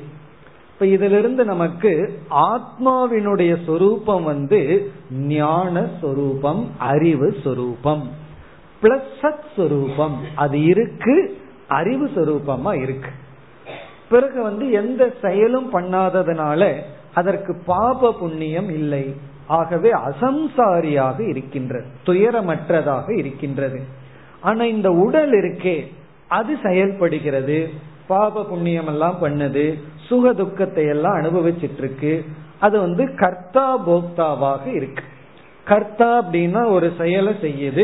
இப்ப 0.73 0.85
இதிலிருந்து 0.85 1.45
நமக்கு 1.45 2.19
ஆத்மாவினுடைய 2.31 3.63
சொரூபம் 3.65 4.23
வந்து 4.23 4.91
ஞான 5.11 5.87
சொரூபம் 6.01 6.69
அறிவு 6.77 7.35
சொரூபம். 7.43 8.09
பிளஸ் 8.83 9.09
சத் 9.21 9.49
சொரூபம். 9.55 10.17
அது 10.35 10.63
இருக்கு 10.63 11.37
அறிவு 11.67 12.05
சொரூபமா 12.15 12.81
இருக்கு. 12.81 13.09
பிறகு 14.09 14.41
வந்து 14.41 14.71
எந்த 14.71 15.13
செயலும் 15.21 15.73
பண்ணாததுனால 15.73 16.81
அதற்கு 17.19 17.53
பாப 17.65 18.13
புண்ணியம் 18.19 18.69
இல்லை. 18.69 19.03
ஆகவே 19.57 19.89
அசம்சாரியாக 20.09 21.17
இருக்கின்றது. 21.27 21.87
துயரமற்றதாக 22.05 23.07
இருக்கின்றது. 23.17 23.79
ஆனா 24.41 24.63
இந்த 24.75 24.89
உடல் 25.05 25.31
இருக்கே 25.31 25.77
அது 26.27 26.57
செயல்படுகிறது. 26.63 27.57
பாப 28.07 28.43
புண்ணியம் 28.43 28.87
எல்லாம் 28.87 29.17
பண்ணுது. 29.23 29.65
சுக 30.07 30.33
துக்கத்தை 30.33 30.85
எல்லாம் 30.85 31.17
அனுபவிச்சிட்டு 31.17 31.81
இருக்கு 31.83 32.13
அது 32.59 32.79
வந்து 32.79 33.03
கர்த்தா 33.15 33.67
போக்தாவாக 33.89 34.65
இருக்கு. 34.75 35.03
கர்த்தா 35.65 36.09
அப்படின்னா 36.21 36.61
ஒரு 36.69 36.87
செயலை 36.97 37.33
செய்யுது. 37.41 37.83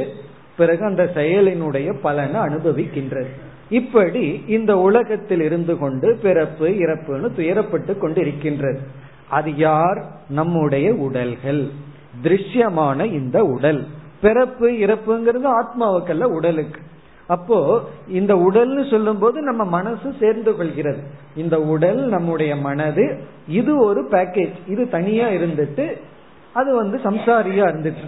பிறகு 0.57 0.83
அந்த 0.85 1.03
செயலினுடைய 1.15 1.89
பலனை 2.01 2.39
அனுபவிக்கின்றது. 2.41 3.31
இப்படி 3.69 4.43
இந்த 4.47 4.71
உலகத்தில் 4.77 5.41
இருந்து 5.41 5.73
கொண்டு 5.77 6.09
பிறப்பு 6.21 6.67
இறப்புன்னு 6.83 7.29
துயரப்பட்டு 7.37 7.93
கொண்டு 7.97 8.19
இருக்கின்றது 8.21 8.79
அது 9.29 9.55
யார்? 9.55 10.03
நம்முடைய 10.29 10.93
உடல்கள். 10.93 11.69
திருஷ்யமான 12.23 13.05
இந்த 13.05 13.45
உடல். 13.45 13.87
பிறப்பு 14.21 14.69
இறப்புங்கிறது 14.69 15.63
ஆத்மாவுக்கல்ல 15.63 16.23
உடலுக்கு. 16.23 16.81
அப்போ 17.27 17.83
இந்த 18.07 18.35
உடல்னு 18.35 18.89
சொல்லும் 18.89 19.19
போது 19.19 19.41
நம்ம 19.41 19.63
மனசு 19.63 20.13
சேர்ந்து 20.19 20.55
கொள்கிறது. 20.55 21.03
இந்த 21.35 21.61
உடல் 21.61 22.07
நம்முடைய 22.07 22.55
மனது 22.55 23.23
இது 23.47 23.77
ஒரு 23.77 24.07
பேக்கேஜ் 24.11 24.53
இது 24.67 24.89
தனியா 24.89 25.27
இருந்துட்டு 25.27 26.01
அது 26.53 26.75
வந்து 26.75 26.99
சம்சாரியா 27.03 27.65
இருந்துட்டு 27.65 28.05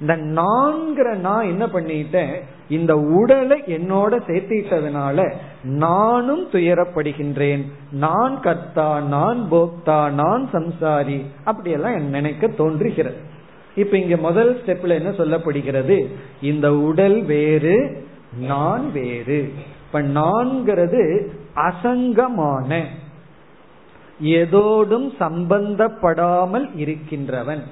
இந்த 0.00 0.16
நான்கிற 0.16 1.14
நான் 1.14 1.44
என்ன 1.44 1.66
பண்ணிட்டேன்? 1.66 2.32
இந்த 2.68 2.96
உடலை 2.96 3.62
என்னோட 3.66 4.18
சேர்த்திட்டதுனால 4.26 5.34
நானும் 5.62 6.50
துயரப்படுகின்றேன். 6.50 7.64
நான் 7.90 8.40
கர்த்தா 8.40 9.00
நான் 9.00 9.46
போக்தா 9.50 10.10
நான் 10.10 10.48
சம்சாரி 10.52 11.24
அப்படியெல்லாம் 11.44 12.02
நினைக்க 12.02 12.48
தோன்றுகிறது. 12.48 13.16
இப்ப 13.76 13.98
இங்க 13.98 14.16
முதல் 14.16 14.60
ஸ்டெப்ல 14.66 14.88
என்ன 14.88 15.10
சொல்லப்படுகிறது? 15.10 16.06
இந்த 16.42 16.74
உடல் 16.74 17.22
வேறு 17.22 18.06
நான் 18.40 18.92
வேறு. 18.92 19.52
இப்ப 19.86 20.02
நான்கிறது 20.02 21.26
அசங்கமான 21.54 22.84
எதோடும் 24.22 25.12
சம்பந்தப்படாமல் 25.20 26.70
இருக்கின்றவன். 26.74 27.62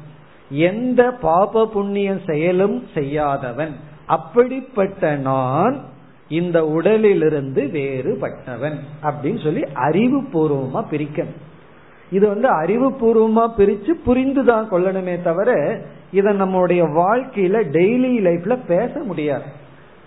எந்த 0.50 1.10
பாப 1.10 1.66
புண்ணிய 1.66 2.18
செயலும் 2.26 2.86
செய்யாதவன். 2.94 3.92
அப்படிப்பட்ட 4.06 5.16
நான் 5.16 5.80
இந்த 6.28 6.66
உடலிலிருந்து 6.66 7.62
வேறுபட்டவன் 7.62 8.78
அப்படின்னு 9.02 9.42
சொல்லி 9.42 9.60
அறிவுபூர்வமா 9.60 10.84
பிரிக்கணும். 10.90 11.42
இது 12.10 12.28
வந்து 12.28 12.48
அறிவுபூர்வமா 12.48 13.48
பிரிச்சு 13.58 13.90
புரிந்துதான் 13.90 14.70
கொள்ளணுமே 14.70 15.22
தவிர 15.22 15.80
இதை 16.12 16.40
நம்மளுடைய 16.40 16.82
வாழ்க்கையில 17.00 17.62
டெய்லி 17.72 18.12
லைஃப்ல 18.22 18.58
பேச 18.66 19.00
முடியாது. 19.04 19.42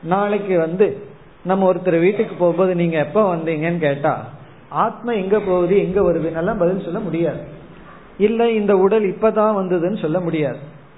நாளைக்கு 0.04 0.60
வந்து 0.60 0.98
நம்ம 1.44 1.74
ஒருத்தர் 1.74 2.00
வீட்டுக்கு 2.00 2.36
போகும்போது 2.36 2.76
நீங்க 2.76 2.98
எப்ப 2.98 3.36
வந்தீங்கன்னு 3.36 3.78
கேட்டா 3.78 4.26
ஆத்மா 4.70 5.12
எங்க 5.12 5.40
போகுது 5.40 5.78
எங்க 5.78 6.02
வருதுன்னெல்லாம் 6.02 6.60
பதில் 6.60 6.84
சொல்ல 6.84 7.00
முடியாது. 7.00 7.40
இல்ல 8.18 8.52
இந்த 8.52 8.78
உடல் 8.78 9.04
இப்பதான் 9.04 9.58
வந்ததுன்னு 9.60 10.02
சொல்ல 10.02 10.20
முடியாது. 10.20 10.58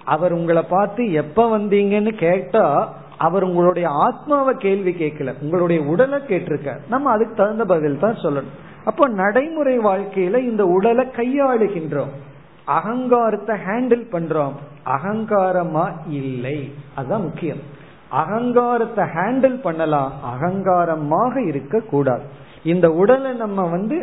அவர் 0.10 0.34
உங்களை 0.34 0.62
பார்த்து 0.62 1.12
எப்ப 1.14 1.58
வந்தீங்கன்னு 1.58 2.14
கேட்டா 2.18 2.66
அவர் 3.18 3.44
உங்களுடைய 3.44 3.88
ஆத்மாவை 3.90 4.54
கேள்வி 4.58 4.92
கேட்கல. 4.92 5.34
உங்களுடைய 5.42 5.80
உடலை 5.82 6.20
கேட்டிருக்க 6.20 6.70
நம்ம 6.90 7.12
அதுக்கு 7.12 7.36
தகுந்த 7.36 7.66
பதில் 7.66 8.00
தான் 8.00 8.22
சொல்லணும். 8.24 8.54
அப்போ 8.86 9.08
நடைமுறை 9.08 9.80
வாழ்க்கையில 9.80 10.38
இந்த 10.38 10.66
உடலை 10.66 11.06
கையாளுகின்றோம். 11.06 12.14
அகங்காரத்தை 12.66 13.56
ஹேண்டில் 13.68 14.06
பண்றோம். 14.12 14.56
அகங்காரமா 14.86 15.86
இல்லை. 16.10 16.74
அதுதான் 16.96 17.22
முக்கியம். 17.22 17.62
அகங்காரத்தை 18.10 19.06
ஹேண்டில் 19.16 19.62
பண்ணலாம். 19.62 20.12
அகங்காரமாக 20.24 21.48
இருக்க 21.48 21.80
கூடாது 21.80 22.24
இந்த 22.64 22.88
உடலை 22.92 23.32
நம்ம 23.34 23.66
வந்து 23.66 23.98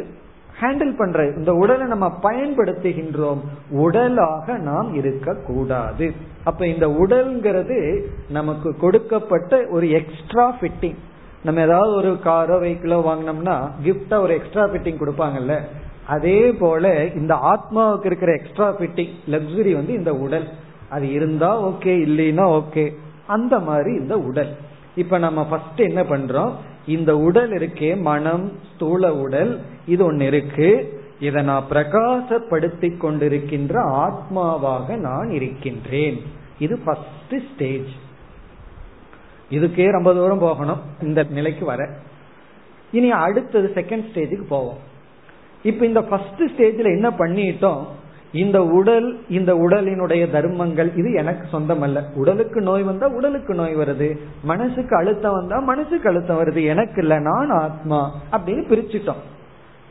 ஹேண்டில் 0.60 0.96
பண்ற 0.96 1.26
இந்த 1.36 1.52
உடலை 1.52 1.86
நம்ம 1.86 2.18
பயன்படுத்துகின்றோம். 2.22 3.40
உடலாக 3.70 4.58
நாம் 4.58 4.94
இருக்கக்கூடாது. 4.94 6.12
அப்ப 6.44 6.66
இந்த 6.66 6.86
உடல்ங்கிறது 6.86 8.02
நமக்கு 8.28 8.76
கொடுக்கப்பட்ட 8.76 9.66
ஒரு 9.70 9.90
எக்ஸ்ட்ரா 9.90 10.56
ஃபிட்டிங் 10.60 10.96
நம்ம 11.44 11.60
ஏதாவது 11.60 11.92
ஒரு 11.92 12.18
காரோ 12.24 12.60
வெஹிக்கிளோ 12.60 12.98
வாங்கினோம்னா 13.08 13.68
கிஃப்டா 13.84 14.20
ஒரு 14.20 14.34
எக்ஸ்ட்ரா 14.34 14.64
ஃபிட்டிங் 14.64 15.00
கொடுப்பாங்கல்ல? 15.00 15.60
அதே 16.06 16.52
போல 16.52 17.04
இந்த 17.04 17.34
ஆத்மாவுக்கு 17.34 18.04
இருக்கிற 18.04 18.32
எக்ஸ்ட்ரா 18.32 18.68
ஃபிட்டிங் 18.78 19.14
லக்ஸுரி 19.30 19.74
வந்து 19.74 19.92
இந்த 19.92 20.14
உடல். 20.14 20.48
அது 20.88 21.12
இருந்தா 21.12 21.62
ஓகே 21.62 21.94
இல்லைன்னா 22.06 22.62
ஓகே 22.62 22.94
அந்த 23.26 23.58
மாதிரி 23.58 23.94
இந்த 23.94 24.18
உடல். 24.18 24.56
இப்ப 24.94 25.18
நம்ம 25.18 25.44
ஃபர்ஸ்ட் 25.44 25.80
என்ன 25.80 26.02
பண்றோம்? 26.02 26.52
இந்த 26.86 27.16
உடல் 27.16 27.50
இருக்கே 27.50 28.00
மனம் 28.00 28.52
ஸ்தூல 28.74 29.14
உடல் 29.14 29.60
இது 29.86 30.04
ஒன்னு 30.04 30.26
இருக்கு. 30.26 31.00
இதை 31.20 31.42
நான் 31.42 31.64
பிரகாசப்படுத்தி 31.70 32.96
கொண்டிருக்கின்ற 32.96 33.74
ஆத்மாவாக 34.04 34.96
நான் 34.96 35.30
இருக்கின்றேன். 35.30 36.22
இது 36.58 36.78
ஃபர்ஸ்ட் 36.78 37.34
ஸ்டேஜ் 37.54 37.88
இதுக்கே 39.50 39.90
ரொம்ப 39.90 40.14
தூரம் 40.14 40.38
போகணும். 40.38 40.80
இந்த 41.02 41.22
நிலைக்கு 41.22 41.64
வர. 41.64 41.88
இனி 42.92 43.10
அடுத்தது 43.10 43.72
செகண்ட் 43.74 44.04
ஸ்டேஜுக்கு 44.14 44.44
போவோம். 44.48 44.78
இப்ப 45.62 45.86
இந்த 45.86 46.02
ஃபர்ஸ்ட் 46.02 46.42
ஸ்டேஜ்ல 46.42 46.84
என்ன 46.84 47.10
பண்ணிட்டோம்? 47.10 47.86
இந்த 48.32 48.64
உடல் 48.64 49.18
இந்த 49.28 49.54
உடலினுடைய 49.54 50.30
தர்மங்கள் 50.30 50.96
இது 50.96 51.12
எனக்கு 51.12 51.48
சொந்தம் 51.50 51.80
அல்ல 51.80 52.04
உடலுக்கு 52.14 52.60
நோய் 52.60 52.82
வந்தா 52.82 53.08
உடலுக்கு 53.08 53.54
நோய் 53.54 53.76
வருது. 53.76 54.18
மனசுக்கு 54.42 54.96
அழுத்தம் 54.96 55.32
வந்தா 55.32 55.58
மனசுக்கு 55.58 56.08
அழுத்தம் 56.08 56.38
வருது. 56.38 56.66
எனக்கு 56.66 57.00
இல்ல 57.00 57.18
நான் 57.18 57.50
ஆத்மா 57.50 58.14
அப்படின்னு 58.32 58.64
பிரிச்சுட்டோம். 58.70 59.22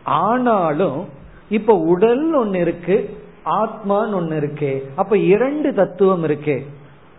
ஆனாலும் 0.03 1.05
இப்ப 1.49 1.77
உடல் 1.77 2.33
ஒன்னு 2.33 2.59
இருக்கு 2.59 3.09
ஆத்மான்னு 3.45 4.13
ஒன்னு 4.13 4.35
இருக்கு. 4.35 4.89
அப்ப 4.95 5.17
இரண்டு 5.17 5.73
தத்துவம் 5.73 6.23
இருக்கு. 6.23 6.65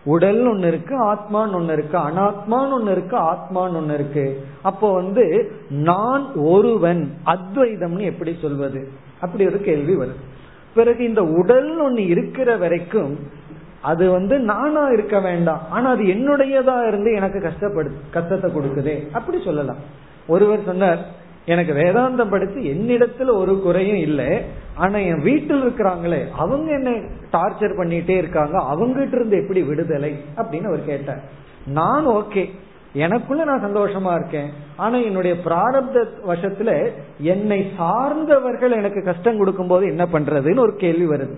உடல் 0.03 0.47
ஒன்னு 0.47 0.67
இருக்கு 0.67 1.13
ஆத்மான்னு 1.13 1.53
ஒன்னு 1.53 1.73
இருக்கு 1.73 1.97
அனாத்மான்னு 1.97 2.71
ஒன்னு 2.71 2.91
இருக்கு 2.91 3.17
ஆத்மான்னு 3.17 3.75
ஒன்னு 3.75 3.93
இருக்கு. 3.93 4.45
அப்போ 4.61 4.93
வந்து 4.93 5.51
நான் 5.69 6.33
ஒருவன் 6.35 7.13
அத்வைதம்னு 7.25 7.99
எப்படி 7.99 8.35
சொல்வது? 8.41 8.89
அப்படி 9.21 9.45
ஒரு 9.45 9.61
கேள்வி 9.61 9.95
வருது. 9.95 10.15
பிறகு 10.75 11.03
இந்த 11.03 11.23
உடல் 11.23 11.91
ஒண்ணு 11.91 11.97
இருக்கிற 11.97 12.57
வரைக்கும் 12.57 13.19
அது 13.81 14.11
வந்து 14.11 14.39
நானா 14.39 14.87
இருக்க 14.87 15.19
வேண்டாம். 15.19 15.61
ஆனா 15.69 15.89
அது 15.89 16.03
என்னுடையதா 16.03 16.87
இருந்து 16.87 17.13
எனக்கு 17.13 17.39
கஷ்டப்படு 17.39 17.89
கஷ்டத்தை 18.11 18.51
கொடுக்குதே. 18.51 19.11
அப்படி 19.11 19.41
சொல்லலாம். 19.43 19.77
ஒருவர் 20.27 20.63
சொன்னார் 20.65 21.05
எனக்கு 21.45 21.73
வேதாந்தம் 21.73 22.29
படிச்சு 22.29 22.59
என்னிடத்துல 22.59 23.35
ஒரு 23.35 23.61
குறையும் 23.61 23.97
இல்லை. 23.97 24.41
ஆனா 24.75 24.97
என் 24.97 25.21
வீட்டில் 25.21 25.63
இருக்கிறாங்களே 25.63 26.29
அவங்க 26.31 26.71
என்ன 26.71 26.89
டார்ச்சர் 27.31 27.77
பண்ணிட்டே 27.77 28.09
இருக்காங்க. 28.09 28.59
அவங்ககிட்ட 28.59 29.15
இருந்து 29.15 29.41
எப்படி 29.41 29.61
விடுதலை? 29.61 30.15
அப்படின்னு 30.37 30.65
அவர் 30.65 30.85
கேட்டார். 30.85 31.21
நான் 31.67 32.07
ஓகே 32.07 32.49
எனக்குள்ள 32.97 33.43
நான் 33.43 33.65
சந்தோஷமா 33.65 34.11
இருக்கேன். 34.15 34.49
ஆனா 34.75 34.97
என்னுடைய 34.97 35.33
பிராரப்த 35.45 36.05
வசத்துல 36.27 36.71
என்னை 37.19 37.59
சார்ந்தவர்கள் 37.77 38.71
எனக்கு 38.71 39.03
கஷ்டம் 39.03 39.37
கொடுக்கும் 39.37 39.67
போது 39.67 39.85
என்ன 39.87 40.03
பண்றதுன்னு 40.13 40.59
ஒரு 40.59 40.75
கேள்வி 40.75 41.07
வருது. 41.15 41.35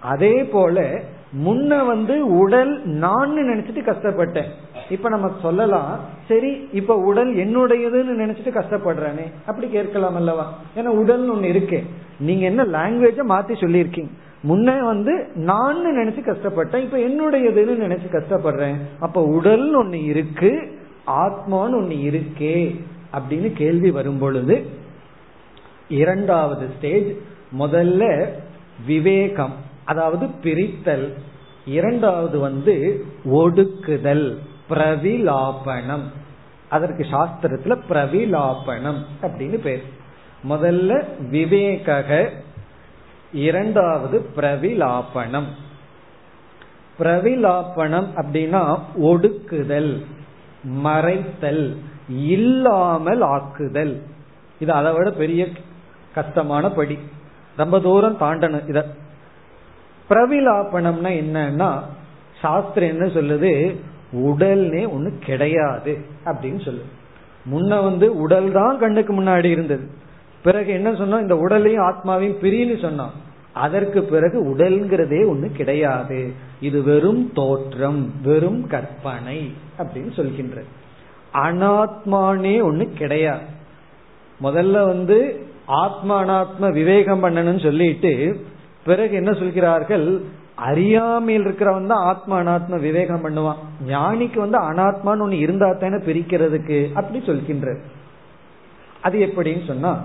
அதே 0.00 0.44
போல 0.44 0.86
முன்ன 1.44 1.86
வந்து 1.86 2.14
உடல் 2.38 2.72
நான் 2.86 3.30
நினைச்சிட்டு 3.30 3.80
கஷ்டப்பட்டேன். 3.86 4.50
இப்ப 4.90 5.08
நம்ம 5.08 5.30
சொல்லலாம் 5.42 5.92
சரி 6.28 6.68
இப்ப 6.72 6.96
உடல் 6.96 7.30
என்னுடையதுன்னு 7.34 8.20
நினைச்சிட்டு 8.22 8.52
கஷ்டப்படுறேனே. 8.58 9.26
அப்படி 9.46 9.68
கேட்கலாம் 9.68 10.14
அல்லவா? 10.14 10.44
ஏன்னா 10.76 10.92
உடல் 11.02 11.24
ஒண்ணு 11.32 11.48
இருக்கு. 11.54 11.80
நீங்க 12.20 12.44
என்ன 12.44 12.64
லாங்குவேஜ 12.64 13.20
மாத்தி 13.28 13.54
சொல்லியிருக்கீங்க? 13.62 14.12
முன்ன 14.48 14.84
வந்து 14.84 15.12
நான் 15.34 15.78
நினைச்சு 15.86 16.22
கஷ்டப்பட்டேன் 16.26 16.84
இப்ப 16.86 16.96
என்னுடையதுன்னு 17.06 17.84
நினைச்சு 17.86 18.08
கஷ்டப்படுறேன். 18.12 18.78
அப்ப 19.00 19.22
உடல் 19.22 19.66
ஒண்ணு 19.76 20.00
இருக்கு 20.04 20.50
ஆத்மான்னு 21.06 21.76
ஒண்ணு 21.80 21.96
இருக்கே 21.96 22.84
அப்படின்னு 23.12 23.52
கேள்வி 23.52 23.90
வரும் 23.90 24.18
பொழுது 24.18 24.68
இரண்டாவது 25.88 26.70
ஸ்டேஜ் 26.76 27.16
முதல்ல 27.58 28.32
விவேகம் 28.86 29.54
அதாவது 29.84 30.26
பிரித்தல். 30.26 31.12
இரண்டாவது 31.66 32.38
வந்து 32.38 33.04
ஒடுக்குதல் 33.24 34.36
பிரவிலாபனம். 34.70 36.02
அதற்கு 36.68 37.02
சாஸ்திரத்துல 37.02 37.78
பிரவிலாபனம் 37.88 39.02
அப்படின்னு 39.22 39.58
பேர். 39.58 39.82
முதல்ல 40.48 41.04
விவேக 41.28 42.30
இரண்டாவது 43.32 44.30
பிரவிலாபனம். 44.36 45.46
பிரவிலாபனம் 46.98 48.06
அப்படின்னா 48.16 48.78
ஒடுக்குதல். 49.02 50.04
மறைத்தல் 50.68 51.76
இல்லாமல் 52.08 53.22
ஆக்குதல். 53.22 54.00
இது 54.58 54.72
அதை 54.72 54.92
விட 54.92 55.10
பெரிய 55.10 55.48
கஷ்டமான 56.14 56.70
படி. 56.70 56.98
ரொம்ப 57.56 57.80
தூரம் 57.80 58.18
தாண்டணும் 58.20 58.68
இத. 58.68 58.86
பிரவிலாபனம்னா 60.08 61.10
என்னன்னா 61.22 61.80
சாஸ்திரம் 62.40 62.88
என்ன 62.88 63.04
சொல்லுது? 63.06 63.76
உடல்னே 64.12 64.88
ஒண்ணு 64.88 65.18
கிடையாது 65.18 66.04
அப்படின்னு 66.24 66.60
சொல்லுது. 66.64 66.88
முன்ன 67.52 67.82
வந்து 67.82 68.20
உடல் 68.20 68.52
தான் 68.52 68.78
கண்ணுக்கு 68.78 69.22
முன்னாடி 69.22 69.44
இருந்தது. 69.44 69.88
பிறகு 70.42 70.72
என்ன 70.72 70.90
சொன்னோம்? 70.90 71.20
இந்த 71.20 71.36
உடலையும் 71.36 71.84
ஆத்மாவையும் 71.84 72.42
பிரின்னு 72.42 72.80
சொன்னான் 72.80 73.10
அதற்கு 73.54 74.02
பிறகு 74.02 74.54
உடல்ங்கிறதே 74.54 75.20
ஒண்ணு 75.32 75.52
கிடையாது. 75.52 76.32
இது 76.60 76.82
வெறும் 76.82 77.32
தோற்றம் 77.34 78.12
வெறும் 78.22 78.66
கற்பனை 78.66 79.54
அப்படின்னு 79.78 80.12
சொல்கின்ற. 80.12 80.62
அனாத்மானே 81.32 82.56
ஒண்ணு 82.70 82.92
கிடையாது. 82.94 83.42
முதல்ல 84.42 84.86
வந்து 84.86 85.46
ஆத்மா 85.66 86.14
அனாத்ம 86.22 86.72
விவேகம் 86.72 87.24
பண்ணணும்னு 87.24 87.62
சொல்லிட்டு 87.62 88.40
பிறகு 88.84 89.14
என்ன 89.14 89.32
சொல்கிறார்கள்? 89.32 90.22
அறியாமையில் 90.54 91.46
இருக்கிறவன் 91.46 91.86
தான் 91.86 92.04
ஆத்மா 92.04 92.40
அனாத்ம 92.40 92.80
விவேகம் 92.80 93.24
பண்ணுவான். 93.24 93.60
ஞானிக்கு 93.88 94.38
வந்து 94.38 94.58
அனாத்மான்னு 94.58 95.28
ஒண்ணு 95.28 95.38
இருந்தா 95.46 95.72
தானே 95.72 95.94
பிரிக்கிறதுக்கு 95.94 96.92
அப்படி 96.92 97.24
சொல்கின்ற. 97.26 97.76
அது 99.00 99.18
எப்படின்னு 99.18 99.66
சொன்னா 99.66 100.04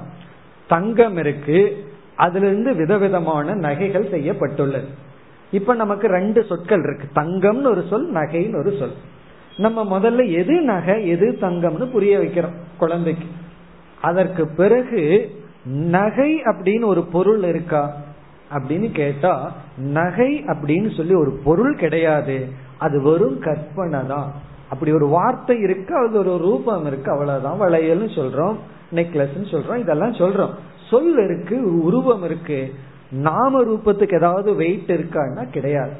தங்கம் 0.67 1.17
இருக்கு 1.17 1.87
அதுல 2.19 2.45
இருந்து 2.45 2.71
விதவிதமான 2.73 3.53
நகைகள் 3.53 4.09
செய்யப்பட்டுள்ளது. 4.09 4.87
இப்ப 5.51 5.73
நமக்கு 5.73 6.07
ரெண்டு 6.07 6.43
சொற்கள் 6.43 6.83
இருக்கு. 6.83 7.21
தங்கம்னு 7.21 7.71
ஒரு 7.71 7.83
சொல் 7.89 8.07
நகைன்னு 8.13 8.57
ஒரு 8.57 8.71
சொல். 8.79 8.95
நம்ம 9.57 9.99
முதல்ல 9.99 10.31
எது 10.31 10.55
நகை 10.61 11.07
எது 11.07 11.37
தங்கம்னு 11.41 11.91
புரிய 11.91 12.19
வைக்கிறோம் 12.19 12.57
குழந்தைக்கு. 12.77 13.27
அதற்கு 14.01 14.43
பிறகு 14.47 15.29
நகை 15.65 16.31
அப்படின்னு 16.43 16.85
ஒரு 16.85 17.03
பொருள் 17.03 17.43
இருக்கா 17.43 17.95
அப்படின்னு 18.53 18.91
கேட்டா 18.91 19.51
நகை 19.77 20.31
அப்படின்னு 20.47 20.95
சொல்லி 20.97 21.13
ஒரு 21.13 21.31
பொருள் 21.43 21.75
கிடையாது. 21.75 22.37
அது 22.77 23.01
வெறும் 23.01 23.39
கற்பனை 23.39 23.99
தான். 24.07 24.31
அப்படி 24.69 24.91
ஒரு 24.91 25.07
வார்த்தை 25.07 25.59
இருக்கு 25.59 25.93
அது 26.07 26.17
ஒரு 26.19 26.37
ரூபம் 26.37 26.85
இருக்கு 26.85 27.11
அவ்வளவுதான். 27.11 27.61
வளையல்னு 27.61 28.09
சொல்றோம் 28.17 28.55
நெக்லஸ் 28.95 29.51
சொல்றோம் 29.51 29.77
இதெல்லாம் 29.77 30.19
சொல்றோம். 30.21 30.53
சொல் 30.89 31.17
இருக்கு 31.17 31.83
உருவம் 31.83 32.23
இருக்கு 32.23 32.73
நாம 33.11 33.63
ரூபத்துக்கு 33.63 34.15
ஏதாவது 34.15 34.55
வெயிட் 34.55 34.91
இருக்கான்னா 34.91 35.49
கிடையாது. 35.49 35.91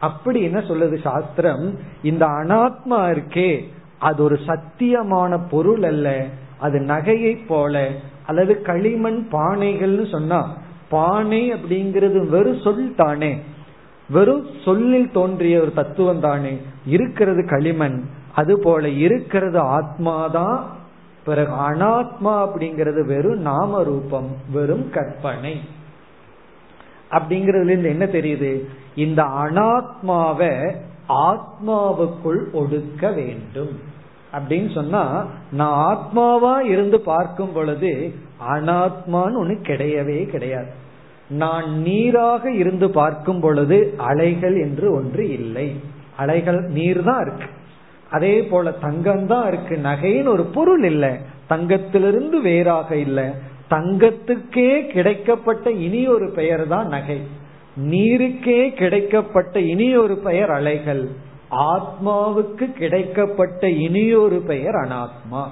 அப்படி 0.00 0.42
என்ன 0.42 0.58
சொல்லுது 0.58 1.00
சாஸ்திரம்? 1.00 1.78
இந்த 2.02 2.26
அனாத்மா 2.26 2.98
இருக்கே 2.98 3.60
அது 3.98 4.22
ஒரு 4.22 4.38
சத்தியமான 4.46 5.38
பொருள் 5.50 5.82
அல்ல. 5.82 6.24
அது 6.58 6.78
நகையை 6.78 7.38
போல 7.48 7.88
அல்லது 8.26 8.62
களிமண் 8.62 9.26
பானைகள்னு 9.32 10.10
சொன்னா 10.10 10.56
பானை 10.88 11.52
அப்படிங்கிறது 11.52 12.28
வெறும் 12.28 12.60
சொல் 12.60 12.94
தானே. 12.96 13.38
வெறும் 14.10 14.46
சொல்லில் 14.64 15.10
தோன்றிய 15.10 15.60
ஒரு 15.60 15.72
தத்துவம் 15.72 16.20
தானே. 16.20 16.60
இருக்கிறது 16.86 17.46
களிமண் 17.46 18.04
அது 18.34 18.60
போல 18.60 18.88
இருக்கிறது 18.88 19.58
ஆத்மாதான் 19.58 20.58
பிறகு 21.28 21.52
அனாத்மா 21.52 22.34
அப்படிங்கிறது 22.34 23.06
வெறும் 23.06 23.40
நாம 23.40 23.82
ரூபம் 23.82 24.28
வெறும் 24.52 24.90
கற்பனை. 24.90 25.60
அப்படிங்கறதுல 27.10 27.68
இருந்து 27.68 27.88
என்ன 27.88 28.04
தெரியுது? 28.04 28.52
இந்த 28.94 29.22
அனாத்மாவை 29.22 30.74
ஆத்மாவுக்குள் 31.08 32.42
ஒடுக்க 32.52 33.14
வேண்டும். 33.14 33.80
அப்படின்னு 34.32 34.74
சொன்னா 34.74 35.26
நான் 35.52 35.76
ஆத்மாவா 35.90 36.60
இருந்து 36.60 37.00
பார்க்கும் 37.00 37.52
பொழுது 37.52 38.14
அனாத்மான்னு 38.48 39.38
ஒண்ணு 39.42 39.56
கிடையவே 39.62 40.26
கிடையாது. 40.26 40.72
நான் 41.28 41.80
நீராக 41.80 42.52
இருந்து 42.52 42.90
பார்க்கும் 42.90 43.40
பொழுது 43.40 43.94
அலைகள் 43.96 44.56
என்று 44.60 44.92
ஒன்று 44.92 45.28
இல்லை. 45.28 45.80
அலைகள் 46.16 46.60
நீர் 46.60 47.02
தான் 47.04 47.20
இருக்கு. 47.20 47.56
அதே 48.10 48.42
போல 48.42 48.70
தங்கம் 48.70 49.26
தான் 49.26 49.46
இருக்கு. 49.46 49.76
நகைன்னு 49.76 50.28
ஒரு 50.28 50.44
பொருள் 50.44 50.84
இல்லை. 50.84 51.10
தங்கத்திலிருந்து 51.50 52.40
வேறாக 52.40 52.96
இல்லை. 52.96 53.24
தங்கத்துக்கே 53.70 54.86
கிடைக்கப்பட்ட 54.86 55.68
இனி 55.68 56.08
ஒரு 56.08 56.30
பெயர் 56.30 56.68
தான் 56.68 56.88
நகை. 56.88 57.22
நீருக்கே 57.90 58.68
கிடைக்கப்பட்ட 58.68 59.56
இனி 59.56 59.96
ஒரு 59.96 60.16
பெயர் 60.16 60.50
அலைகள். 60.50 61.08
ஆத்மாவுக்கு 61.50 62.72
கிடைக்கப்பட்ட 62.80 63.64
இனியொரு 63.64 64.40
பெயர் 64.40 64.74
அனாத்மா. 64.74 65.44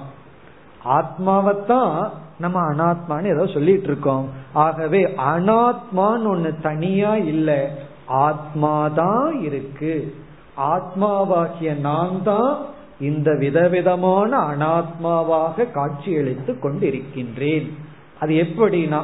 ஆத்மாவைத்தான் 0.85 2.09
நம்ம 2.39 2.73
அனாத்மான்னு 2.73 3.33
ஏதோ 3.33 3.47
சொல்லிட்டு 3.47 3.83
இருக்கோம். 3.83 4.29
ஆகவே 4.53 5.03
அனாத்மான்னு 5.03 6.25
ஒண்ணு 6.25 6.61
தனியா 6.61 7.15
இல்லை. 7.15 7.67
ஆத்மாதான் 8.09 9.43
இருக்கு. 9.43 10.15
ஆத்மாவாகிய 10.57 11.79
நான் 11.79 12.23
தான் 12.23 12.65
இந்த 12.99 13.35
விதவிதமான 13.35 14.37
அனாத்மாவாக 14.39 15.71
காட்சியளித்து 15.71 16.53
கொண்டிருக்கின்றேன். 16.53 17.71
அது 18.19 18.33
எப்படின்னா 18.33 19.01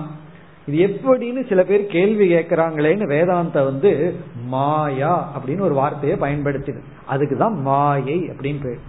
இது 0.65 0.87
எப்படின்னு 0.87 1.47
சில 1.47 1.63
பேர் 1.63 1.87
கேள்வி 1.87 2.33
கேட்கிறாங்களேன்னு 2.33 3.03
வேதாந்த 3.03 3.63
வந்து 3.63 4.15
மாயா 4.45 5.31
அப்படின்னு 5.37 5.59
ஒரு 5.59 5.73
வார்த்தையை 5.73 6.19
பயன்படுத்திது. 6.19 6.79
அதுக்குதான் 7.11 7.61
மாயை 7.61 8.19
அப்படின்னு 8.19 8.63
பேர். 8.63 8.79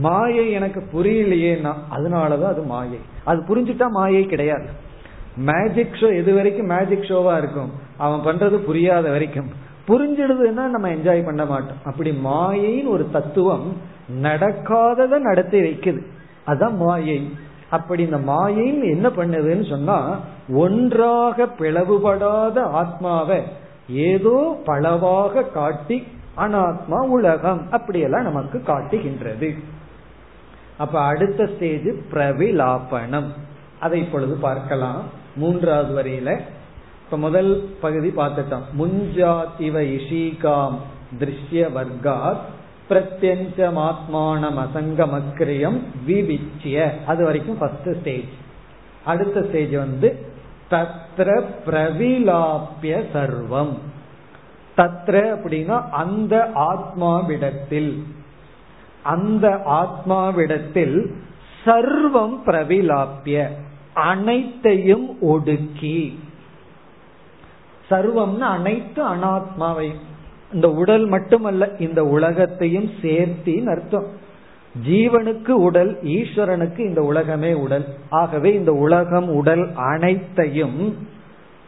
மாயை 0.00 0.50
எனக்கு 0.50 0.84
புரியலையேன்னா 0.92 1.74
அதனாலதான் 1.96 2.42
அது 2.42 2.62
மாயை. 2.62 2.98
அது 3.24 3.42
புரிஞ்சுட்டா 3.48 3.88
மாயை 3.88 4.26
கிடையாது. 4.26 4.66
மேஜிக் 5.36 5.96
ஷோ 6.00 6.16
எது 6.16 6.34
வரைக்கும் 6.34 6.66
மேஜிக் 6.66 7.06
ஷோவா 7.08 7.38
இருக்கும்? 7.38 7.72
அவன் 7.96 8.34
பண்றது 8.34 8.56
புரியாத 8.56 9.10
வரைக்கும். 9.10 9.64
புரிஞ்சிடுதுன்னா 9.88 10.66
நம்ம 10.66 10.88
என்ஜாய் 10.88 11.24
பண்ண 11.24 11.44
மாட்டோம். 11.44 11.76
அப்படி 11.84 12.10
மாயைன்னு 12.10 12.88
ஒரு 12.88 13.10
தத்துவம் 13.10 13.76
நடக்காததை 14.22 15.18
நடத்தி 15.18 15.60
வைக்குது. 15.60 16.02
அதான் 16.46 16.76
மாயை. 16.76 17.30
அப்படி 17.70 18.02
இந்த 18.02 18.16
மாயைன்னு 18.16 18.90
என்ன 18.90 19.08
பண்ணுதுன்னு 19.08 19.68
சொன்னா 19.68 20.18
ஒன்றாக 20.54 21.44
பிளவுபடாத 21.44 22.58
ஆத்மாவை 22.60 23.42
ஏதோ 23.88 24.60
பலவாக 24.64 25.42
காட்டி 25.42 26.06
அனாத்மா 26.36 26.98
உலகம் 27.08 27.70
அப்படியெல்லாம் 27.70 28.22
நமக்கு 28.22 28.62
காட்டுகின்றது. 28.62 29.54
அப்ப 30.76 31.00
அடுத்த 31.00 31.46
ஸ்டேஜ் 31.46 31.86
பிரவிலாபனம். 32.12 33.28
அதை 33.80 34.00
இப்பொழுது 34.00 34.34
பார்க்கலாம். 34.36 35.02
மூன்றாவது 35.36 35.92
வரையில 35.94 36.40
இப்ப 37.06 37.18
முதல் 37.18 37.76
பகுதி 37.80 38.08
பார்த்துட்டோம். 38.08 38.62
முஞ்சாதிவ 38.78 39.98
இஷிகாம் 39.98 40.76
திருஷ்ய 41.18 41.68
வர்க்காத் 41.76 42.38
பிரத்யஞ்சமாத்மானம் 42.88 44.66
அசங்கமக்கிரியம் 44.66 45.78
விவிச்சிய. 46.06 46.90
அது 47.06 47.24
வரைக்கும் 47.24 47.58
ஃபர்ஸ்ட் 47.58 47.98
ஸ்டேஜ் 48.00 48.28
அடுத்த 49.04 49.42
ஸ்டேஜ் 49.42 49.72
வந்து 49.72 50.26
தத்ர 50.70 51.44
பிரவிலாப்பிய 51.66 53.04
சர்வம். 53.14 53.78
தத்ர 54.76 55.36
அப்படின்னா 55.36 55.90
அந்த 55.90 56.50
ஆத்மாவிடத்தில். 56.54 58.02
அந்த 59.02 59.62
ஆத்மாவிடத்தில் 59.66 61.12
சர்வம் 61.64 62.38
பிரவிலாப்பிய 62.46 63.48
அனைத்தையும் 63.94 65.20
ஒடுக்கி. 65.20 66.24
சர்வம்னு 67.90 68.38
அனைத்து 68.38 69.08
அனாத்மாவையும். 69.08 70.04
இந்த 70.52 70.70
உடல் 70.70 71.06
மட்டுமல்ல 71.06 71.70
இந்த 71.78 72.04
உலகத்தையும் 72.04 72.90
சேர்த்தின்னு 73.02 73.66
அர்த்தம். 73.66 74.06
ஜீவனுக்கு 74.86 75.50
உடல் 75.50 75.98
ஈஸ்வரனுக்கு 76.02 76.78
இந்த 76.78 77.02
உலகமே 77.02 77.52
உடல். 77.52 77.86
ஆகவே 78.10 78.54
இந்த 78.54 78.72
உலகம் 78.72 79.28
உடல் 79.28 79.70
அனைத்தையும் 79.74 80.96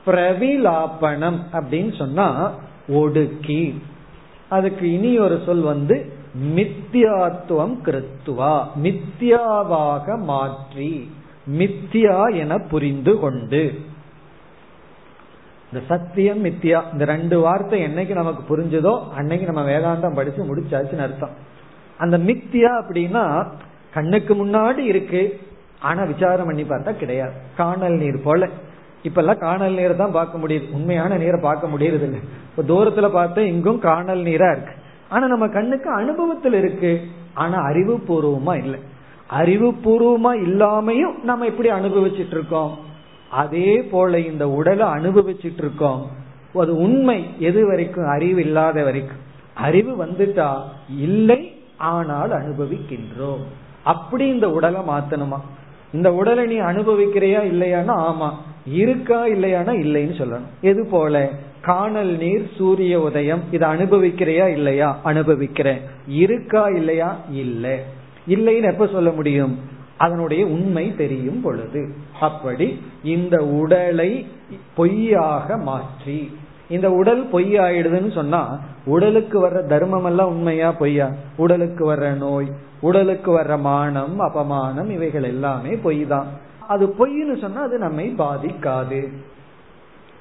பிரவிலாபனம் 0.07 1.39
அப்படின்னு 1.53 1.97
சொன்னா 1.97 2.55
ஒடுக்கி. 2.89 3.83
அதுக்கு 4.49 4.93
இனி 4.93 5.19
ஒரு 5.19 5.43
சொல் 5.47 5.61
வந்து 5.61 6.13
மித்தியாத்துவம் 6.55 7.77
கிருத்துவா. 7.85 8.67
மித்தியாவாக 8.83 10.19
மாற்றி. 10.19 11.11
மித்தியா 11.59 12.37
என 12.37 12.59
புரிந்து 12.59 13.19
கொண்டு. 13.19 13.75
இந்த 15.73 15.87
சத்தியம் 15.87 16.45
மித்தியா 16.45 16.83
இந்த 16.93 17.05
ரெண்டு 17.05 17.41
வார்த்தை 17.41 17.83
என்னைக்கு 17.83 18.13
நமக்கு 18.13 18.43
புரிஞ்சதோ 18.49 19.03
அன்னைக்கு 19.17 19.53
நம்ம 19.53 19.71
வேதாந்தம் 19.71 20.15
படிச்சு 20.15 20.43
முடிச்சாச்சுன்னு 20.43 21.07
அர்த்தம். 21.07 21.31
அந்த 21.99 22.19
மித்தியா 22.19 22.73
அப்படின்னா 22.83 23.47
கண்ணுக்கு 23.95 24.47
முன்னாடி 24.47 24.79
இருக்கு 24.79 25.41
ஆனா 25.81 26.05
விசாரம் 26.05 26.47
பண்ணி 26.47 26.63
பார்த்தா 26.63 26.97
கிடையாது. 26.97 27.33
காணல் 27.57 27.93
நீர் 27.93 28.23
போல. 28.23 28.49
இப்ப 29.03 29.21
எல்லாம் 29.21 29.39
காணல் 29.39 29.75
நீரை 29.75 29.97
தான் 29.97 30.13
பார்க்க 30.13 30.39
முடியுது. 30.39 30.73
உண்மையான 30.73 31.17
நீரை 31.17 31.41
பார்க்க 31.41 31.67
முடியறது 31.67 32.07
இல்லை 32.09 32.21
இப்ப 32.49 32.63
தூரத்துல 32.63 33.09
பார்த்தா 33.19 33.39
இங்கும் 33.39 33.79
காணல் 33.79 34.19
நீரா 34.19 34.51
இருக்கு. 34.51 34.75
ஆனா 35.09 35.27
நம்ம 35.27 35.49
கண்ணுக்கு 35.49 35.91
அனுபவத்தில் 35.91 36.53
இருக்கு. 36.53 37.01
ஆனா 37.35 37.59
அறிவுபூர்வமா 37.67 38.55
இல்லை. 38.57 38.81
அறிவுபூர்வமா 39.31 40.31
இல்லாமையும் 40.47 41.23
நம்ம 41.23 41.45
எப்படி 41.45 41.71
அனுபவிச்சுட்டு 41.71 42.37
இருக்கோம். 42.39 42.79
அதே 43.31 43.83
போல 43.83 44.19
இந்த 44.19 44.49
உடலை 44.49 44.87
அனுபவிச்சுட்டு 44.87 45.59
இருக்கோம். 45.59 46.11
அது 46.55 46.77
உண்மை 46.77 47.25
எது 47.39 47.67
வரைக்கும்? 47.67 48.09
அறிவு 48.09 48.41
இல்லாத 48.41 48.83
வரைக்கும். 48.83 49.27
அறிவு 49.55 50.07
வந்துட்டா 50.07 50.57
இல்லை 50.99 51.63
ஆனால் 51.77 52.31
அனுபவிக்கின்றோம். 52.31 53.43
அப்படி 53.85 54.27
இந்த 54.27 54.51
உடலை 54.51 54.81
மாத்தணுமா? 54.81 55.41
இந்த 55.93 56.15
உடலை 56.15 56.47
நீ 56.47 56.61
அனுபவிக்கிறையா 56.61 57.41
இல்லையானா? 57.45 58.11
ஆமா. 58.11 58.31
இருக்கா 58.67 59.27
இல்லையானா? 59.27 59.71
இல்லைன்னு 59.71 60.23
சொல்லணும். 60.23 60.61
எது 60.61 60.87
போல? 60.87 61.31
காணல் 61.61 62.17
நீர் 62.17 62.51
சூரிய 62.57 63.01
உதயம். 63.01 63.41
இதை 63.51 63.69
அனுபவிக்கிறையா 63.69 64.47
இல்லையா? 64.47 65.01
அனுபவிக்கிறேன். 65.03 65.81
இருக்கா 66.09 66.69
இல்லையா? 66.69 67.17
இல்லை. 67.31 67.79
இல்லைன்னு 68.29 68.71
எப்ப 68.73 68.87
சொல்ல 68.87 69.11
முடியும்? 69.11 69.59
அதனுடைய 69.99 70.43
உண்மை 70.47 70.85
தெரியும் 70.97 71.41
பொழுது. 71.41 71.83
அப்படி 72.21 72.69
இந்த 73.03 73.37
உடலை 73.61 74.11
பொய்யாக 74.75 75.57
மாற்றி. 75.57 76.21
இந்த 76.69 76.89
உடல் 76.91 77.23
பொய் 77.25 77.53
ஆயிடுதுன்னு 77.59 78.13
சொன்னா 78.13 78.43
உடலுக்கு 78.85 79.37
வர்ற 79.47 79.67
தர்மம் 79.67 80.05
எல்லாம் 80.05 80.29
உண்மையா 80.29 80.73
பொய்யா? 80.73 81.07
உடலுக்கு 81.37 81.83
வர்ற 81.93 82.17
நோய் 82.17 82.49
உடலுக்கு 82.81 83.31
வர்ற 83.39 83.55
மானம் 83.61 84.21
அபமானம் 84.21 84.91
இவைகள் 84.91 85.23
எல்லாமே 85.23 85.73
பொய் 85.77 86.07
தான் 86.07 86.29
அது 86.67 86.87
பொய்ன்னு 86.99 87.37
சொன்னா 87.41 87.61
அது 87.63 87.79
நம்மை 87.79 88.07
பாதிக்காது. 88.19 89.01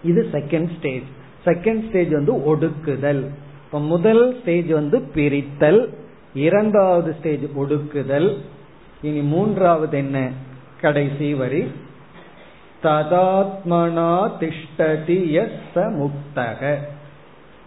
இது 0.03 0.21
செகண்ட் 0.31 0.69
ஸ்டேஜ் 0.77 1.07
செகண்ட் 1.45 1.83
ஸ்டேஜ் 1.89 2.11
வந்து 2.11 2.33
ஒடுக்குதல். 2.51 3.23
இப்ப 3.65 3.79
முதல் 3.79 4.23
ஸ்டேஜ் 4.41 4.69
வந்து 4.79 4.97
பிரித்தல். 5.15 5.81
இரண்டாவது 6.33 7.15
ஸ்டேஜ் 7.19 7.45
ஒடுக்குதல். 7.55 8.29
இனி 9.01 9.21
மூன்றாவது 9.21 9.97
என்ன? 9.97 10.31
கடைசி 10.81 11.33
வரி. 11.33 11.71
ததாத்மனா 12.83 14.31
திஷ்டதி 14.39 15.31
எஸ் 15.31 15.77
முக்தக. 15.77 16.77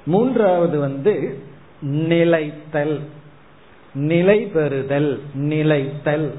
மூன்றாவது 0.06 0.80
வந்து 0.80 1.42
நிலைத்தல். 1.80 3.00
நிலை 3.94 4.40
பெறுதல் 4.40 5.22
நிலைத்தல். 5.34 6.34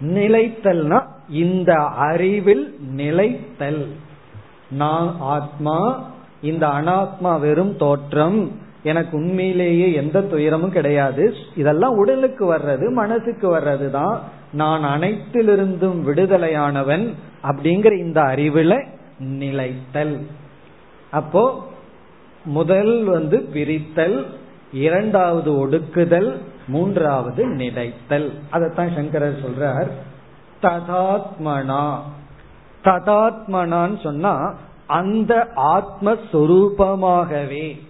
நிலைத்தல்னா 0.00 1.06
இந்த 1.28 1.74
அறிவில் 1.84 2.76
நிலைத்தல். 2.80 3.92
நான் 4.70 5.16
ஆத்மா 5.20 6.04
இந்த 6.42 6.66
அனாத்மா 6.66 7.40
வெறும் 7.40 7.76
தோற்றம். 7.76 8.58
எனக்கு 8.84 9.16
உண்மையிலேயே 9.16 9.92
எந்த 9.92 10.22
துயரமும் 10.22 10.70
கிடையாது. 10.70 11.34
இதெல்லாம் 11.56 11.90
உடலுக்கு 11.90 12.54
வர்றது 12.54 12.92
மனசுக்கு 12.92 13.56
வர்றது 13.56 13.90
தான் 13.90 14.20
நான் 14.52 14.84
அனைத்திலிருந்தும் 14.84 16.02
விடுதலையானவன் 16.02 17.12
அப்படிங்கிற 17.42 17.98
இந்த 17.98 18.20
அறிவுல 18.20 18.86
நிலைத்தல். 19.18 20.26
அப்போ 21.10 21.66
முதல் 22.44 23.04
வந்து 23.04 23.48
பிரித்தல் 23.52 24.26
இரண்டாவது 24.72 25.52
ஒடுக்குதல் 25.52 26.36
மூன்றாவது 26.68 27.46
நிலைத்தல். 27.46 28.32
அதைத்தான் 28.50 28.94
சங்கரர் 28.94 29.42
சொல்றார். 29.42 29.88
ததாத்மனா. 30.62 31.96
ததாத்மனான்னு 32.84 34.02
சொன்னா 34.02 34.54
அந்த 34.86 35.48
ஆத்மஸ்வரூபமாகவே 35.56 37.80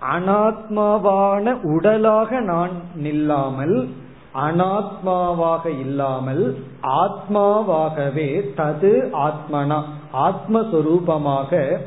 அனாத்மாவான 0.00 1.56
உடலாக 1.62 2.40
நான் 2.40 2.70
நில்லாமல் 3.02 3.88
அனாத்மாவாக 4.34 5.66
இல்லாமல் 5.80 6.58
ஆத்மாவாகவே 6.82 8.30
தது 8.56 8.92
ஆத்மனா 9.26 9.82
ஆத்மஸ்வரூபமாக 10.12 11.78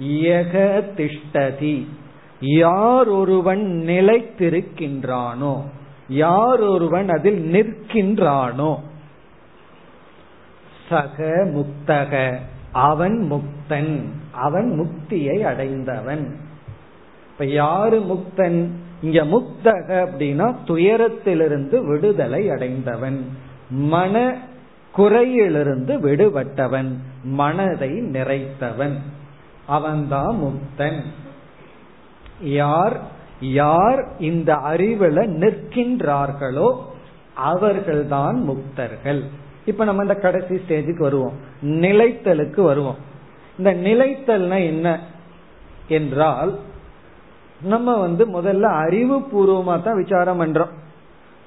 இயக 0.00 0.54
திஷ்டதி. 0.96 1.86
யார் 2.40 3.08
ஒருவன் 3.08 3.84
நிலைத்திருக்கின்றானோ 3.86 5.54
யார் 6.08 6.60
ஒருவன் 6.60 7.08
அதில் 7.08 7.42
நிற்கின்றானோ 7.50 8.78
சக 10.88 11.18
முக்தக 11.56 12.38
அவன் 12.72 13.18
முக்தன் 13.32 14.02
அவன் 14.32 14.68
முக்தியை 14.80 15.42
அடைந்தவன். 15.42 16.50
இப்ப 17.32 17.46
யாரு 17.46 18.00
முக்தன்? 18.00 18.68
இங்க 19.02 19.24
முக்தக 19.24 20.08
அப்படின்னா 20.08 20.54
துயரத்திலிருந்து 20.66 21.86
விடுதலை 21.86 22.50
அடைந்தவன். 22.50 23.28
மன 23.70 24.36
குறையிலிருந்து 24.96 26.00
விடுபட்டவன். 26.00 26.96
மனதை 27.22 27.90
நிறைத்தவன். 27.90 28.92
அவன்தான் 29.66 30.38
முக்தன். 30.42 31.00
யார்? 32.40 33.00
யார் 33.40 34.04
இந்த 34.18 34.54
அறிவுல 34.54 35.26
நிற்கின்றார்களோ 35.26 36.78
அவர்கள்தான் 37.34 38.50
முக்தர்கள். 38.50 39.22
இப்ப 39.64 39.84
நம்ம 39.84 40.02
இந்த 40.02 40.14
கடைசி 40.14 40.54
ஸ்டேஜுக்கு 40.54 40.98
வருவோம். 40.98 41.32
நிலைத்தலுக்கு 41.62 42.60
வருவோம். 42.60 42.96
இந்த 43.58 43.74
நிலைத்தல்னா 43.74 44.64
என்ன? 44.64 45.00
என்றால் 45.88 46.58
நம்ம 47.62 47.96
வந்து 47.96 48.26
முதல்ல 48.26 48.62
அறிவு 48.62 49.18
பூர்வமா 49.18 49.82
தான் 49.82 49.96
விசாரம் 49.96 50.40
பண்றோம். 50.40 50.68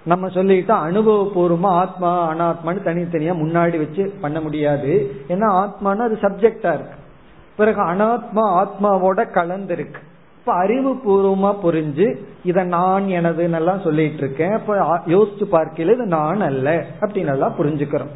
நம்ம 0.06 0.28
சொல்லிட்டா 0.28 0.76
அனுபவபூர்வமா 0.88 1.66
ஆத்மா 1.66 2.34
அனாத்மான்னு 2.34 2.84
தனித்தனியா 2.84 3.34
முன்னாடி 3.44 3.78
வச்சு 3.78 4.14
பண்ண 4.22 4.42
முடியாது. 4.42 5.16
ஏன்னா 5.28 5.48
ஆத்மானா 5.62 5.98
அது 5.98 6.18
சப்ஜெக்டா 6.22 6.74
இருக்கு. 6.74 6.98
பிறகு 7.56 7.82
அனாத்மா 7.82 8.46
ஆத்மாவோட 8.62 9.26
கலந்துருக்கு. 9.34 10.02
இப்ப 10.40 10.54
அறிவு 10.54 10.94
பூர்வமா 10.94 11.56
புரிஞ்சு 11.64 12.18
இத 12.44 12.64
நான் 12.64 13.04
எனதுன்னு 13.04 13.54
எல்லாம் 13.54 13.80
சொல்லிட்டு 13.80 14.18
இருக்கேன். 14.18 14.54
இப்ப 14.54 15.02
யோசிச்சு 15.08 15.44
பார்க்கல 15.52 15.94
இது 15.94 16.06
நான் 16.06 16.42
அல்ல 16.42 16.86
அப்படின்னு 17.00 17.32
எல்லாம் 17.32 17.56
புரிஞ்சுக்கிறோம். 17.58 18.14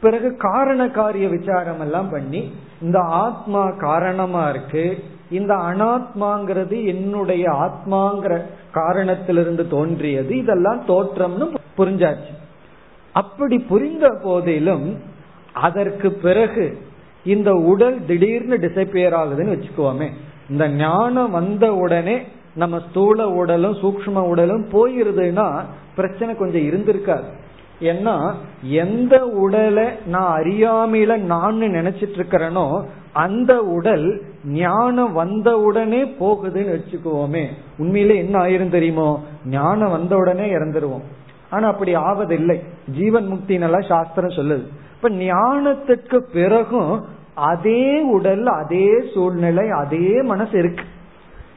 பிறகு 0.00 0.36
காரண 0.36 0.88
காரிய 0.88 1.28
விசாரம் 1.28 1.80
எல்லாம் 1.80 2.10
பண்ணி 2.10 2.52
இந்த 2.82 3.00
ஆத்மா 3.00 3.70
காரணமா 3.70 4.48
இருக்கு 4.48 5.04
இந்த 5.30 5.54
அனாத்மாங்கிறது 5.54 6.86
என்னுடைய 6.86 7.50
ஆத்மாங்கிற 7.50 8.42
காரணத்திலிருந்து 8.72 9.68
தோன்றியது. 9.68 10.36
இதெல்லாம் 10.36 10.86
தோற்றம்னு 10.88 11.54
புரிஞ்சாச்சு. 11.78 12.32
அப்படி 13.12 13.58
புரிந்த 13.58 14.18
போதிலும் 14.22 14.98
அதற்கு 15.52 16.12
பிறகு 16.12 16.78
இந்த 17.24 17.52
உடல் 17.52 18.04
திடீர்னு 18.06 18.56
டிசப்பியர் 18.56 19.16
ஆகுதுன்னு 19.22 19.56
வச்சுக்கோமே. 19.56 20.08
இந்த 20.50 20.68
ஞானம் 20.68 21.30
வந்த 21.30 21.74
உடனே 21.74 22.22
நம்ம 22.54 22.80
ஸ்தூல 22.90 23.28
உடலும் 23.28 23.76
சூக்ம 23.76 24.22
உடலும் 24.22 24.68
போயிருதுன்னா 24.72 25.64
பிரச்சனை 25.96 26.34
கொஞ்சம் 26.34 26.62
இருந்திருக்காது. 26.62 27.24
ஏன்னா 27.80 28.34
எந்த 28.62 29.26
உடலை 29.26 29.88
நான் 30.06 30.42
அறியாமையில 30.42 31.18
நான் 31.18 31.60
நினைச்சிட்டு 31.60 32.16
இருக்கிறேனோ 32.16 32.84
அந்த 33.12 33.60
உடல் 33.60 34.22
ஞானம் 34.44 35.12
வந்த 35.12 35.58
உடனே 35.58 36.04
போகுதுன்னு 36.04 36.78
வச்சுக்குவோமே. 36.78 37.46
உண்மையில 37.78 38.16
என்ன 38.16 38.38
ஆயிரும் 38.38 38.70
தெரியுமோ? 38.70 39.22
ஞானம் 39.46 39.90
வந்த 39.90 40.16
உடனே 40.16 40.54
இறந்துருவோம். 40.54 41.02
ஆனா 41.50 41.68
அப்படி 41.68 41.96
ஆவதில்லை. 41.96 42.60
ஜீவன் 42.96 43.32
முக்தினெல்லாம் 43.32 43.86
சாஸ்திரம் 43.86 44.30
சொல்லுது. 44.30 44.62
இப்ப 44.94 45.08
ஞானத்துக்கு 45.08 46.16
பிறகும் 46.32 47.04
அதே 47.34 48.00
உடல் 48.00 48.46
அதே 48.46 48.88
சூழ்நிலை 49.14 49.68
அதே 49.68 50.22
மனசு 50.22 50.58
இருக்கு. 50.58 50.84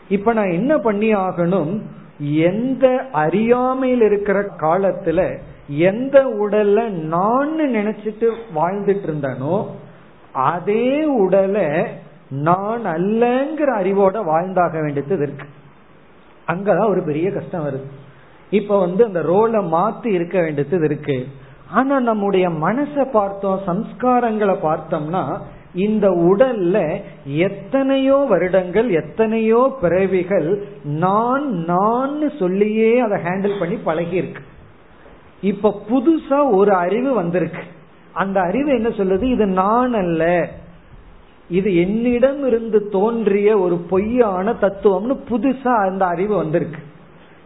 இப்ப 0.10 0.34
நான் 0.34 0.52
என்ன 0.52 0.78
பண்ணி 0.78 1.16
ஆகணும்? 1.16 1.82
எந்த 2.20 3.06
அறியாமையில் 3.12 4.02
இருக்கிற 4.02 4.50
காலத்துல 4.60 5.38
எந்த 5.68 6.24
உடல்ல 6.24 6.90
நான் 6.90 7.52
நினைச்சிட்டு 7.60 8.32
வாழ்ந்துட்டு 8.56 9.06
இருந்தனோ 9.08 9.66
அதே 10.34 11.04
உடலை 11.04 11.84
நான் 12.30 12.86
அல்லங்கிற 12.86 13.70
அறிவோட 13.80 14.26
வாழ்ந்தாக 14.26 14.80
வேண்டியது 14.82 15.16
இருக்கு. 15.16 15.46
அங்கதான் 16.48 16.90
ஒரு 16.90 17.04
பெரிய 17.04 17.32
கஷ்டம் 17.32 17.68
வருது. 17.68 17.84
இப்ப 18.50 18.80
வந்து 18.80 19.06
அந்த 19.06 19.20
ரோலை 19.20 19.62
மாத்தி 19.62 20.08
இருக்க 20.08 20.42
வேண்டியது 20.42 20.86
இருக்கு. 20.86 21.28
ஆனா 21.72 22.00
நம்முடைய 22.00 22.50
மனசை 22.50 23.12
பார்த்தோம் 23.12 23.62
சம்ஸ்காரங்களை 23.68 24.56
பார்த்தோம்னா 24.64 25.38
இந்த 25.74 26.10
உடல்ல 26.10 27.02
எத்தனையோ 27.26 28.16
வருடங்கள் 28.16 28.90
எத்தனையோ 28.90 29.78
பிறவிகள் 29.82 30.68
நான் 30.84 31.52
நான் 31.52 32.32
சொல்லியே 32.40 33.00
அதை 33.00 33.22
ஹேண்டில் 33.22 33.60
பண்ணி 33.60 33.76
பழகி 33.76 34.16
இருக்கு 34.16 34.42
இப்ப 35.44 35.82
புதுசா 35.90 36.52
ஒரு 36.52 36.74
அறிவு 36.74 37.14
வந்திருக்கு. 37.14 37.62
அந்த 38.14 38.42
அறிவு 38.42 38.74
என்ன 38.74 38.88
சொல்லுது? 38.88 39.22
இது 39.22 39.46
நான் 39.46 39.94
அல்ல. 39.94 40.50
இது 41.50 41.76
என்னிடம் 41.76 42.48
இருந்து 42.48 42.90
தோன்றிய 42.90 43.60
ஒரு 43.60 43.78
பொய்யான 43.78 44.52
தத்துவம்னு 44.52 45.18
புதுசா 45.30 45.76
அந்த 45.88 46.06
அறிவு 46.06 46.36
வந்திருக்கு. 46.36 46.82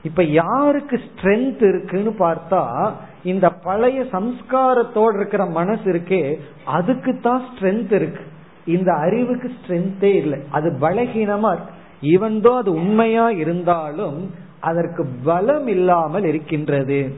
இப்ப 0.04 0.24
யாருக்கு 0.24 1.00
ஸ்ட்ரென்த் 1.00 1.68
இருக்குன்னு 1.68 2.16
பார்த்தா 2.20 2.92
இந்த 3.24 3.50
பழைய 3.50 4.02
சம்ஸ்காரத்தோடு 4.02 5.16
இருக்கிற 5.16 5.46
மனசு 5.46 5.92
இருக்கே 5.94 6.40
அதுக்கு 6.66 7.20
தான் 7.22 7.42
ஸ்ட்ரென்த் 7.42 7.92
இருக்கு. 7.92 8.24
இந்த 8.66 8.94
அறிவுக்கு 8.94 9.52
ஸ்ட்ரென்த்தே 9.62 10.16
இல்லை. 10.16 10.40
அது 10.52 10.78
பலகீனமா 10.82 11.56
இருக்கு. 11.56 11.74
இவன்தோ 12.02 12.58
அது 12.58 12.72
உண்மையா 12.74 13.30
இருந்தாலும் 13.30 14.34
அதற்கு 14.60 15.06
பலம் 15.24 15.68
இல்லாமல் 15.68 16.24
இருக்கின்றது. 16.24 17.14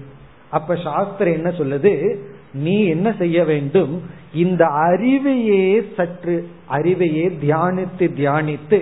அப்ப 0.49 0.75
சாஸ்திரம் 0.75 1.33
என்ன 1.33 1.49
சொல்லுது? 1.49 2.15
நீ 2.53 2.85
என்ன 2.85 3.15
செய்ய 3.17 3.43
வேண்டும்? 3.43 4.01
இந்த 4.33 4.65
அறிவையே 4.65 5.83
சற்று 5.95 6.49
அறிவையே 6.69 7.25
தியானித்து 7.43 8.05
தியானித்து 8.19 8.79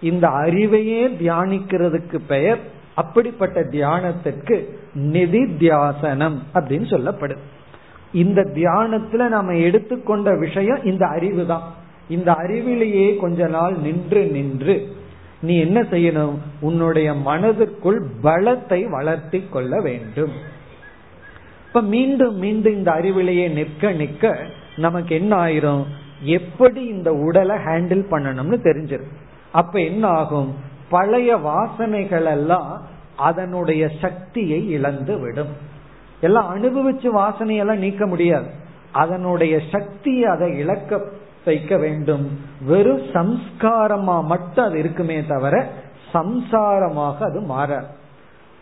இந்த 0.00 0.28
அறிவையே 0.28 1.02
தியானிக்கிறதுக்கு 1.22 2.18
பெயர் 2.28 2.58
அப்படிப்பட்ட 2.94 3.60
தியானத்திற்கு 3.60 4.56
நிதி 4.94 5.38
தியாசனம் 5.38 6.36
அப்படின்னு 6.54 6.86
சொல்லப்படுது 6.94 7.36
இந்த 8.12 8.40
தியானத்துல 8.54 9.28
நாம 9.28 9.54
எடுத்துக்கொண்ட 9.56 10.36
விஷயம் 10.38 10.84
இந்த 10.84 11.06
அறிவு 11.06 11.46
தான். 11.46 11.74
இந்த 12.08 12.32
அறிவிலேயே 12.32 13.16
கொஞ்ச 13.16 13.46
நாள் 13.46 13.76
நின்று 13.76 14.24
நின்று 14.26 14.92
நீ 15.40 15.58
என்ன 15.58 15.80
செய்யணும்? 15.80 16.34
உன்னுடைய 16.60 17.14
மனதிற்குள் 17.14 18.06
பலத்தை 18.22 18.90
வளர்த்தி 18.90 19.44
கொள்ள 19.50 19.80
வேண்டும். 19.80 20.49
இப்ப 21.70 21.82
மீண்டும் 21.82 22.36
மீண்டும் 22.36 22.72
இந்த 22.72 22.92
அறிவிலேயே 22.92 23.52
நிற்க 23.52 23.92
நிற்க 23.92 24.38
நமக்கு 24.76 25.14
என்ன 25.14 25.36
ஆயிரும்? 25.36 25.84
எப்படி 26.20 26.82
இந்த 26.82 27.12
உடலை 27.12 27.56
ஹேண்டில் 27.56 28.04
பண்ணணும்னு 28.10 28.56
தெரிஞ்சிருக்கு 28.62 29.14
அப்ப 29.52 29.80
என்ன 29.80 30.06
ஆகும்? 30.06 30.54
பழைய 30.88 31.36
வாசனைகள் 31.36 32.24
எல்லாம் 32.24 32.82
அதனுடைய 33.16 33.88
சக்தியை 34.00 34.70
இழந்து 34.70 35.18
விடும். 35.18 35.52
எல்லாம் 36.20 36.48
அனுபவிச்சு 36.56 37.08
வாசனையெல்லாம் 37.16 37.84
நீக்க 37.84 38.06
முடியாது. 38.06 38.50
அதனுடைய 38.90 39.60
சக்தியை 39.72 40.24
அதை 40.24 40.56
இழக்க 40.56 41.00
வைக்க 41.44 41.76
வேண்டும். 41.76 42.40
வெறும் 42.66 43.02
சம்ஸ்காரமா 43.02 44.24
மட்டும் 44.24 44.64
அது 44.64 44.78
இருக்குமே 44.78 45.24
தவிர 45.26 45.68
சம்சாரமாக 46.14 47.16
அது 47.18 47.40
மாறாது. 47.40 47.98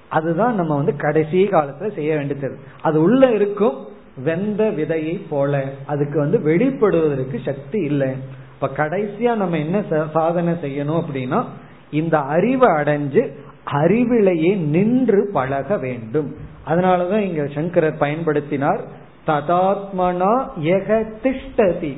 அதுதான் 0.09 0.54
நம்ம 0.54 0.76
வந்து 0.76 0.96
கடைசி 0.96 1.44
காலத்துல 1.44 1.94
செய்ய 1.94 2.16
வேண்டியது. 2.16 2.59
அது 2.82 3.02
உள்ள 3.02 3.30
இருக்கும் 3.30 3.76
வெந்த 4.24 4.64
விதையை 4.76 5.20
போல. 5.30 5.64
அதுக்கு 5.86 6.18
வந்து 6.18 6.38
வெளிப்படுவதற்கு 6.38 7.38
சக்தி 7.44 7.80
இல்லை. 7.80 8.11
இப்ப 8.54 8.86
கடைசியா 8.86 9.34
நம்ம 9.34 9.59
என்ன 9.59 9.82
சாதனை 10.12 10.52
செய்யணும் 10.52 11.02
அப்படின்னா 11.02 11.44
இந்த 11.90 12.18
அறிவை 12.18 12.68
அடைஞ்சு 12.68 13.32
அறிவிலேயே 13.72 14.56
நின்று 14.56 15.30
பழக 15.32 15.76
வேண்டும். 15.76 16.36
அதனாலதான் 16.68 17.18
இங்க 17.18 17.46
சங்கரர் 17.46 18.00
பயன்படுத்தினார் 18.00 18.80
ததாத்மனா 19.26 20.48
எக 20.61 21.04
திஷ்டதி. 21.22 21.96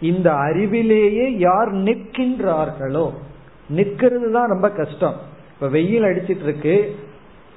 இந்த 0.00 0.32
அறிவிலேயே 0.32 1.26
யார் 1.38 1.74
நிற்கின்றார்களோ 1.74 3.10
நிற்கிறது 3.68 4.32
தான் 4.32 4.48
ரொம்ப 4.48 4.70
கஷ்டம். 4.70 5.14
இப்ப 5.54 5.68
வெயில் 5.68 6.02
அடிச்சிட்டு 6.02 6.42
இருக்கு 6.42 6.96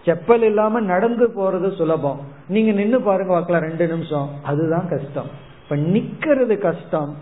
செப்பல் 0.05 0.41
இல்லாம 0.41 0.79
நடந்து 0.79 1.27
போறது 1.27 1.75
சுலபம். 1.75 2.19
நீங்க 2.47 2.71
நின்னு 2.71 3.01
பாருங்க 3.01 3.39
வாக்கல 3.39 3.59
ரெண்டு 3.59 3.87
நிமிஷம். 3.87 4.29
அதுதான் 4.43 4.89
கஷ்டம். 4.89 5.29
இப்ப 5.63 5.75
நிக்கிறது 5.75 6.57
கஷ்டம். 6.57 7.15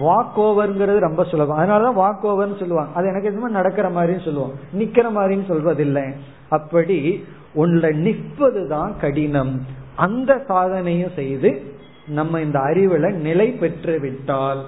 வாக் 0.00 0.36
ஓவர்ங்கிறது 0.36 0.98
ரொம்ப 0.98 1.24
சுலபம். 1.24 1.58
அதனாலதான் 1.58 2.00
வாக் 2.00 2.26
ஓவர்னு 2.26 2.58
சொல்லுவாங்க. 2.58 2.92
அது 2.94 3.08
எனக்கு 3.08 3.28
எதுவுமே 3.28 3.52
நடக்கிற 3.52 3.90
மாதிரின்னு 3.90 4.24
சொல்லுவோம் 4.24 4.52
நிக்கிற 4.78 5.18
மாதிரின்னு 5.18 5.50
சொல்வதில்லை. 5.50 6.14
அப்படி 6.48 7.24
உள்ள 7.52 7.88
நிற்பதுதான் 7.88 8.98
கடினம். 9.00 9.66
அந்த 9.96 10.44
சாதனையும் 10.48 11.14
செய்து 11.14 11.74
நம்ம 12.06 12.40
இந்த 12.40 12.58
அறிவுல 12.58 13.12
நிலை 13.12 13.50
பெற்று 13.50 14.00
விட்டால் 14.00 14.64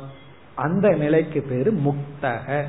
அந்த 0.54 0.88
நிலைக்கு 0.88 1.44
பேரு 1.48 1.72
முக்தக. 1.72 2.62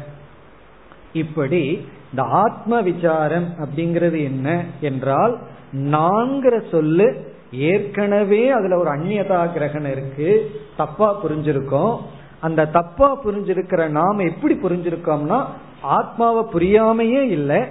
இப்படி 1.14 1.88
இந்த 2.12 2.24
ஆத்ம 2.24 2.82
விசாரம் 2.82 3.47
அப்படிங்கிறது 3.57 4.24
என்ன 4.24 4.66
என்றால் 4.82 5.38
நான்கிற 5.74 6.70
சொல்லு 6.72 7.30
ஏற்கனவே 7.51 8.49
அதுல 8.49 8.78
ஒரு 8.78 8.89
அந்நியதா 8.89 9.51
கிரகணம் 9.53 9.91
இருக்கு 9.91 10.51
தப்பா 10.78 11.24
புரிஞ்சிருக்கோம். 11.24 11.97
அந்த 12.39 12.66
தப்பா 12.66 13.24
புரிஞ்சிருக்கிற 13.24 13.89
நாம 13.89 14.24
எப்படி 14.24 14.55
புரிஞ்சிருக்கோம்னா 14.55 15.45
ஆத்மாவை 15.82 16.43
புரியாமையே 16.53 17.22
இல்லை. 17.22 17.62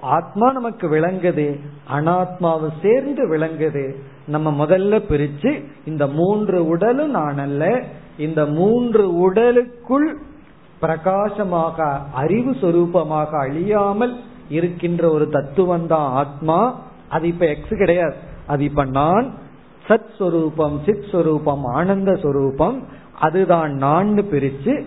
ஆத்மா 0.00 0.52
நமக்கு 0.52 0.88
விளங்குது 0.88 1.60
அனாத்மாவை 1.92 2.68
சேர்ந்து 2.82 3.22
விளங்குது. 3.28 3.94
நம்ம 4.26 4.66
முதல்ல 4.66 4.98
பிரிச்சு 5.10 5.64
இந்த 5.84 6.06
மூன்று 6.06 6.66
உடலும் 6.66 7.10
நான் 7.10 7.38
அல்ல 7.38 7.82
இந்த 8.18 8.46
மூன்று 8.46 9.14
உடலுக்குள் 9.14 10.08
பிரகாசமாக 10.80 12.00
அறிவு 12.12 12.50
சொரூபமாக 12.50 13.30
அழியாமல் 13.38 14.20
இருக்கின்ற 14.48 15.10
ஒரு 15.10 15.28
தத்துவம் 15.28 15.86
தான் 15.86 16.10
ஆத்மா. 16.12 16.78
அது 17.08 17.28
இப்ப 17.28 17.46
எக்ஸ் 17.46 17.68
கிடையாது. 17.68 18.14
அது 18.46 18.64
இப்ப 18.64 18.84
நான் 18.84 19.34
சத் 19.88 20.16
சொரூபம் 20.18 20.80
சித் 20.86 21.08
சொரூபம் 21.12 21.64
ஆனந்த 21.64 22.14
சொரூபம் 22.14 22.86
அதுதான் 23.18 23.74
நான் 23.74 24.18
பிரிச்சு 24.18 24.84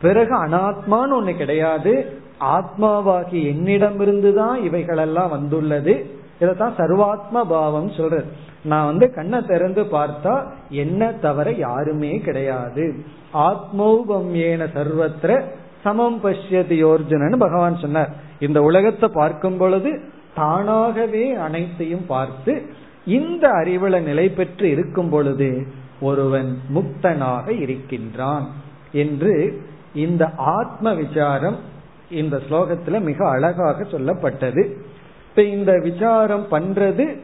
பிறகு 0.00 0.44
அனாத்மான்னு 0.44 1.12
ஒண்ணு 1.20 1.36
கிடையாது. 1.36 2.20
ஆத்மாவாகி 2.40 3.44
என்னிடமிருந்து 3.44 4.34
தான் 4.34 4.62
இவைகளெல்லாம் 4.62 5.30
வந்துள்ளது. 5.30 6.10
இதைத்தான் 6.40 6.76
சர்வாத்ம 6.76 7.42
பாவம் 7.48 7.90
சொல்றது 7.90 8.26
நான் 8.62 8.84
வந்து 8.84 9.14
கண்ணை 9.14 9.44
திறந்து 9.44 9.82
பார்த்தா 9.82 10.34
என்ன 10.68 11.12
தவிர 11.12 11.52
யாருமே 11.52 12.18
கிடையாது. 12.18 12.94
ஆத்மௌபம் 13.34 14.30
ஏன 14.32 14.64
சர்வத்திர 14.64 15.42
சமம் 15.82 16.18
பஷ்யதி 16.24 16.76
யோர்ஜுனன்னு 16.84 17.36
பகவான் 17.36 17.76
சொன்னார். 17.76 18.10
இந்த 18.38 18.62
உலகத்தை 18.62 19.08
பார்க்கும் 19.12 19.56
பொழுது 19.56 20.00
தானாகவே 20.34 21.34
அனைத்தையும் 21.34 22.06
பார்த்து 22.06 22.62
இந்த 23.04 23.48
அறிவுல 23.48 24.00
நிலை 24.00 24.28
பெற்று 24.28 24.70
இருக்கும் 24.70 25.10
பொழுது 25.10 25.66
ஒருவன் 26.00 26.58
முக்தனாக 26.74 27.46
இருக்கின்றான் 27.60 28.46
என்று 28.92 29.34
இந்த 29.94 30.24
ஆத்ம 30.36 30.94
விசாரம் 30.94 31.58
இந்த 32.10 32.36
ஸ்லோகத்துல 32.50 33.00
மிக 33.00 33.28
அழகாக 33.28 33.84
சொல்லப்பட்டது. 33.84 34.62
இப்ப 35.36 35.48
இந்த 35.48 35.80
விசாரம் 35.82 36.46
பண்றது 36.50 37.20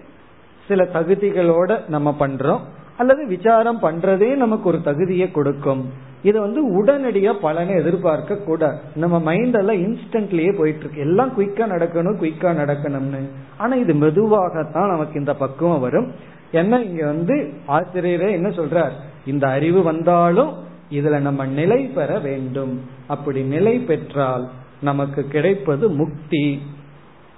சில 0.69 0.85
தகுதிகளோட 0.85 1.89
நம்ம 1.89 2.17
பண்றோம். 2.21 2.61
அல்லது 2.97 3.27
விசாரம் 3.27 3.83
பண்றதே 3.83 4.35
நமக்கு 4.35 4.69
ஒரு 4.69 4.83
தகுதியை 4.83 5.31
கொடுக்கும். 5.31 5.91
இது 6.23 6.41
வந்து 6.41 6.85
உடனடியா 6.85 7.33
பலனை 7.33 7.75
எதிர்பார்க்க 7.75 8.37
கூட. 8.37 8.81
நம்ம 8.95 9.21
மைண்ட் 9.21 9.55
எல்லாம் 9.55 9.77
இன்ஸ்டன்ட்லயே 9.77 10.57
போயிட்டு 10.57 10.81
இருக்கு 10.81 11.01
எல்லாம் 11.01 11.33
குயிக்கா 11.39 11.71
நடக்கணும் 11.75 12.19
குயிக்கா 12.21 12.53
நடக்கணும்னு. 12.63 13.29
ஆனா 13.59 13.75
இது 13.75 13.95
மெதுவாகத்தான் 13.95 14.91
நமக்கு 14.91 15.19
இந்த 15.19 15.35
பக்குவம் 15.35 15.81
வரும். 15.81 16.13
ஏன்னா 16.53 16.85
இங்க 16.85 17.07
வந்து 17.07 17.53
ஆசிரியரே 17.69 18.31
என்ன 18.31 18.49
சொல்றார்? 18.49 18.93
இந்த 19.27 19.49
அறிவு 19.49 19.83
வந்தாலும் 19.83 20.53
இதுல 20.91 21.19
நம்ம 21.19 21.47
நிலை 21.47 21.85
பெற 21.85 22.19
வேண்டும். 22.19 22.81
அப்படி 23.07 23.43
நிலை 23.43 23.79
பெற்றால் 23.79 24.49
நமக்கு 24.83 25.25
கிடைப்பது 25.25 25.91
முக்தி. 25.91 26.63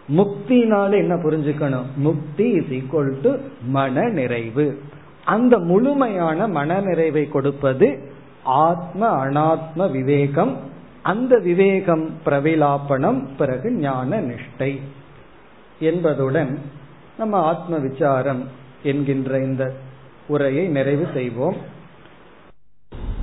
முக்தினால 0.09 0.91
என்ன 0.97 1.15
புரிஞ்சுக்கணும்? 1.15 1.85
முக்தி 1.97 2.51
இஸ் 2.51 2.73
ஈக்குவல் 2.73 3.21
டு 3.21 3.37
மன 3.67 4.09
நிறைவு 4.09 4.83
அந்த 5.25 5.59
முழுமையான 5.59 6.49
மன 6.49 6.81
நிறைவை 6.81 7.29
கொடுப்பது 7.29 8.13
ஆத்ம 8.43 9.27
அனாத்ம 9.27 9.91
விவேகம் 9.91 10.57
அந்த 11.03 11.39
விவேகம் 11.39 12.11
பிரவிலாப்பனம் 12.27 13.25
பிறகு 13.39 13.73
ஞான 13.73 14.21
நிஷ்டை 14.21 14.81
என்பதுடன் 15.81 16.59
நம்ம 17.19 17.43
ஆத்ம 17.43 17.79
விசாரம் 17.79 18.49
என்கின்ற 18.83 19.39
இந்த 19.39 19.75
உரையை 20.27 20.69
நிறைவு 20.69 21.07
செய்வோம். 21.15 21.55